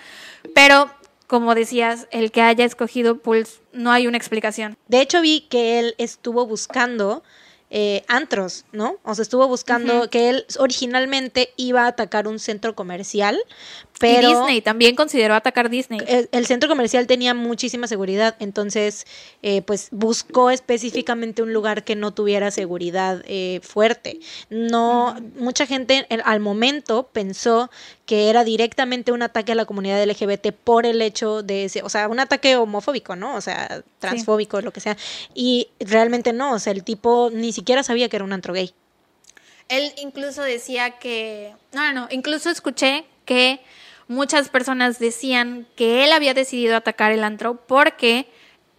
[0.54, 0.90] pero
[1.26, 4.76] como decías, el que haya escogido Pulse, no hay una explicación.
[4.88, 7.22] De hecho, vi que él estuvo buscando
[7.70, 8.98] eh, antros, ¿no?
[9.02, 13.36] O sea, estuvo buscando que él originalmente iba a atacar un centro comercial,
[14.00, 14.28] pero...
[14.28, 16.00] Y Disney, también consideró atacar Disney.
[16.06, 19.06] El, el centro comercial tenía muchísima seguridad, entonces,
[19.42, 24.18] eh, pues buscó específicamente un lugar que no tuviera seguridad eh, fuerte.
[24.50, 27.70] No, mucha gente en- al momento pensó
[28.04, 31.88] que era directamente un ataque a la comunidad LGBT por el hecho de, ese- o
[31.88, 33.34] sea, un ataque homofóbico, ¿no?
[33.36, 34.96] O sea, transfóbico, lo que sea.
[35.34, 38.74] Y realmente no, o sea, el tipo ni siquiera sabía que era un antro gay.
[39.68, 43.60] Él incluso decía que, no, no, no, incluso escuché que
[44.08, 48.26] muchas personas decían que él había decidido atacar el antro porque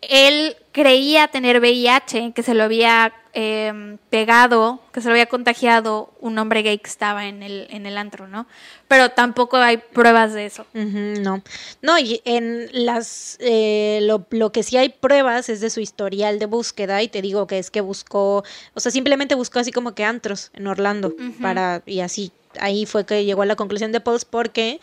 [0.02, 6.14] él creía tener VIH, que se lo había eh, pegado, que se lo había contagiado
[6.20, 8.48] un hombre gay que estaba en el, en el antro, ¿no?
[8.88, 10.66] Pero tampoco hay pruebas de eso.
[10.74, 11.42] No,
[11.82, 16.40] no, y en las, eh, lo, lo que sí hay pruebas es de su historial
[16.40, 18.44] de búsqueda y te digo que es que buscó,
[18.74, 23.06] o sea, simplemente buscó así como que antros en Orlando para, y así, ahí fue
[23.06, 24.80] que llegó a la conclusión de Pulse porque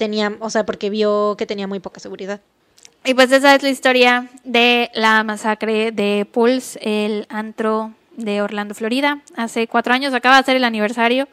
[0.00, 2.40] tenía, o sea, porque vio que tenía muy poca seguridad.
[3.04, 8.74] Y pues esa es la historia de la masacre de Pulse, el antro de Orlando,
[8.74, 9.20] Florida.
[9.36, 11.28] Hace cuatro años acaba de ser el aniversario.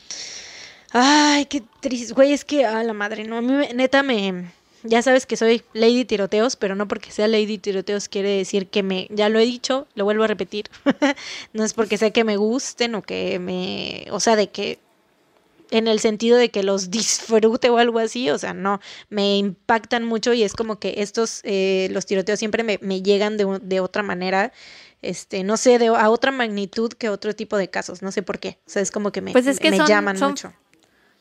[0.91, 4.45] Ay, qué triste, güey, es que, a la madre, no, a mí me- neta me,
[4.83, 8.83] ya sabes que soy Lady Tiroteos, pero no porque sea Lady Tiroteos quiere decir que
[8.83, 10.69] me, ya lo he dicho, lo vuelvo a repetir,
[11.53, 14.79] no es porque sea que me gusten o que me, o sea, de que,
[15.71, 18.79] en el sentido de que los disfrute o algo así, o sea, no,
[19.09, 23.37] me impactan mucho y es como que estos, eh, los tiroteos siempre me, me llegan
[23.37, 24.51] de, de otra manera,
[25.01, 28.39] este, no sé, de, a otra magnitud que otro tipo de casos, no sé por
[28.39, 30.53] qué, o sea, es como que me, Pues es que me son- llaman son mucho.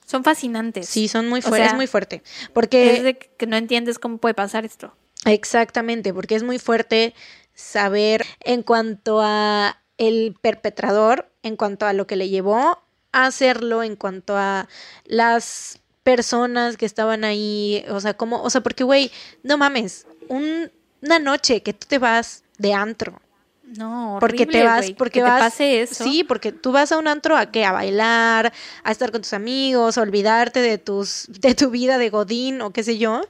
[0.07, 0.89] Son fascinantes.
[0.89, 2.23] Sí, son muy O fuertes, sea, es muy fuerte.
[2.53, 4.95] Porque Es de que no entiendes cómo puede pasar esto.
[5.25, 7.13] exactamente, porque es muy fuerte
[7.55, 12.79] saber en cuanto a el perpetrador, en cuanto a lo que le llevó
[13.23, 14.69] a hacerlo, en cuanto a
[15.05, 19.11] las personas que estaban ahí, o sea, como, o sea, porque güey,
[19.43, 20.71] no mames, un-
[21.03, 23.21] una noche que tú te vas de antro,
[23.65, 26.05] No, porque te vas, porque que vas, te pase eso.
[26.05, 28.53] sí, porque tú vas a un antro a qué, a bailar,
[28.85, 32.71] a estar con tus amigos, a olvidarte de tus, de tu vida de godín o
[32.73, 33.23] qué sé yo,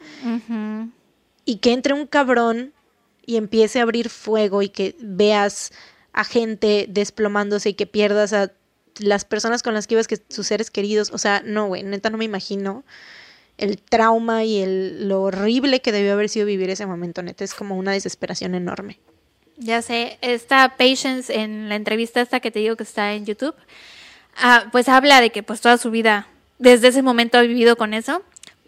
[1.44, 2.72] y que entre un cabrón
[3.24, 5.72] y empiece a abrir fuego y que veas
[6.12, 8.52] a gente desplomándose y que pierdas a
[8.98, 12.10] las personas con las que ibas, que sus seres queridos, o sea, no, güey, neta
[12.10, 12.84] no me imagino
[13.58, 17.54] el trauma y el, lo horrible que debió haber sido vivir ese momento, neta, es
[17.54, 18.98] como una desesperación enorme.
[19.56, 23.54] Ya sé, esta Patience en la entrevista esta que te digo que está en YouTube,
[24.36, 26.28] ah, pues habla de que pues toda su vida,
[26.58, 28.22] desde ese momento ha vivido con eso,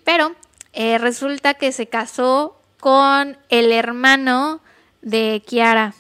[0.05, 0.35] pero
[0.73, 4.61] eh, resulta que se casó con el hermano
[5.03, 5.95] de Kiara.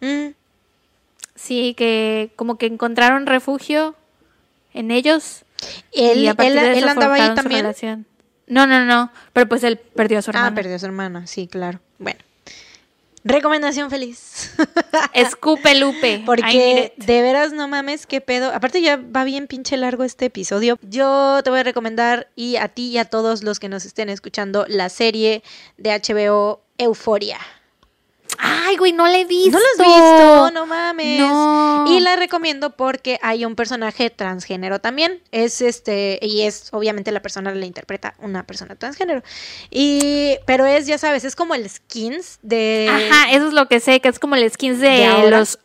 [0.00, 0.28] Mm,
[1.40, 3.94] Sí, que como que encontraron refugio
[4.74, 5.44] en ellos.
[5.92, 7.62] Él, y a él- de él eso andaba ahí también.
[7.62, 8.06] relación.
[8.46, 10.48] No, no, no, pero pues él perdió a su hermana.
[10.48, 11.80] Ah, perdió a su hermana, sí, claro.
[11.98, 12.18] Bueno.
[13.22, 14.52] Recomendación feliz.
[15.12, 16.22] Escupe Lupe.
[16.24, 18.50] Porque de veras no mames, qué pedo.
[18.52, 20.78] Aparte ya va bien pinche largo este episodio.
[20.82, 24.08] Yo te voy a recomendar y a ti y a todos los que nos estén
[24.08, 25.42] escuchando la serie
[25.76, 27.38] de HBO Euforia.
[28.42, 29.50] Ay, güey, no la he visto.
[29.52, 30.50] ¿No lo has visto?
[30.52, 31.20] No mames.
[31.20, 31.84] No.
[31.88, 35.22] Y la recomiendo porque hay un personaje transgénero también.
[35.30, 39.22] Es este, y es obviamente la persona la interpreta una persona transgénero.
[39.70, 42.88] Y, pero es, ya sabes, es como el skins de.
[42.90, 45.58] Ajá, eso es lo que sé, que es como el skins de, los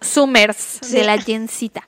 [0.82, 0.96] Sí.
[0.98, 1.88] de la Gencita.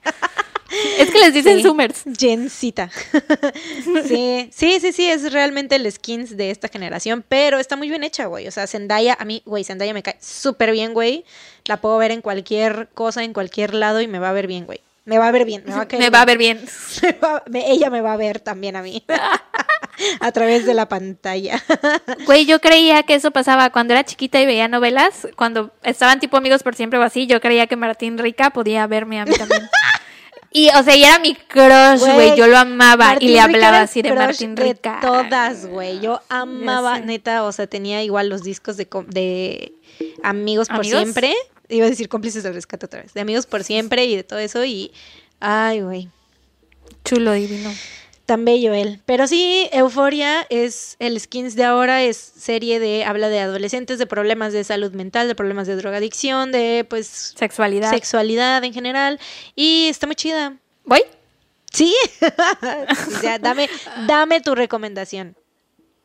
[0.98, 1.62] es que les dicen Sí.
[1.62, 2.02] Zoomers.
[2.18, 2.90] Jencita.
[4.06, 8.04] sí, sí, sí, sí, es realmente el skins de esta generación, pero está muy bien
[8.04, 8.46] hecha, güey.
[8.48, 11.24] O sea, Zendaya, a mí, güey, Zendaya me cae súper bien, güey.
[11.64, 14.66] La puedo ver en cualquier cosa, en cualquier lado y me va a ver bien,
[14.66, 14.80] güey.
[15.04, 16.60] Me va a ver bien, me va a caer Me va a ver bien.
[17.02, 19.02] Me va- me- ella me va a ver también a mí.
[20.20, 21.62] a través de la pantalla.
[22.26, 26.36] Güey, yo creía que eso pasaba cuando era chiquita y veía novelas, cuando estaban tipo
[26.36, 29.68] amigos por siempre o así, yo creía que Martín Rica podía verme a mí también.
[30.50, 32.36] Y, o sea, y era mi crush, güey.
[32.36, 34.94] Yo lo amaba Martín y le hablaba así de Martín Rica.
[34.94, 36.00] De todas, güey.
[36.00, 39.72] Yo amaba, neta, o sea, tenía igual los discos de, de
[40.22, 41.00] Amigos por ¿Amigos?
[41.02, 41.34] Siempre.
[41.68, 43.12] Iba a decir cómplices del rescate otra vez.
[43.12, 44.64] De Amigos por Siempre y de todo eso.
[44.64, 44.92] Y,
[45.40, 46.08] ay, güey.
[47.04, 47.70] Chulo, divino.
[48.28, 49.00] Tan bello él.
[49.06, 54.06] Pero sí, Euforia es el skins de ahora, es serie de, habla de adolescentes, de
[54.06, 57.06] problemas de salud mental, de problemas de drogadicción, de pues
[57.38, 57.88] Sexualidad.
[57.88, 59.18] sexualidad en general.
[59.56, 60.58] Y está muy chida.
[60.84, 61.04] ¿Voy?
[61.72, 61.96] Sí.
[63.16, 63.66] o sea, dame,
[64.06, 65.34] dame tu recomendación.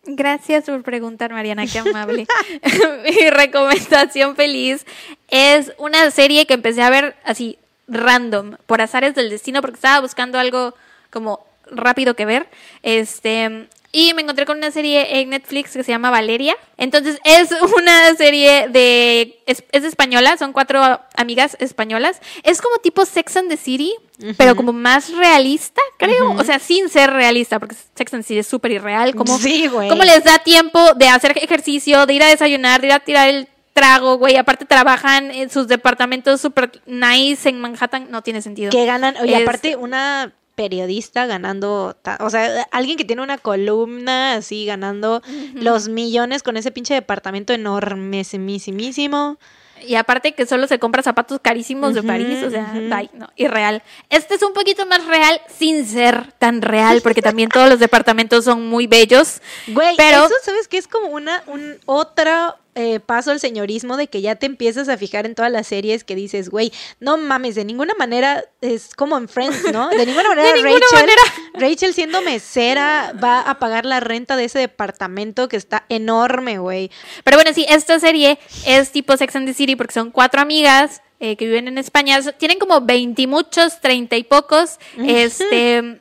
[0.06, 2.26] Gracias por preguntar, Mariana, qué amable.
[3.04, 4.86] Mi recomendación feliz
[5.28, 7.60] es una serie que empecé a ver así
[7.90, 10.74] random, por azares del destino, porque estaba buscando algo
[11.10, 12.50] como rápido que ver.
[12.82, 16.56] Este, y me encontré con una serie en Netflix que se llama Valeria.
[16.78, 19.40] Entonces, es una serie de.
[19.46, 20.82] Es, es española, son cuatro
[21.16, 22.20] amigas españolas.
[22.44, 23.94] Es como tipo Sex and the City,
[24.38, 26.32] pero como más realista, creo.
[26.32, 29.14] O sea, sin ser realista, porque Sex and the City es súper irreal.
[29.14, 29.90] Como, Sí, güey.
[29.90, 33.30] ¿Cómo les da tiempo de hacer ejercicio, de ir a desayunar, de ir a tirar
[33.30, 34.38] el trago, güey?
[34.38, 38.08] Aparte trabajan en sus departamentos súper nice en Manhattan.
[38.10, 38.72] No tiene sentido.
[38.72, 44.36] Que ganan, oye, Es- aparte una periodista ganando, o sea, alguien que tiene una columna
[44.36, 45.22] así ganando
[45.54, 49.38] los millones con ese pinche departamento enormesimísimo.
[49.86, 52.74] Y aparte que solo se compra zapatos carísimos de París, o sea,
[53.14, 53.84] no, irreal.
[54.10, 58.46] Este es un poquito más real sin ser tan real, porque también todos los departamentos
[58.46, 59.42] son muy bellos.
[59.68, 64.08] Güey, Pero- eso sabes que es como una un otro eh, paso al señorismo de
[64.08, 67.56] que ya te empiezas a fijar en todas las series que dices, güey, no mames,
[67.56, 69.90] de ninguna manera es como en Friends, ¿no?
[69.90, 71.22] De ninguna manera, ninguna Rachel, manera.
[71.54, 76.90] Rachel siendo mesera va a pagar la renta de ese departamento que está enorme, güey.
[77.24, 81.02] Pero bueno, sí, esta serie es tipo Sex and the City porque son cuatro amigas
[81.20, 82.20] eh, que viven en España.
[82.34, 84.80] Tienen como veintimuchos, treinta y pocos.
[84.98, 86.00] Este.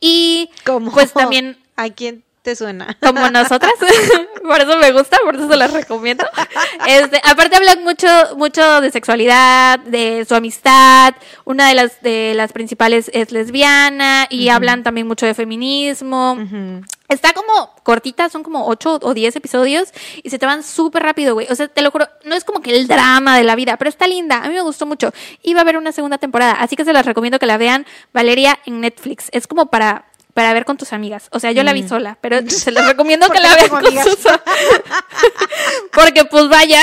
[0.00, 0.50] Y
[0.92, 2.94] pues también ¿A quién te suena?
[3.00, 3.72] como nosotras.
[4.42, 6.24] por eso me gusta, por eso se las recomiendo.
[6.86, 8.06] Este, aparte hablan mucho,
[8.36, 11.14] mucho de sexualidad, de su amistad.
[11.46, 16.36] Una de las, de las principales es lesbiana y hablan también mucho de feminismo.
[17.08, 19.88] Está como cortita, son como 8 o 10 episodios
[20.22, 21.46] y se te van súper rápido, güey.
[21.50, 23.88] O sea, te lo juro, no es como que el drama de la vida, pero
[23.88, 24.44] está linda.
[24.44, 25.12] A mí me gustó mucho.
[25.42, 27.86] Y va a haber una segunda temporada, así que se las recomiendo que la vean,
[28.12, 29.28] Valeria, en Netflix.
[29.32, 30.04] Es como para
[30.34, 31.28] para ver con tus amigas.
[31.30, 33.42] O sea, yo la vi sola, pero se las recomiendo que Mm.
[33.42, 34.04] La vean con amigas.
[34.06, 34.18] sus
[35.92, 36.80] Porque pues vaya.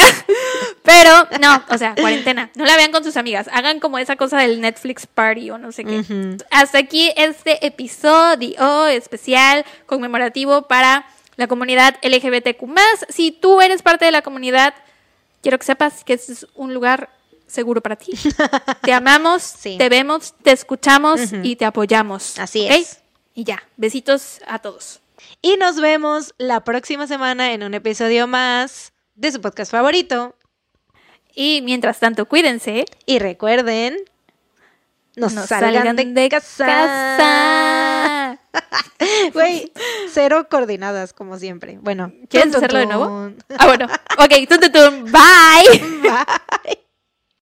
[0.83, 2.49] Pero no, o sea, cuarentena.
[2.55, 3.47] No la vean con sus amigas.
[3.51, 6.37] Hagan como esa cosa del Netflix party o no sé qué.
[6.49, 11.05] Hasta aquí este episodio especial conmemorativo para
[11.35, 12.63] la comunidad LGBTQ.
[13.09, 14.73] Si tú eres parte de la comunidad,
[15.41, 17.09] quiero que sepas que este es un lugar
[17.47, 18.11] seguro para ti.
[18.83, 19.77] Te amamos, Sí.
[19.77, 22.39] te vemos, te escuchamos y te apoyamos.
[22.39, 23.00] Así es.
[23.33, 25.01] Y ya, besitos a todos.
[25.41, 30.35] Y nos vemos la próxima semana en un episodio más de su podcast favorito.
[31.33, 32.85] Y mientras tanto, cuídense.
[33.05, 33.97] Y recuerden,
[35.15, 36.65] no, No salgan, de, casa.
[36.65, 38.39] casa.
[39.33, 39.71] Güey,
[40.11, 41.79] cero coordinadas, como siempre.
[41.81, 43.31] Bueno, ¿Quieres hacerlo de nuevo?
[43.57, 43.87] Ah, bueno.
[44.17, 45.11] Ok, tun, tun, tun.
[45.11, 45.79] Bye.
[46.01, 46.81] Bye.